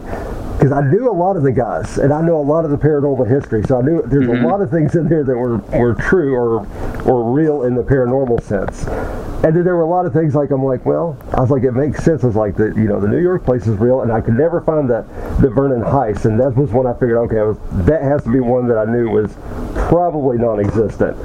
Because 0.58 0.72
I 0.72 0.80
knew 0.80 1.08
a 1.08 1.14
lot 1.14 1.36
of 1.36 1.44
the 1.44 1.52
guys 1.52 1.98
and 1.98 2.12
I 2.12 2.20
know 2.20 2.40
a 2.40 2.42
lot 2.42 2.64
of 2.64 2.72
the 2.72 2.76
paranormal 2.76 3.30
history. 3.30 3.62
So 3.62 3.78
I 3.78 3.82
knew 3.82 4.02
there's 4.02 4.26
mm-hmm. 4.26 4.44
a 4.44 4.48
lot 4.48 4.60
of 4.60 4.72
things 4.72 4.96
in 4.96 5.08
there 5.08 5.22
that 5.22 5.36
were, 5.36 5.58
were 5.58 5.94
true 5.94 6.34
or, 6.34 6.66
or 7.08 7.32
real 7.32 7.62
in 7.62 7.76
the 7.76 7.84
paranormal 7.84 8.42
sense. 8.42 8.84
And 9.44 9.54
then 9.54 9.62
there 9.62 9.76
were 9.76 9.82
a 9.82 9.88
lot 9.88 10.04
of 10.04 10.12
things 10.12 10.34
like 10.34 10.50
I'm 10.50 10.64
like, 10.64 10.84
well, 10.84 11.16
I 11.32 11.40
was 11.40 11.50
like, 11.50 11.62
it 11.62 11.70
makes 11.70 12.02
sense. 12.02 12.24
I 12.24 12.26
was 12.26 12.34
like, 12.34 12.56
the 12.56 12.74
you 12.74 12.88
know, 12.88 12.98
the 12.98 13.06
New 13.06 13.22
York 13.22 13.44
place 13.44 13.68
is 13.68 13.76
real, 13.78 14.00
and 14.00 14.10
I 14.10 14.20
could 14.20 14.34
never 14.34 14.60
find 14.62 14.90
the 14.90 15.06
the 15.40 15.48
Vernon 15.48 15.80
Heiss, 15.80 16.24
and 16.24 16.40
that 16.40 16.56
was 16.56 16.72
when 16.72 16.88
I 16.88 16.92
figured, 16.94 17.18
okay, 17.18 17.36
was, 17.36 17.56
that 17.86 18.02
has 18.02 18.24
to 18.24 18.32
be 18.32 18.40
one 18.40 18.66
that 18.66 18.78
I 18.78 18.84
knew 18.84 19.08
was 19.08 19.36
probably 19.88 20.38
non-existent. 20.38 21.16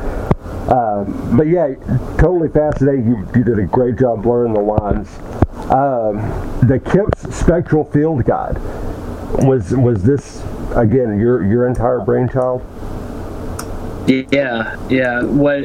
Um, 0.70 1.36
but 1.36 1.48
yeah, 1.48 1.74
totally 2.20 2.50
fascinating. 2.50 3.08
You, 3.08 3.28
you 3.36 3.44
did 3.44 3.58
a 3.58 3.66
great 3.66 3.98
job 3.98 4.22
blurring 4.22 4.54
the 4.54 4.62
lines. 4.62 5.10
Um, 5.72 6.18
the 6.68 6.80
Kemp's 6.80 7.36
Spectral 7.36 7.84
Field 7.84 8.26
Guide 8.26 8.58
was 9.40 9.76
was 9.76 10.04
this 10.04 10.44
again 10.76 11.20
your 11.20 11.46
your 11.46 11.68
entire 11.68 12.00
brainchild? 12.00 12.62
Yeah, 14.08 14.78
yeah. 14.90 15.24
What 15.24 15.62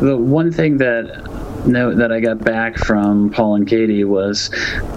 the 0.00 0.16
one 0.16 0.52
thing 0.52 0.78
that 0.78 1.66
note 1.66 1.96
that 1.96 2.12
I 2.12 2.20
got 2.20 2.42
back 2.42 2.78
from 2.78 3.30
Paul 3.30 3.56
and 3.56 3.66
Katie 3.66 4.04
was 4.04 4.50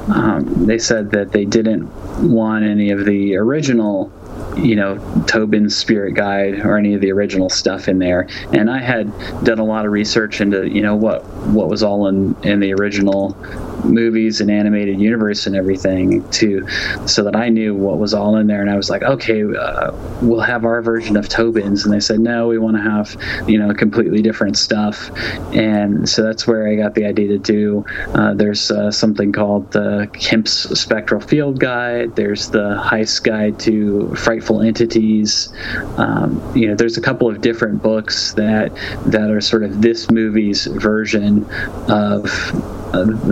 um, 0.07 0.65
they 0.65 0.77
said 0.77 1.11
that 1.11 1.31
they 1.31 1.45
didn't 1.45 1.89
want 2.31 2.63
any 2.63 2.91
of 2.91 3.05
the 3.05 3.35
original 3.37 4.11
you 4.59 4.75
know 4.75 4.97
Tobin's 5.27 5.75
Spirit 5.75 6.13
Guide 6.13 6.65
or 6.65 6.77
any 6.77 6.93
of 6.93 7.01
the 7.01 7.11
original 7.11 7.49
stuff 7.49 7.87
in 7.87 7.99
there. 7.99 8.27
And 8.53 8.69
I 8.69 8.79
had 8.79 9.11
done 9.43 9.59
a 9.59 9.63
lot 9.63 9.85
of 9.85 9.91
research 9.91 10.41
into 10.41 10.67
you 10.67 10.81
know 10.81 10.95
what 10.95 11.25
what 11.47 11.69
was 11.69 11.83
all 11.83 12.07
in 12.07 12.35
in 12.43 12.59
the 12.59 12.73
original 12.73 13.37
movies 13.83 14.41
and 14.41 14.51
animated 14.51 14.99
universe 14.99 15.47
and 15.47 15.55
everything 15.55 16.27
to 16.31 16.67
so 17.07 17.23
that 17.23 17.35
I 17.35 17.49
knew 17.49 17.75
what 17.75 17.97
was 17.97 18.13
all 18.13 18.35
in 18.37 18.47
there. 18.47 18.61
And 18.61 18.69
I 18.69 18.75
was 18.75 18.89
like 18.89 19.03
okay 19.03 19.43
uh, 19.43 19.91
we'll 20.21 20.41
have 20.41 20.65
our 20.65 20.81
version 20.81 21.17
of 21.17 21.29
Tobin's. 21.29 21.85
And 21.85 21.93
they 21.93 21.99
said 21.99 22.19
no 22.19 22.47
we 22.47 22.57
want 22.57 22.77
to 22.77 22.83
have 22.83 23.49
you 23.49 23.57
know 23.57 23.73
completely 23.73 24.21
different 24.21 24.57
stuff. 24.57 25.09
And 25.53 26.07
so 26.07 26.23
that's 26.23 26.45
where 26.45 26.67
I 26.67 26.75
got 26.75 26.95
the 26.95 27.05
idea 27.05 27.27
to 27.29 27.37
do 27.37 27.85
uh, 28.13 28.33
there's 28.33 28.71
uh, 28.71 28.91
something 28.91 29.31
called 29.31 29.71
the 29.71 30.09
Kemp's 30.13 30.79
Spectral 30.79 31.21
Field 31.21 31.59
Guide. 31.59 32.15
There's 32.15 32.49
the 32.49 32.81
Heist 32.83 33.23
Guide 33.23 33.59
to 33.61 34.13
Frightful 34.15 34.48
Entities. 34.57 35.49
Um, 35.97 36.41
you 36.55 36.67
know 36.67 36.75
there's 36.75 36.97
a 36.97 37.01
couple 37.01 37.29
of 37.29 37.41
different 37.41 37.83
books 37.83 38.33
that 38.33 38.73
that 39.05 39.29
are 39.29 39.41
sort 39.41 39.63
of 39.63 39.81
this 39.81 40.09
movie's 40.09 40.65
version 40.65 41.45
of 41.87 42.23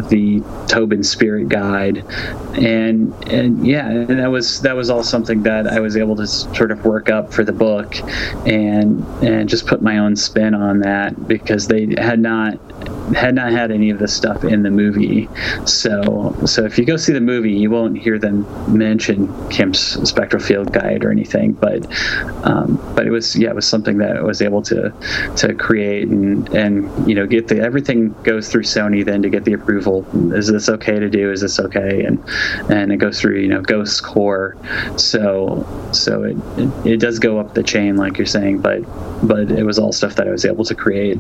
the 0.10 0.44
Tobin 0.68 1.04
Spirit 1.04 1.50
Guide, 1.50 2.06
and 2.56 3.14
and 3.28 3.66
yeah, 3.66 3.90
and 3.90 4.20
that 4.20 4.30
was 4.30 4.62
that 4.62 4.76
was 4.76 4.90
all 4.90 5.04
something 5.04 5.44
that 5.44 5.68
I 5.68 5.80
was 5.80 5.98
able 5.98 6.16
to 6.18 6.28
sort 6.28 6.72
of 6.72 6.86
work 6.86 7.10
up 7.10 7.34
for 7.34 7.44
the 7.44 7.54
book, 7.54 7.96
and 8.46 9.04
and 9.24 9.50
just 9.50 9.66
put 9.66 9.82
my 9.82 9.98
own 9.98 10.16
spin 10.16 10.54
on 10.54 10.80
that 10.80 11.28
because 11.28 11.68
they 11.68 11.96
had 11.98 12.20
not 12.20 12.60
had 13.16 13.36
not 13.36 13.52
had 13.52 13.72
any 13.72 13.90
of 13.90 14.00
this 14.00 14.14
stuff 14.14 14.44
in 14.44 14.64
the 14.64 14.72
movie. 14.72 15.30
So 15.66 16.36
so 16.46 16.66
if 16.66 16.78
you 16.78 16.86
go 16.86 16.98
see 16.98 17.14
the 17.14 17.22
movie, 17.22 17.54
you 17.54 17.70
won't 17.70 17.98
hear 17.98 18.20
them 18.20 18.46
mention 18.76 19.28
Kemp's 19.50 19.80
spectral 20.10 20.42
field 20.42 20.72
guide 20.74 21.04
or 21.04 21.12
anything. 21.12 21.54
But 21.54 21.86
um, 22.46 22.76
but 22.96 23.08
it 23.08 23.12
was 23.12 23.36
yeah, 23.36 23.50
it 23.50 23.56
was 23.56 23.68
something 23.68 23.98
that 24.00 24.18
I 24.18 24.22
was 24.22 24.42
able 24.42 24.62
to 24.64 24.94
to 25.38 25.54
create 25.54 26.08
and 26.08 26.48
and 26.50 27.08
you 27.08 27.16
know 27.16 27.26
get 27.26 27.48
the 27.48 27.60
everything 27.60 28.14
goes 28.24 28.50
through 28.50 28.64
Sony 28.64 29.06
then 29.06 29.22
to 29.22 29.30
get 29.30 29.46
the 29.46 29.54
approval. 29.54 30.06
Is 30.34 30.48
this 30.48 30.70
okay 30.70 31.00
to 31.00 31.10
do? 31.10 31.32
Is 31.32 31.42
this 31.42 31.60
okay? 31.60 32.04
And 32.04 32.24
and 32.70 32.92
it 32.92 32.98
goes 32.98 33.20
through 33.20 33.40
you 33.40 33.48
know 33.48 33.62
Ghost 33.62 34.04
Corps. 34.04 34.58
So 34.98 35.66
so 35.94 36.24
it, 36.24 36.38
it 36.58 36.98
it 36.98 37.00
does 37.00 37.20
go 37.20 37.40
up 37.40 37.54
the 37.54 37.64
chain 37.64 37.96
like 37.96 38.18
you're 38.18 38.26
saying, 38.28 38.60
but 38.60 38.82
but 39.24 39.52
it 39.52 39.64
was 39.64 39.80
all 39.80 39.92
stuff 39.92 40.16
that 40.16 40.28
I 40.28 40.32
was 40.32 40.46
able 40.46 40.66
to 40.66 40.76
create. 40.76 41.20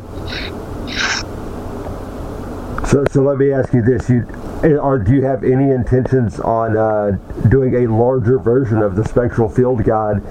So, 2.88 3.03
so 3.11 3.21
let 3.21 3.38
me 3.38 3.51
ask 3.51 3.73
you 3.73 3.81
this: 3.81 4.09
you, 4.09 4.25
are, 4.81 4.97
do 4.97 5.13
you 5.13 5.21
have 5.23 5.43
any 5.43 5.71
intentions 5.71 6.39
on 6.39 6.77
uh, 6.77 7.11
doing 7.49 7.83
a 7.83 7.88
larger 7.88 8.39
version 8.39 8.77
of 8.77 8.95
the 8.95 9.03
spectral 9.03 9.49
field 9.49 9.83
guide 9.83 10.21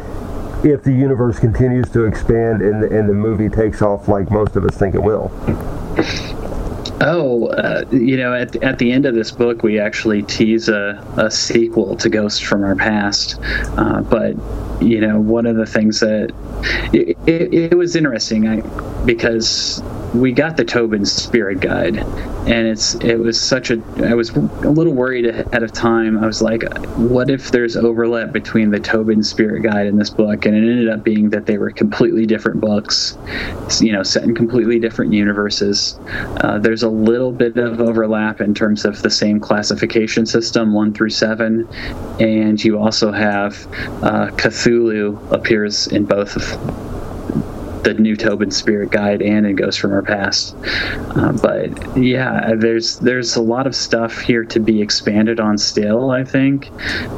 if 0.64 0.82
the 0.82 0.92
universe 0.92 1.38
continues 1.38 1.90
to 1.90 2.07
expand 2.07 2.62
and 2.62 2.82
the, 2.82 2.98
and 2.98 3.11
the 3.11 3.14
movie 3.14 3.50
takes 3.50 3.82
off 3.82 4.09
like 4.09 4.30
most 4.30 4.57
of 4.57 4.64
us 4.64 4.74
think 4.74 4.94
it 4.94 5.02
will? 5.02 5.30
Oh, 7.02 7.48
uh, 7.48 7.84
you 7.90 8.16
know, 8.16 8.32
at, 8.32 8.57
at 8.62 8.78
the 8.78 8.90
end 8.90 9.04
of 9.04 9.14
this 9.14 9.30
book, 9.30 9.62
we 9.62 9.78
actually 9.78 10.22
tease 10.22 10.70
a, 10.70 11.04
a 11.18 11.30
sequel 11.30 11.94
to 11.96 12.09
Ghosts 12.09 12.40
from 12.40 12.64
Our 12.64 12.74
Past. 12.74 13.38
Uh, 13.76 14.00
but, 14.00 14.34
you 14.80 15.02
know, 15.02 15.20
one 15.20 15.44
of 15.44 15.57
the 15.57 15.66
things 15.66 16.00
that 16.00 16.32
it, 16.94 17.18
it, 17.26 17.72
it 17.72 17.74
was 17.76 17.96
interesting 17.96 18.48
I, 18.48 18.61
because 19.04 19.82
we 20.21 20.33
got 20.33 20.57
the 20.57 20.64
Tobin 20.64 21.05
Spirit 21.05 21.61
Guide, 21.61 21.99
and 21.99 22.67
it's 22.67 22.95
it 22.97 23.17
was 23.17 23.41
such 23.41 23.71
a 23.71 23.83
I 24.05 24.14
was 24.14 24.31
a 24.31 24.41
little 24.41 24.93
worried 24.93 25.27
ahead 25.27 25.62
of 25.62 25.73
time. 25.73 26.23
I 26.23 26.27
was 26.27 26.41
like, 26.41 26.62
what 26.97 27.31
if 27.31 27.51
there's 27.51 27.77
overlap 27.77 28.33
between 28.33 28.71
the 28.71 28.81
Tobin 28.81 29.23
Spirit 29.23 29.62
Guide 29.62 29.87
and 29.87 30.01
this 30.01 30.11
book? 30.11 30.47
And 30.47 30.57
it 30.57 30.61
ended 30.61 30.89
up 30.89 31.05
being 31.05 31.31
that 31.31 31.47
they 31.47 31.59
were 31.59 31.71
completely 31.71 32.27
different 32.27 32.61
books, 32.61 33.19
you 33.81 33.93
know, 33.93 34.03
set 34.03 34.25
in 34.25 34.35
completely 34.35 34.79
different 34.79 35.12
universes. 35.12 35.99
Uh, 36.41 36.59
there's 36.59 36.83
a 36.83 36.91
little 36.91 37.33
bit 37.33 37.57
of 37.57 37.81
overlap 37.81 38.41
in 38.41 38.55
terms 38.55 38.85
of 38.85 39.03
the 39.03 39.11
same 39.11 39.39
classification 39.39 40.25
system, 40.25 40.73
one 40.73 40.93
through 40.95 41.11
seven, 41.11 41.69
and 42.21 42.62
you 42.62 42.79
also 42.79 43.12
have 43.12 43.55
uh, 44.03 44.31
Cthulhu 44.37 45.31
appears 45.31 45.87
in 45.89 46.05
both 46.05 46.37
of 46.37 46.95
the 47.87 47.95
new 47.95 48.16
Tobin 48.16 48.51
Spirit 48.51 48.91
Guide 48.91 49.22
and 49.22 49.47
in 49.47 49.55
Ghosts 49.55 49.80
from 49.80 49.93
Our 49.93 50.03
Past. 50.03 50.57
Uh, 51.14 51.32
but 51.32 51.97
yeah, 51.97 52.55
there's 52.57 52.99
there's 52.99 53.37
a 53.37 53.43
lot 53.43 53.68
of 53.68 53.76
stuff 53.76 54.18
here 54.18 54.45
to 54.47 54.59
be 54.59 54.82
expanded 54.82 55.39
on 55.39 55.57
still. 55.57 56.11
I 56.11 56.24
think 56.24 56.68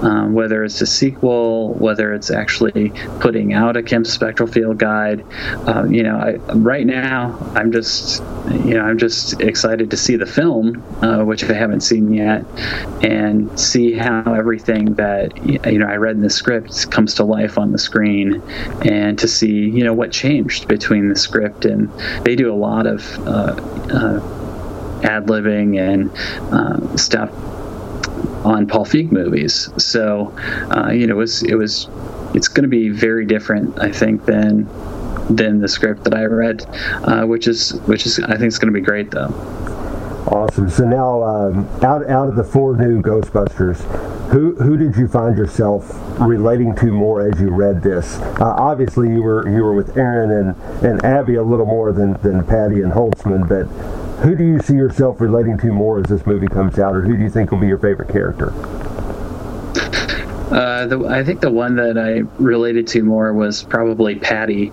um, 0.03 0.35
whether 0.35 0.65
it's 0.65 0.81
a 0.83 0.87
sequel, 0.87 1.73
whether 1.75 2.13
it's 2.13 2.31
actually 2.31 2.91
putting 3.21 3.55
out 3.55 3.79
a 3.79 3.83
Kemp 3.83 4.07
Spectral 4.07 4.47
Field 4.47 4.79
Guide. 4.79 5.25
Uh, 5.67 5.87
you 5.89 6.03
know, 6.03 6.17
I, 6.17 6.33
right 6.53 6.85
now 6.85 7.39
I'm 7.55 7.73
just 7.73 8.23
you 8.51 8.75
know 8.75 8.83
I'm 8.83 8.99
just 8.99 9.41
excited 9.41 9.91
to 9.93 9.97
see 9.97 10.17
the 10.17 10.27
film, 10.27 10.85
uh, 11.03 11.25
which 11.25 11.45
I 11.45 11.55
haven't 11.55 11.81
seen 11.81 12.13
yet, 12.13 12.45
and 13.03 13.59
see 13.59 13.95
how 13.95 14.35
everything 14.35 14.95
that 14.95 15.35
you 15.47 15.79
know 15.79 15.87
I 15.87 15.97
read 15.97 16.17
in 16.17 16.23
the 16.23 16.29
script 16.29 16.91
comes 16.91 17.15
to 17.15 17.25
life 17.25 17.57
on 17.57 17.73
the 17.73 17.79
screen, 17.79 18.43
and 18.83 19.19
to 19.19 19.27
see 19.27 19.71
you 19.71 19.83
know 19.83 19.95
what 19.95 20.13
changed 20.13 20.58
between 20.67 21.09
the 21.09 21.17
script 21.17 21.65
and 21.65 21.91
they 22.25 22.35
do 22.35 22.53
a 22.53 22.57
lot 22.57 22.87
of 22.87 23.03
uh, 23.27 23.55
uh, 23.93 25.01
ad 25.03 25.27
libbing 25.27 25.79
and 25.79 26.11
uh, 26.53 26.97
stuff 26.97 27.31
on 28.45 28.67
Paul 28.67 28.85
Feig 28.85 29.13
movies. 29.13 29.71
So 29.83 30.35
uh, 30.75 30.91
you 30.91 31.07
know, 31.07 31.15
it 31.15 31.19
was 31.19 31.43
it 31.43 31.55
was 31.55 31.89
it's 32.35 32.49
going 32.49 32.63
to 32.63 32.69
be 32.69 32.89
very 32.89 33.25
different, 33.25 33.81
I 33.81 33.91
think, 33.91 34.25
than 34.25 34.69
than 35.35 35.61
the 35.61 35.69
script 35.69 36.05
that 36.05 36.15
I 36.15 36.25
read, 36.25 36.65
uh, 37.05 37.25
which 37.25 37.47
is 37.47 37.75
which 37.87 38.07
is 38.07 38.19
I 38.21 38.33
think 38.33 38.45
it's 38.45 38.59
going 38.59 38.73
to 38.73 38.79
be 38.79 38.85
great 38.85 39.11
though. 39.11 39.33
Awesome. 40.31 40.69
So 40.69 40.85
now, 40.85 41.23
um, 41.23 41.67
out 41.83 42.09
out 42.09 42.29
of 42.29 42.37
the 42.37 42.45
four 42.45 42.77
new 42.77 43.01
Ghostbusters, 43.01 43.79
who 44.31 44.55
who 44.57 44.77
did 44.77 44.97
you 44.97 45.09
find 45.09 45.37
yourself 45.39 45.91
relating 46.21 46.75
to 46.77 46.93
more 46.93 47.27
as 47.27 47.41
you 47.41 47.49
read 47.49 47.83
this? 47.83 48.19
Uh, 48.19 48.55
obviously, 48.59 49.09
you 49.09 49.23
were 49.23 49.49
you 49.49 49.63
were 49.63 49.75
with 49.75 49.97
Erin 49.97 50.31
and, 50.31 50.85
and 50.85 51.05
Abby 51.05 51.37
a 51.37 51.43
little 51.43 51.67
more 51.67 51.93
than, 51.93 52.15
than 52.23 52.45
Patty 52.45 52.83
and 52.83 52.93
Holtzman, 52.93 53.49
but 53.49 53.65
who 54.23 54.35
do 54.37 54.45
you 54.45 54.61
see 54.61 54.75
yourself 54.75 55.21
relating 55.21 55.57
to 55.59 55.73
more 55.73 55.99
as 55.99 56.07
this 56.07 56.27
movie 56.27 56.49
comes 56.49 56.79
out, 56.79 56.95
or 56.95 57.03
who 57.03 57.17
do 57.17 57.23
you 57.23 57.31
think 57.31 57.51
will 57.51 57.59
be 57.59 57.69
your 57.69 57.79
favorite 57.79 58.11
character? 58.11 58.53
Uh, 60.51 60.87
the, 60.87 61.07
I 61.07 61.25
think 61.25 61.41
the 61.41 61.51
one 61.51 61.77
that 61.77 61.97
I 61.97 62.21
related 62.43 62.87
to 62.89 63.03
more 63.03 63.33
was 63.33 63.63
probably 63.65 64.17
Patty. 64.17 64.73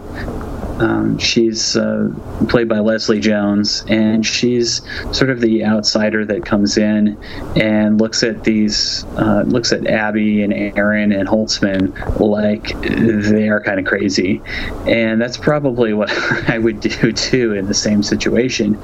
Um, 0.80 1.18
she's 1.18 1.78
uh, 1.78 2.10
played 2.50 2.68
by 2.68 2.80
Leslie 2.80 3.20
Jones, 3.20 3.86
and 3.88 4.26
she's 4.26 4.82
sort 5.12 5.30
of 5.30 5.40
the 5.40 5.64
outsider 5.64 6.26
that 6.26 6.46
comes 6.46 6.78
in 6.78 7.18
and 7.56 8.00
looks 8.00 8.24
at 8.24 8.44
these, 8.44 9.06
uh, 9.18 9.44
looks 9.46 9.72
at 9.72 9.88
Abby 9.88 10.44
and 10.44 10.54
Erin 10.54 11.12
and 11.14 11.28
Holtzman 11.28 12.20
like 12.20 12.80
they 12.82 13.48
are 13.48 13.62
kind 13.62 13.80
of 13.80 13.86
crazy, 13.86 14.42
and 14.86 15.22
that's 15.22 15.38
probably 15.38 15.94
what 15.94 16.12
I 16.50 16.58
would 16.58 16.82
do 16.82 17.14
too 17.14 17.54
in 17.54 17.68
the 17.68 17.74
same 17.74 18.04
situation. 18.04 18.78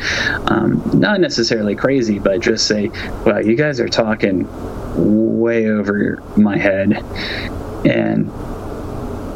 Um, 0.48 0.82
not 0.94 1.20
necessarily 1.20 1.76
crazy, 1.76 2.20
but 2.20 2.39
just 2.39 2.68
say, 2.68 2.89
"Well, 3.26 3.46
you 3.46 3.56
guys 3.56 3.80
are 3.82 3.89
talking 3.89 4.48
way 4.96 5.68
over 5.68 6.24
my 6.38 6.58
head," 6.58 7.04
and 7.86 8.32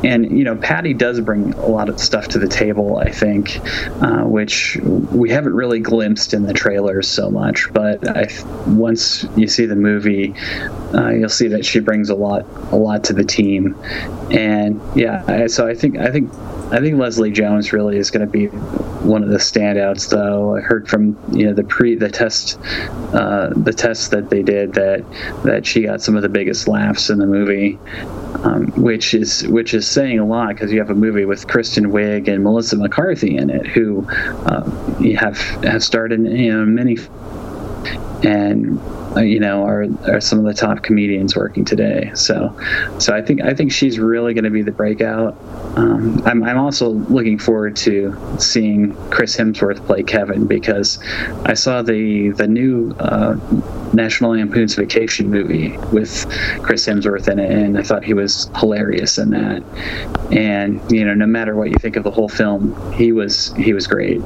and 0.04 0.38
you 0.38 0.44
know 0.44 0.56
patty 0.56 0.94
does 0.94 1.20
bring 1.22 1.54
a 1.54 1.66
lot 1.66 1.90
of 1.90 2.00
stuff 2.00 2.28
to 2.28 2.40
the 2.40 2.48
table 2.48 2.98
i 2.98 3.10
think 3.10 3.60
uh, 4.02 4.24
which 4.24 4.78
we 4.84 5.30
haven't 5.30 5.54
really 5.54 5.80
glimpsed 5.80 6.34
in 6.34 6.44
the 6.44 6.54
trailers 6.54 7.08
so 7.08 7.30
much. 7.30 7.72
But 7.72 8.08
I, 8.08 8.28
once 8.68 9.26
you 9.36 9.48
see 9.48 9.66
the 9.66 9.76
movie 9.76 10.34
uh, 10.94 11.10
you'll 11.10 11.30
see 11.30 11.50
that 11.50 11.66
she 11.66 11.80
brings 11.80 12.10
a 12.10 12.16
lot 12.16 12.46
a 12.72 12.76
lot 12.76 13.06
to 13.06 13.14
the 13.14 13.24
team. 13.24 13.76
And 14.32 14.82
yeah 14.96 15.24
I, 15.28 15.48
so 15.48 15.68
i 15.68 15.74
think 15.74 15.98
i 15.98 16.12
think 16.12 16.32
I 16.72 16.80
think 16.80 16.98
Leslie 16.98 17.32
Jones 17.32 17.72
really 17.72 17.98
is 17.98 18.10
going 18.10 18.26
to 18.26 18.32
be 18.32 18.48
one 18.48 19.22
of 19.22 19.30
the 19.30 19.38
standouts, 19.38 20.10
though. 20.10 20.56
I 20.56 20.62
heard 20.62 20.90
from 20.90 21.16
you 21.32 21.46
know 21.46 21.54
the 21.54 21.64
pre 21.64 21.94
the 21.94 22.10
test 22.10 22.60
uh, 23.14 23.52
the 23.56 23.72
test 23.72 24.12
that 24.12 24.32
they 24.32 24.42
did 24.42 24.74
that 24.74 25.06
that 25.44 25.68
she 25.68 25.84
got 25.84 26.02
some 26.02 26.16
of 26.16 26.24
the 26.24 26.30
biggest 26.30 26.68
laughs 26.68 27.12
in 27.12 27.20
the 27.20 27.28
movie, 27.28 27.78
um, 28.44 28.68
which 28.76 29.14
is 29.14 29.48
which 29.48 29.74
is 29.74 29.88
saying 29.88 30.20
a 30.20 30.26
lot 30.26 30.50
because 30.50 30.72
you 30.72 30.80
have 30.80 30.90
a 30.90 30.96
movie 30.96 31.26
with 31.26 31.48
Kristen 31.48 31.92
Wiig 31.92 32.28
and 32.28 32.44
Melissa 32.44 32.76
McCarthy 32.78 33.38
in 33.38 33.50
it, 33.50 33.66
who 33.68 34.08
uh, 34.46 34.64
have 35.18 35.40
have 35.64 35.84
starred 35.84 36.12
in 36.12 36.26
you 36.26 36.52
know 36.52 36.66
many 36.66 36.98
and 38.24 38.80
uh, 39.16 39.22
you 39.22 39.40
know 39.40 39.64
are 39.64 39.86
are 40.08 40.22
some 40.22 40.40
of 40.40 40.46
the 40.46 40.54
top 40.54 40.84
comedians 40.84 41.36
working 41.36 41.66
today. 41.66 42.12
So 42.16 42.58
so 43.00 43.16
I 43.16 43.22
think 43.22 43.42
I 43.42 43.54
think 43.54 43.72
she's 43.72 44.00
really 44.00 44.34
going 44.34 44.44
to 44.44 44.50
be 44.50 44.62
the 44.62 44.72
breakout. 44.72 45.38
Um, 45.78 46.22
I'm 46.26 46.44
I'm 46.44 46.58
also 46.58 46.90
looking 46.90 47.38
forward 47.38 47.76
to 47.78 48.16
seeing 48.40 48.96
Chris 49.10 49.36
Hemsworth 49.36 49.86
play 49.86 50.04
Kevin 50.04 50.48
because 50.48 51.00
I 51.46 51.54
saw 51.54 51.82
the 51.82 52.30
the 52.30 52.48
new 52.48 52.92
uh, 53.00 53.36
National 53.94 54.32
Lampoon's 54.32 54.76
Vacation 54.76 55.30
movie 55.30 55.78
with 55.92 56.26
Chris 56.62 56.86
Hemsworth 56.86 57.28
in 57.28 57.40
it, 57.40 57.52
and 57.52 57.78
I 57.78 57.84
thought 57.84 58.04
he 58.04 58.14
was 58.14 58.50
hilarious 58.58 59.18
in 59.18 59.32
that. 59.32 59.64
And 60.32 60.82
you 60.92 61.06
know, 61.06 61.14
no 61.14 61.28
matter 61.28 61.56
what 61.56 61.70
you 61.70 61.78
think 61.80 61.96
of 61.96 62.04
the 62.04 62.12
whole 62.12 62.30
film, 62.30 62.94
he 62.94 63.12
was 63.12 63.54
he 63.54 63.74
was 63.74 63.88
great. 63.88 64.22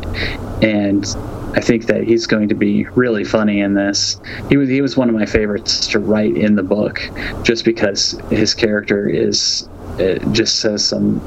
And 0.62 1.06
I 1.54 1.62
think 1.62 1.88
that 1.88 2.04
he's 2.04 2.28
going 2.28 2.50
to 2.50 2.56
be 2.56 2.86
really 2.96 3.24
funny 3.24 3.60
in 3.62 3.74
this. 3.74 4.20
He 4.50 4.58
was 4.58 4.70
he 4.70 4.82
was 4.82 4.96
one 4.96 5.10
of 5.10 5.16
my 5.16 5.26
favorites 5.26 5.88
to 5.88 6.00
write 6.00 6.36
in 6.38 6.56
the 6.56 6.64
book, 6.64 7.02
just 7.44 7.66
because 7.66 8.12
his 8.30 8.54
character 8.54 9.08
is 9.08 9.68
just 10.32 10.60
says 10.60 10.86
some 10.86 11.20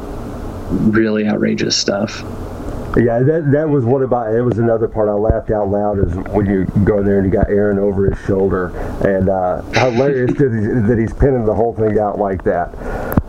really 0.92 1.26
outrageous 1.26 1.76
stuff. 1.76 2.22
Yeah, 2.94 3.20
that 3.20 3.50
that 3.52 3.68
was 3.68 3.86
one 3.86 4.02
about 4.02 4.34
it 4.34 4.42
was 4.42 4.58
another 4.58 4.86
part 4.86 5.08
I 5.08 5.12
laughed 5.12 5.50
out 5.50 5.70
loud 5.70 5.98
is 5.98 6.14
when 6.34 6.44
you 6.44 6.66
go 6.84 6.98
in 6.98 7.06
there 7.06 7.20
and 7.20 7.26
you 7.26 7.32
got 7.32 7.48
Erin 7.48 7.78
over 7.78 8.10
his 8.10 8.22
shoulder 8.26 8.66
and 9.02 9.30
uh, 9.30 9.62
hilarious 9.72 10.36
that, 10.36 10.52
he's, 10.52 10.88
that 10.88 10.98
he's 10.98 11.12
pinning 11.14 11.46
the 11.46 11.54
whole 11.54 11.74
thing 11.74 11.98
out 11.98 12.18
like 12.18 12.44
that. 12.44 12.68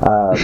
Uh, 0.04 0.36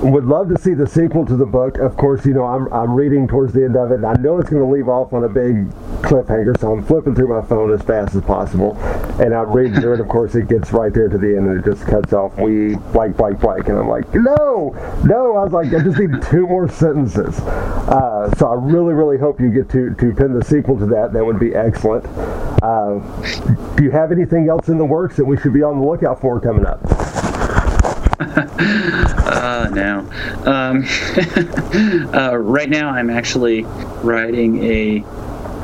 would 0.00 0.24
love 0.24 0.48
to 0.48 0.58
see 0.58 0.72
the 0.72 0.86
sequel 0.86 1.26
to 1.26 1.36
the 1.36 1.44
book. 1.44 1.76
Of 1.76 1.98
course, 1.98 2.24
you 2.24 2.32
know 2.32 2.44
I'm 2.44 2.72
I'm 2.72 2.94
reading 2.94 3.28
towards 3.28 3.52
the 3.52 3.64
end 3.64 3.76
of 3.76 3.90
it. 3.90 3.96
And 3.96 4.06
I 4.06 4.14
know 4.14 4.38
it's 4.38 4.48
going 4.48 4.64
to 4.64 4.72
leave 4.72 4.88
off 4.88 5.12
on 5.12 5.24
a 5.24 5.28
big 5.28 5.68
cliffhanger, 6.00 6.58
so 6.58 6.72
I'm 6.72 6.82
flipping 6.82 7.14
through 7.14 7.28
my 7.28 7.46
phone 7.46 7.70
as 7.70 7.82
fast 7.82 8.14
as 8.14 8.22
possible, 8.22 8.78
and 9.20 9.34
I'm 9.34 9.52
reading 9.52 9.78
through 9.78 9.94
it. 9.94 10.00
Of 10.00 10.08
course, 10.08 10.34
it 10.34 10.48
gets 10.48 10.72
right 10.72 10.94
there 10.94 11.08
to 11.08 11.18
the 11.18 11.36
end, 11.36 11.48
and 11.48 11.58
it 11.60 11.64
just 11.68 11.86
cuts 11.86 12.14
off. 12.14 12.34
We 12.38 12.76
blank 12.92 13.18
blank 13.18 13.40
blank, 13.40 13.68
and 13.68 13.78
I'm 13.78 13.88
like, 13.88 14.08
no, 14.14 14.72
no. 15.04 15.36
I 15.36 15.44
was 15.44 15.52
like, 15.52 15.66
I 15.74 15.84
just 15.84 15.98
need 15.98 16.22
two 16.22 16.46
more 16.46 16.66
sentences. 16.70 17.38
Uh, 17.40 18.34
so 18.38 18.46
I 18.46 18.54
really 18.54 18.94
really 18.94 19.18
hope 19.18 19.40
you 19.40 19.50
get 19.50 19.68
to 19.70 19.94
to 19.94 20.14
pin 20.14 20.32
the 20.32 20.44
sequel 20.44 20.78
to 20.78 20.86
that. 20.86 21.12
That 21.12 21.24
would 21.24 21.40
be 21.40 21.54
excellent. 21.54 22.06
Uh, 22.62 23.00
do 23.76 23.82
you 23.82 23.90
have 23.90 24.12
anything 24.12 24.48
else 24.48 24.68
in 24.68 24.78
the 24.78 24.84
works 24.84 25.16
that 25.16 25.24
we 25.24 25.36
should 25.38 25.52
be 25.52 25.62
on 25.62 25.80
the 25.80 25.86
lookout 25.86 26.20
for 26.20 26.40
coming 26.40 26.64
up? 26.64 26.80
uh, 28.20 29.68
no. 29.72 30.00
Um, 30.44 30.84
uh, 32.14 32.36
right 32.36 32.68
now, 32.68 32.90
I'm 32.90 33.10
actually 33.10 33.62
writing 34.02 34.64
a, 34.64 35.04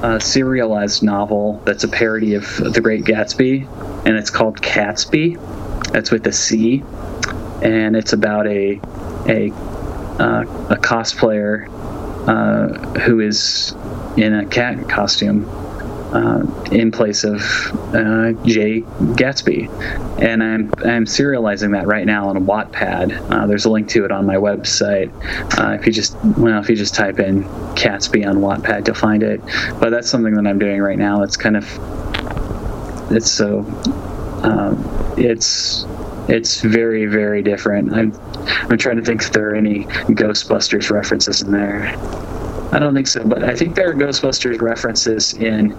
a, 0.02 0.20
serialized 0.20 1.02
novel 1.02 1.60
that's 1.64 1.82
a 1.82 1.88
parody 1.88 2.34
of 2.34 2.44
The 2.56 2.80
Great 2.80 3.04
Gatsby, 3.04 4.06
and 4.06 4.16
it's 4.16 4.30
called 4.30 4.60
Catsby. 4.60 5.92
That's 5.92 6.12
with 6.12 6.26
a 6.26 6.32
C, 6.32 6.84
and 7.62 7.96
it's 7.96 8.12
about 8.12 8.46
a 8.46 8.80
a 9.26 9.50
uh, 10.20 10.42
a 10.70 10.76
cosplayer 10.76 11.68
uh, 12.26 12.68
who 13.00 13.20
is 13.20 13.74
in 14.16 14.34
a 14.34 14.46
cat 14.46 14.88
costume 14.88 15.48
uh, 16.14 16.46
in 16.70 16.92
place 16.92 17.24
of 17.24 17.40
uh, 17.92 18.32
Jay 18.44 18.82
Gatsby, 18.82 19.68
and 20.22 20.42
I'm 20.42 20.72
I'm 20.78 21.04
serializing 21.06 21.72
that 21.72 21.86
right 21.86 22.06
now 22.06 22.28
on 22.28 22.36
a 22.36 22.40
Wattpad. 22.40 23.30
Uh, 23.30 23.46
there's 23.46 23.64
a 23.64 23.70
link 23.70 23.88
to 23.90 24.04
it 24.04 24.12
on 24.12 24.24
my 24.24 24.36
website. 24.36 25.10
Uh, 25.58 25.72
if 25.72 25.86
you 25.86 25.92
just 25.92 26.16
well, 26.38 26.60
if 26.60 26.68
you 26.68 26.76
just 26.76 26.94
type 26.94 27.18
in 27.18 27.42
Catsby 27.74 28.24
on 28.28 28.36
Wattpad, 28.36 28.86
you'll 28.86 28.94
find 28.94 29.24
it. 29.24 29.40
But 29.80 29.90
that's 29.90 30.08
something 30.08 30.34
that 30.34 30.46
I'm 30.46 30.58
doing 30.60 30.80
right 30.80 30.98
now. 30.98 31.22
It's 31.24 31.36
kind 31.36 31.56
of 31.56 31.64
it's 33.10 33.30
so 33.30 33.60
um, 34.44 35.14
it's 35.18 35.84
it's 36.28 36.60
very 36.60 37.06
very 37.06 37.42
different. 37.42 37.92
I'm 37.92 38.12
I'm 38.46 38.78
trying 38.78 38.96
to 38.96 39.02
think 39.02 39.22
if 39.22 39.32
there 39.32 39.50
are 39.50 39.54
any 39.54 39.84
Ghostbusters 39.84 40.90
references 40.90 41.42
in 41.42 41.52
there. 41.52 41.96
I 42.72 42.78
don't 42.80 42.94
think 42.94 43.06
so, 43.06 43.24
but 43.24 43.44
I 43.44 43.54
think 43.54 43.76
there 43.76 43.90
are 43.90 43.94
Ghostbusters 43.94 44.60
references 44.60 45.32
in 45.34 45.76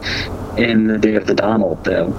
in 0.58 0.88
the 0.88 0.98
Day 0.98 1.16
of 1.16 1.26
the 1.26 1.34
Donald, 1.34 1.84
though, 1.84 2.14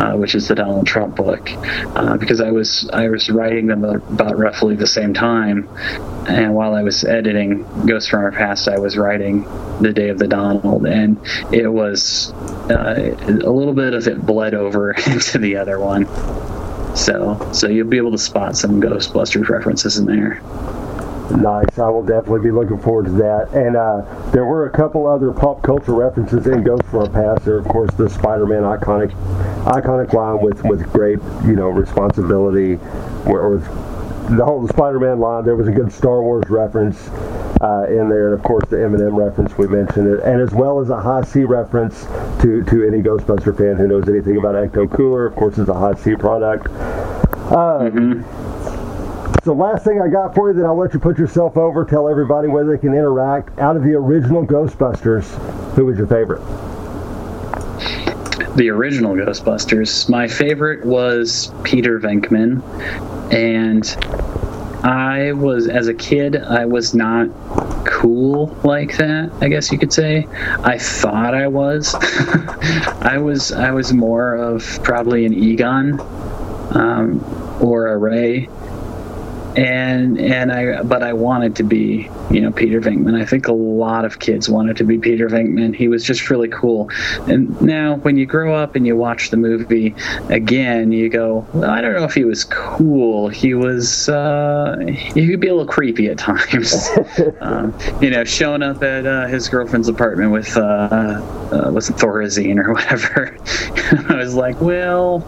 uh, 0.00 0.16
which 0.16 0.34
is 0.34 0.48
the 0.48 0.54
Donald 0.54 0.86
Trump 0.86 1.16
book, 1.16 1.50
uh, 1.96 2.16
because 2.16 2.40
I 2.40 2.50
was 2.50 2.88
I 2.92 3.08
was 3.08 3.28
writing 3.28 3.66
them 3.66 3.84
about 3.84 4.38
roughly 4.38 4.74
the 4.74 4.86
same 4.86 5.12
time, 5.12 5.68
and 6.26 6.54
while 6.54 6.74
I 6.74 6.82
was 6.82 7.04
editing 7.04 7.64
Ghosts 7.84 8.08
from 8.08 8.20
Our 8.20 8.32
Past, 8.32 8.68
I 8.68 8.78
was 8.78 8.96
writing 8.96 9.42
the 9.82 9.92
Day 9.92 10.08
of 10.08 10.18
the 10.18 10.28
Donald, 10.28 10.86
and 10.86 11.18
it 11.52 11.68
was 11.68 12.32
uh, 12.70 13.14
a 13.20 13.50
little 13.50 13.74
bit 13.74 13.92
of 13.92 14.06
it 14.06 14.24
bled 14.24 14.54
over 14.54 14.92
into 15.06 15.38
the 15.38 15.56
other 15.56 15.78
one. 15.78 16.06
So, 16.94 17.50
so 17.52 17.68
you'll 17.68 17.88
be 17.88 17.96
able 17.96 18.12
to 18.12 18.18
spot 18.18 18.56
some 18.56 18.80
Ghostbusters 18.80 19.48
references 19.48 19.96
in 19.96 20.06
there. 20.06 20.40
Nice. 21.30 21.78
I 21.78 21.88
will 21.88 22.02
definitely 22.04 22.40
be 22.40 22.50
looking 22.50 22.78
forward 22.78 23.06
to 23.06 23.12
that. 23.12 23.48
And 23.54 23.76
uh, 23.76 24.02
there 24.32 24.44
were 24.44 24.66
a 24.66 24.70
couple 24.70 25.06
other 25.06 25.32
pop 25.32 25.62
culture 25.62 25.94
references 25.94 26.46
in 26.46 26.62
Ghost 26.62 26.84
from 26.84 27.00
Our 27.00 27.08
Past. 27.08 27.44
There, 27.46 27.56
of 27.56 27.66
course, 27.66 27.92
the 27.94 28.10
Spider-Man 28.10 28.62
iconic, 28.62 29.12
iconic 29.64 30.12
line 30.12 30.40
with 30.42 30.62
with 30.64 30.82
great, 30.92 31.18
you 31.46 31.56
know, 31.56 31.68
responsibility, 31.68 32.78
or, 33.24 33.62
the 34.30 34.44
whole 34.44 34.66
Spider-Man 34.68 35.20
line. 35.20 35.44
There 35.44 35.56
was 35.56 35.68
a 35.68 35.72
good 35.72 35.92
Star 35.92 36.22
Wars 36.22 36.48
reference 36.48 37.08
uh, 37.60 37.86
in 37.88 38.08
there, 38.08 38.32
and 38.32 38.34
of 38.34 38.42
course 38.42 38.64
the 38.68 38.76
Eminem 38.76 39.16
reference 39.16 39.56
we 39.58 39.68
mentioned, 39.68 40.06
it, 40.08 40.20
and 40.24 40.40
as 40.40 40.52
well 40.52 40.80
as 40.80 40.90
a 40.90 41.00
Hi-C 41.00 41.44
reference 41.44 42.04
to 42.42 42.62
to 42.64 42.86
any 42.86 43.02
Ghostbuster 43.02 43.56
fan 43.56 43.76
who 43.76 43.86
knows 43.88 44.08
anything 44.08 44.36
about 44.36 44.54
Ecto 44.54 44.90
Cooler. 44.90 45.26
Of 45.26 45.34
course, 45.36 45.58
it's 45.58 45.68
a 45.68 45.74
Hi-C 45.74 46.16
product. 46.16 46.66
Uh, 46.66 47.90
mm-hmm. 47.90 48.22
So 49.44 49.52
last 49.52 49.84
thing 49.84 50.00
I 50.00 50.06
got 50.06 50.34
for 50.36 50.50
you, 50.50 50.54
then 50.54 50.66
I'll 50.66 50.78
let 50.78 50.94
you 50.94 51.00
put 51.00 51.18
yourself 51.18 51.56
over, 51.56 51.84
tell 51.84 52.08
everybody 52.08 52.46
where 52.46 52.64
they 52.64 52.78
can 52.78 52.94
interact. 52.94 53.58
Out 53.58 53.76
of 53.76 53.82
the 53.82 53.94
original 53.94 54.46
Ghostbusters, 54.46 55.24
who 55.74 55.86
was 55.86 55.98
your 55.98 56.06
favorite? 56.06 56.42
The 58.56 58.70
original 58.70 59.14
Ghostbusters. 59.14 60.08
My 60.08 60.28
favorite 60.28 60.84
was 60.84 61.52
Peter 61.64 61.98
Venkman, 61.98 62.62
and 63.32 63.84
I 64.84 65.32
was 65.32 65.68
as 65.68 65.88
a 65.88 65.94
kid, 65.94 66.36
I 66.36 66.66
was 66.66 66.94
not 66.94 67.28
cool 67.86 68.56
like 68.64 68.96
that. 68.98 69.32
I 69.40 69.48
guess 69.48 69.70
you 69.72 69.78
could 69.78 69.92
say. 69.92 70.26
I 70.62 70.78
thought 70.78 71.34
I 71.34 71.48
was. 71.48 71.94
I 73.00 73.18
was. 73.18 73.52
I 73.52 73.70
was 73.70 73.92
more 73.92 74.34
of 74.34 74.82
probably 74.82 75.24
an 75.24 75.34
Egon 75.34 76.00
um, 76.74 77.24
or 77.60 77.88
a 77.88 77.96
Ray 77.96 78.48
and 79.56 80.18
and 80.18 80.50
I 80.50 80.82
but 80.82 81.02
I 81.02 81.12
wanted 81.12 81.56
to 81.56 81.62
be 81.62 82.10
you 82.30 82.40
know 82.40 82.50
Peter 82.50 82.80
Venkman. 82.80 83.20
I 83.20 83.26
think 83.26 83.48
a 83.48 83.52
lot 83.52 84.04
of 84.04 84.18
kids 84.18 84.48
wanted 84.48 84.76
to 84.78 84.84
be 84.84 84.98
Peter 84.98 85.28
Venkman. 85.28 85.74
He 85.74 85.88
was 85.88 86.04
just 86.04 86.30
really 86.30 86.48
cool. 86.48 86.90
And 87.26 87.60
now 87.60 87.96
when 87.96 88.16
you 88.16 88.26
grow 88.26 88.54
up 88.54 88.76
and 88.76 88.86
you 88.86 88.96
watch 88.96 89.30
the 89.30 89.36
movie 89.36 89.94
again, 90.28 90.92
you 90.92 91.08
go, 91.08 91.46
well, 91.52 91.70
I 91.70 91.80
don't 91.80 91.94
know 91.94 92.04
if 92.04 92.14
he 92.14 92.24
was 92.24 92.44
cool. 92.44 93.28
He 93.28 93.54
was 93.54 94.08
uh, 94.08 94.76
he 94.86 95.28
could 95.28 95.40
be 95.40 95.48
a 95.48 95.54
little 95.54 95.70
creepy 95.70 96.08
at 96.08 96.18
times. 96.18 96.88
um, 97.40 97.76
you 98.00 98.10
know, 98.10 98.24
showing 98.24 98.62
up 98.62 98.82
at 98.82 99.06
uh, 99.06 99.26
his 99.26 99.48
girlfriend's 99.48 99.88
apartment 99.88 100.32
with 100.32 100.56
uh, 100.56 100.60
uh, 100.60 101.70
was 101.72 101.90
it 101.90 101.96
Thorazine 101.96 102.58
or 102.58 102.72
whatever. 102.72 103.36
I 104.10 104.16
was 104.16 104.34
like, 104.34 104.60
well 104.60 105.20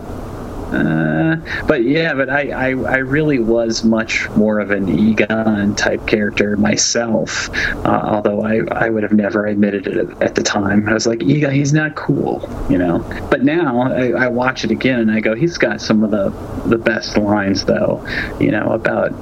uh, 0.74 1.36
but 1.66 1.84
yeah, 1.84 2.14
but 2.14 2.28
I, 2.28 2.50
I, 2.50 2.66
I, 2.70 2.96
really 2.96 3.38
was 3.38 3.84
much 3.84 4.28
more 4.30 4.58
of 4.58 4.72
an 4.72 4.88
Egon 4.88 5.76
type 5.76 6.06
character 6.06 6.56
myself, 6.56 7.48
uh, 7.84 8.00
although 8.04 8.42
I, 8.42 8.60
I 8.72 8.88
would 8.88 9.04
have 9.04 9.12
never 9.12 9.46
admitted 9.46 9.86
it 9.86 10.10
at 10.20 10.34
the 10.34 10.42
time. 10.42 10.88
I 10.88 10.94
was 10.94 11.06
like, 11.06 11.22
Egon, 11.22 11.52
he's 11.52 11.72
not 11.72 11.94
cool, 11.94 12.48
you 12.68 12.78
know. 12.78 12.98
But 13.30 13.44
now 13.44 13.82
I, 13.82 14.10
I 14.10 14.28
watch 14.28 14.64
it 14.64 14.72
again 14.72 15.00
and 15.00 15.10
I 15.12 15.20
go, 15.20 15.34
he's 15.34 15.58
got 15.58 15.80
some 15.80 16.02
of 16.02 16.10
the, 16.10 16.30
the 16.68 16.78
best 16.78 17.16
lines, 17.16 17.64
though, 17.64 18.04
you 18.40 18.50
know, 18.50 18.72
about. 18.72 19.12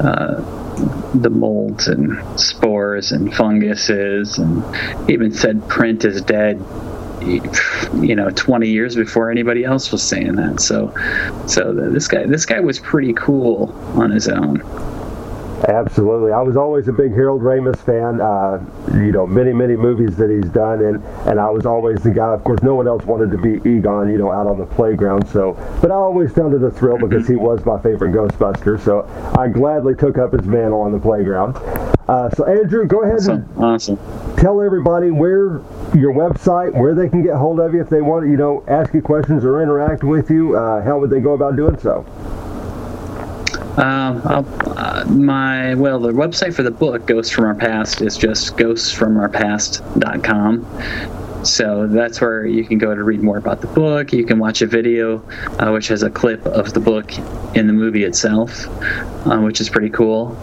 Uh, 0.00 0.60
the 1.14 1.30
molds 1.30 1.86
and 1.86 2.18
spores 2.40 3.12
and 3.12 3.32
funguses, 3.32 4.38
and 4.38 4.64
even 5.08 5.32
said 5.32 5.68
print 5.68 6.04
is 6.04 6.20
dead 6.22 6.60
you 7.24 8.14
know 8.14 8.30
20 8.30 8.68
years 8.68 8.94
before 8.94 9.30
anybody 9.30 9.64
else 9.64 9.90
was 9.92 10.02
saying 10.02 10.36
that. 10.36 10.60
So 10.60 10.92
so 11.46 11.72
this 11.72 12.08
guy 12.08 12.26
this 12.26 12.46
guy 12.46 12.60
was 12.60 12.78
pretty 12.78 13.12
cool 13.14 13.74
on 13.94 14.10
his 14.10 14.28
own 14.28 14.62
Absolutely. 15.68 16.32
I 16.32 16.40
was 16.42 16.56
always 16.56 16.88
a 16.88 16.92
big 16.92 17.12
Harold 17.12 17.42
Ramis 17.42 17.78
fan. 17.78 18.20
Uh, 18.20 18.62
you 18.96 19.12
know, 19.12 19.26
many, 19.26 19.52
many 19.52 19.76
movies 19.76 20.16
that 20.16 20.30
he's 20.30 20.50
done, 20.50 20.84
and, 20.84 21.02
and 21.26 21.40
I 21.40 21.48
was 21.48 21.64
always 21.64 22.02
the 22.02 22.10
guy. 22.10 22.34
Of 22.34 22.44
course, 22.44 22.62
no 22.62 22.74
one 22.74 22.86
else 22.86 23.04
wanted 23.04 23.30
to 23.30 23.38
be 23.38 23.66
Egon, 23.68 24.10
you 24.10 24.18
know, 24.18 24.30
out 24.30 24.46
on 24.46 24.58
the 24.58 24.66
playground. 24.66 25.26
So, 25.28 25.54
but 25.80 25.90
I 25.90 25.94
always 25.94 26.32
found 26.32 26.54
it 26.54 26.62
a 26.62 26.70
thrill 26.70 26.98
because 26.98 27.26
he 27.26 27.36
was 27.36 27.64
my 27.64 27.80
favorite 27.80 28.12
Ghostbuster. 28.12 28.80
So 28.82 29.06
I 29.38 29.48
gladly 29.48 29.94
took 29.94 30.18
up 30.18 30.32
his 30.32 30.46
mantle 30.46 30.80
on 30.80 30.92
the 30.92 31.00
playground. 31.00 31.56
Uh, 32.08 32.28
so, 32.30 32.44
Andrew, 32.44 32.86
go 32.86 33.02
ahead 33.02 33.16
awesome. 33.16 33.48
and 33.56 33.64
awesome. 33.64 34.36
tell 34.36 34.60
everybody 34.60 35.10
where 35.10 35.62
your 35.94 36.12
website, 36.12 36.74
where 36.74 36.94
they 36.94 37.08
can 37.08 37.22
get 37.22 37.36
hold 37.36 37.60
of 37.60 37.72
you 37.72 37.80
if 37.80 37.88
they 37.88 38.02
want, 38.02 38.24
to, 38.24 38.30
you 38.30 38.36
know, 38.36 38.62
ask 38.68 38.92
you 38.92 39.00
questions 39.00 39.44
or 39.44 39.62
interact 39.62 40.04
with 40.04 40.30
you. 40.30 40.56
Uh, 40.56 40.82
how 40.82 40.98
would 40.98 41.08
they 41.08 41.20
go 41.20 41.32
about 41.32 41.56
doing 41.56 41.78
so? 41.78 42.04
Um, 43.76 44.22
uh, 44.24 45.04
my 45.08 45.74
well, 45.74 45.98
the 45.98 46.12
website 46.12 46.54
for 46.54 46.62
the 46.62 46.70
book 46.70 47.06
Ghosts 47.06 47.32
from 47.32 47.46
Our 47.46 47.56
Past 47.56 48.02
is 48.02 48.16
just 48.16 48.56
ghostsfromourpast.com. 48.56 51.44
So 51.44 51.88
that's 51.88 52.20
where 52.20 52.46
you 52.46 52.64
can 52.64 52.78
go 52.78 52.94
to 52.94 53.02
read 53.02 53.20
more 53.20 53.36
about 53.36 53.60
the 53.60 53.66
book. 53.66 54.12
You 54.12 54.24
can 54.24 54.38
watch 54.38 54.62
a 54.62 54.66
video, 54.66 55.18
uh, 55.58 55.72
which 55.72 55.88
has 55.88 56.04
a 56.04 56.10
clip 56.10 56.46
of 56.46 56.72
the 56.72 56.78
book 56.80 57.12
in 57.56 57.66
the 57.66 57.72
movie 57.72 58.04
itself, 58.04 58.68
uh, 59.26 59.40
which 59.40 59.60
is 59.60 59.68
pretty 59.68 59.90
cool. 59.90 60.36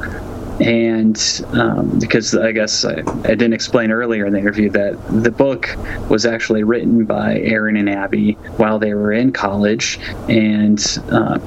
And 0.59 1.17
um, 1.53 1.99
because 1.99 2.35
I 2.35 2.51
guess 2.51 2.83
I, 2.85 2.99
I, 2.99 3.29
didn't 3.29 3.53
explain 3.53 3.91
earlier 3.91 4.27
in 4.27 4.33
the 4.33 4.39
interview 4.39 4.69
that 4.71 5.23
the 5.23 5.31
book 5.31 5.75
was 6.07 6.27
actually 6.27 6.63
written 6.63 7.05
by 7.05 7.39
Erin 7.39 7.77
and 7.77 7.89
Abby 7.89 8.33
while 8.57 8.77
they 8.77 8.93
were 8.93 9.11
in 9.11 9.31
college, 9.31 9.97
and 10.29 10.79
uh, 11.09 11.39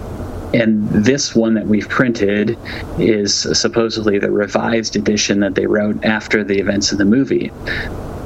and 0.55 0.89
this 0.89 1.35
one 1.35 1.55
that 1.55 1.67
we've 1.67 1.89
printed 1.89 2.57
is 2.99 3.35
supposedly 3.35 4.19
the 4.19 4.31
revised 4.31 4.95
edition 4.95 5.41
that 5.41 5.57
they 5.57 5.67
wrote 5.67 6.05
after 6.05 6.45
the 6.45 6.59
events 6.59 6.93
of 6.93 6.99
the 6.99 7.05
movie. 7.05 7.51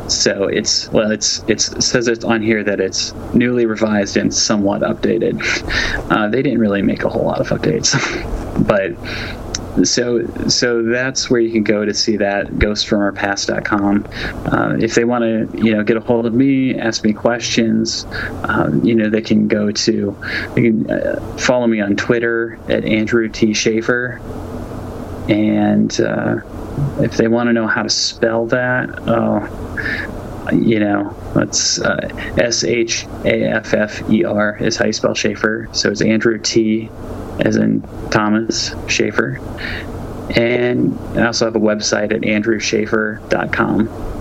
So 0.09 0.45
it's 0.45 0.91
well, 0.91 1.11
it's 1.11 1.43
it's 1.49 1.71
it 1.73 1.83
says 1.83 2.09
it's 2.09 2.25
on 2.25 2.43
here 2.43 2.63
that 2.65 2.81
it's 2.81 3.13
newly 3.35 3.67
revised 3.67 4.17
and 4.17 4.33
somewhat 4.33 4.83
updated. 4.83 5.41
Uh, 6.11 6.29
they 6.29 6.43
didn't 6.43 6.61
really 6.61 6.83
make 6.83 7.05
a 7.05 7.09
whole 7.09 7.25
lot 7.25 7.41
of 7.41 7.49
updates, 7.49 7.93
but 8.67 8.93
so 9.85 10.27
so 10.49 10.83
that's 10.83 11.31
where 11.31 11.41
you 11.41 11.51
can 11.51 11.63
go 11.63 11.85
to 11.85 11.95
see 11.95 12.17
that 12.17 12.47
ghostfromourpast.com 12.47 14.07
uh, 14.47 14.77
if 14.81 14.95
they 14.95 15.05
want 15.05 15.23
to 15.23 15.49
you 15.59 15.75
know 15.75 15.83
get 15.83 15.97
a 15.97 16.01
hold 16.01 16.27
of 16.27 16.35
me 16.35 16.79
ask 16.79 17.05
me 17.05 17.13
questions 17.13 18.07
um, 18.45 18.85
you 18.85 18.95
know 18.95 19.09
they 19.09 19.23
can 19.23 19.49
go 19.49 19.71
to 19.71 20.17
they 20.55 20.63
can 20.63 20.91
uh, 20.91 21.21
follow 21.39 21.67
me 21.67 21.81
on 21.81 21.97
twitter 21.97 22.59
at 22.69 22.85
andrew 22.85 23.29
t. 23.29 23.53
Shaffer. 23.55 24.21
And 25.29 26.01
uh, 26.01 26.37
if 27.03 27.19
they 27.19 27.29
want 27.29 27.49
to 27.49 27.53
know 27.53 27.67
how 27.67 27.83
to 27.83 27.91
spell 27.91 28.47
that 28.47 28.89
oh 29.07 30.18
you 30.53 30.81
know 30.81 31.15
that's 31.35 31.81
uh, 31.81 32.09
S 32.39 32.65
H 32.65 33.07
A 33.25 33.45
F 33.45 33.75
F 33.75 34.11
E 34.11 34.25
R 34.25 34.57
is 34.59 34.77
how 34.77 34.87
you 34.87 34.93
spell 34.93 35.15
Shaffer. 35.15 35.69
So 35.73 35.91
it's 35.91 36.03
Andrew 36.03 36.39
T 36.39 36.91
as 37.41 37.57
in 37.57 37.83
Thomas 38.11 38.75
Shaffer. 38.89 39.41
And 40.31 40.99
I 41.19 41.27
also 41.27 41.47
have 41.47 41.57
a 41.57 41.61
website 41.61 42.13
at 42.13 42.21
andrewshaffer.com. 42.21 44.18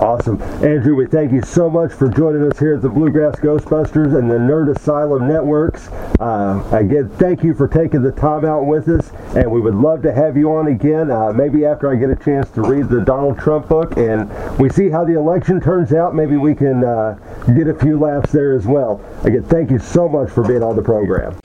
Awesome. 0.00 0.40
Andrew, 0.64 0.94
we 0.94 1.04
thank 1.04 1.30
you 1.30 1.42
so 1.42 1.68
much 1.68 1.92
for 1.92 2.08
joining 2.08 2.50
us 2.50 2.58
here 2.58 2.74
at 2.74 2.80
the 2.80 2.88
Bluegrass 2.88 3.36
Ghostbusters 3.36 4.18
and 4.18 4.30
the 4.30 4.36
Nerd 4.36 4.74
Asylum 4.74 5.28
Networks. 5.28 5.88
Uh, 6.18 6.66
again, 6.72 7.10
thank 7.18 7.44
you 7.44 7.52
for 7.52 7.68
taking 7.68 8.00
the 8.00 8.10
time 8.10 8.46
out 8.46 8.64
with 8.64 8.88
us, 8.88 9.10
and 9.36 9.52
we 9.52 9.60
would 9.60 9.74
love 9.74 10.00
to 10.00 10.10
have 10.10 10.38
you 10.38 10.52
on 10.52 10.68
again, 10.68 11.10
uh, 11.10 11.34
maybe 11.34 11.66
after 11.66 11.92
I 11.92 11.96
get 11.96 12.08
a 12.08 12.16
chance 12.16 12.48
to 12.52 12.62
read 12.62 12.88
the 12.88 13.02
Donald 13.02 13.38
Trump 13.38 13.68
book 13.68 13.98
and 13.98 14.30
we 14.58 14.70
see 14.70 14.88
how 14.88 15.04
the 15.04 15.18
election 15.18 15.60
turns 15.60 15.92
out. 15.92 16.14
Maybe 16.14 16.38
we 16.38 16.54
can 16.54 16.82
uh, 16.82 17.18
get 17.54 17.68
a 17.68 17.74
few 17.74 17.98
laughs 17.98 18.32
there 18.32 18.56
as 18.56 18.66
well. 18.66 19.04
Again, 19.24 19.42
thank 19.44 19.70
you 19.70 19.78
so 19.78 20.08
much 20.08 20.30
for 20.30 20.42
being 20.48 20.62
on 20.62 20.76
the 20.76 20.82
program. 20.82 21.38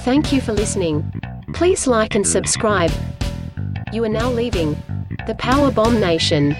Thank 0.00 0.32
you 0.32 0.40
for 0.40 0.54
listening. 0.54 1.12
Please 1.52 1.86
like 1.86 2.14
and 2.14 2.26
subscribe. 2.26 2.90
You 3.92 4.02
are 4.04 4.08
now 4.08 4.30
leaving 4.30 4.76
the 5.26 5.34
Power 5.34 5.72
Bomb 5.72 5.98
Nation. 5.98 6.54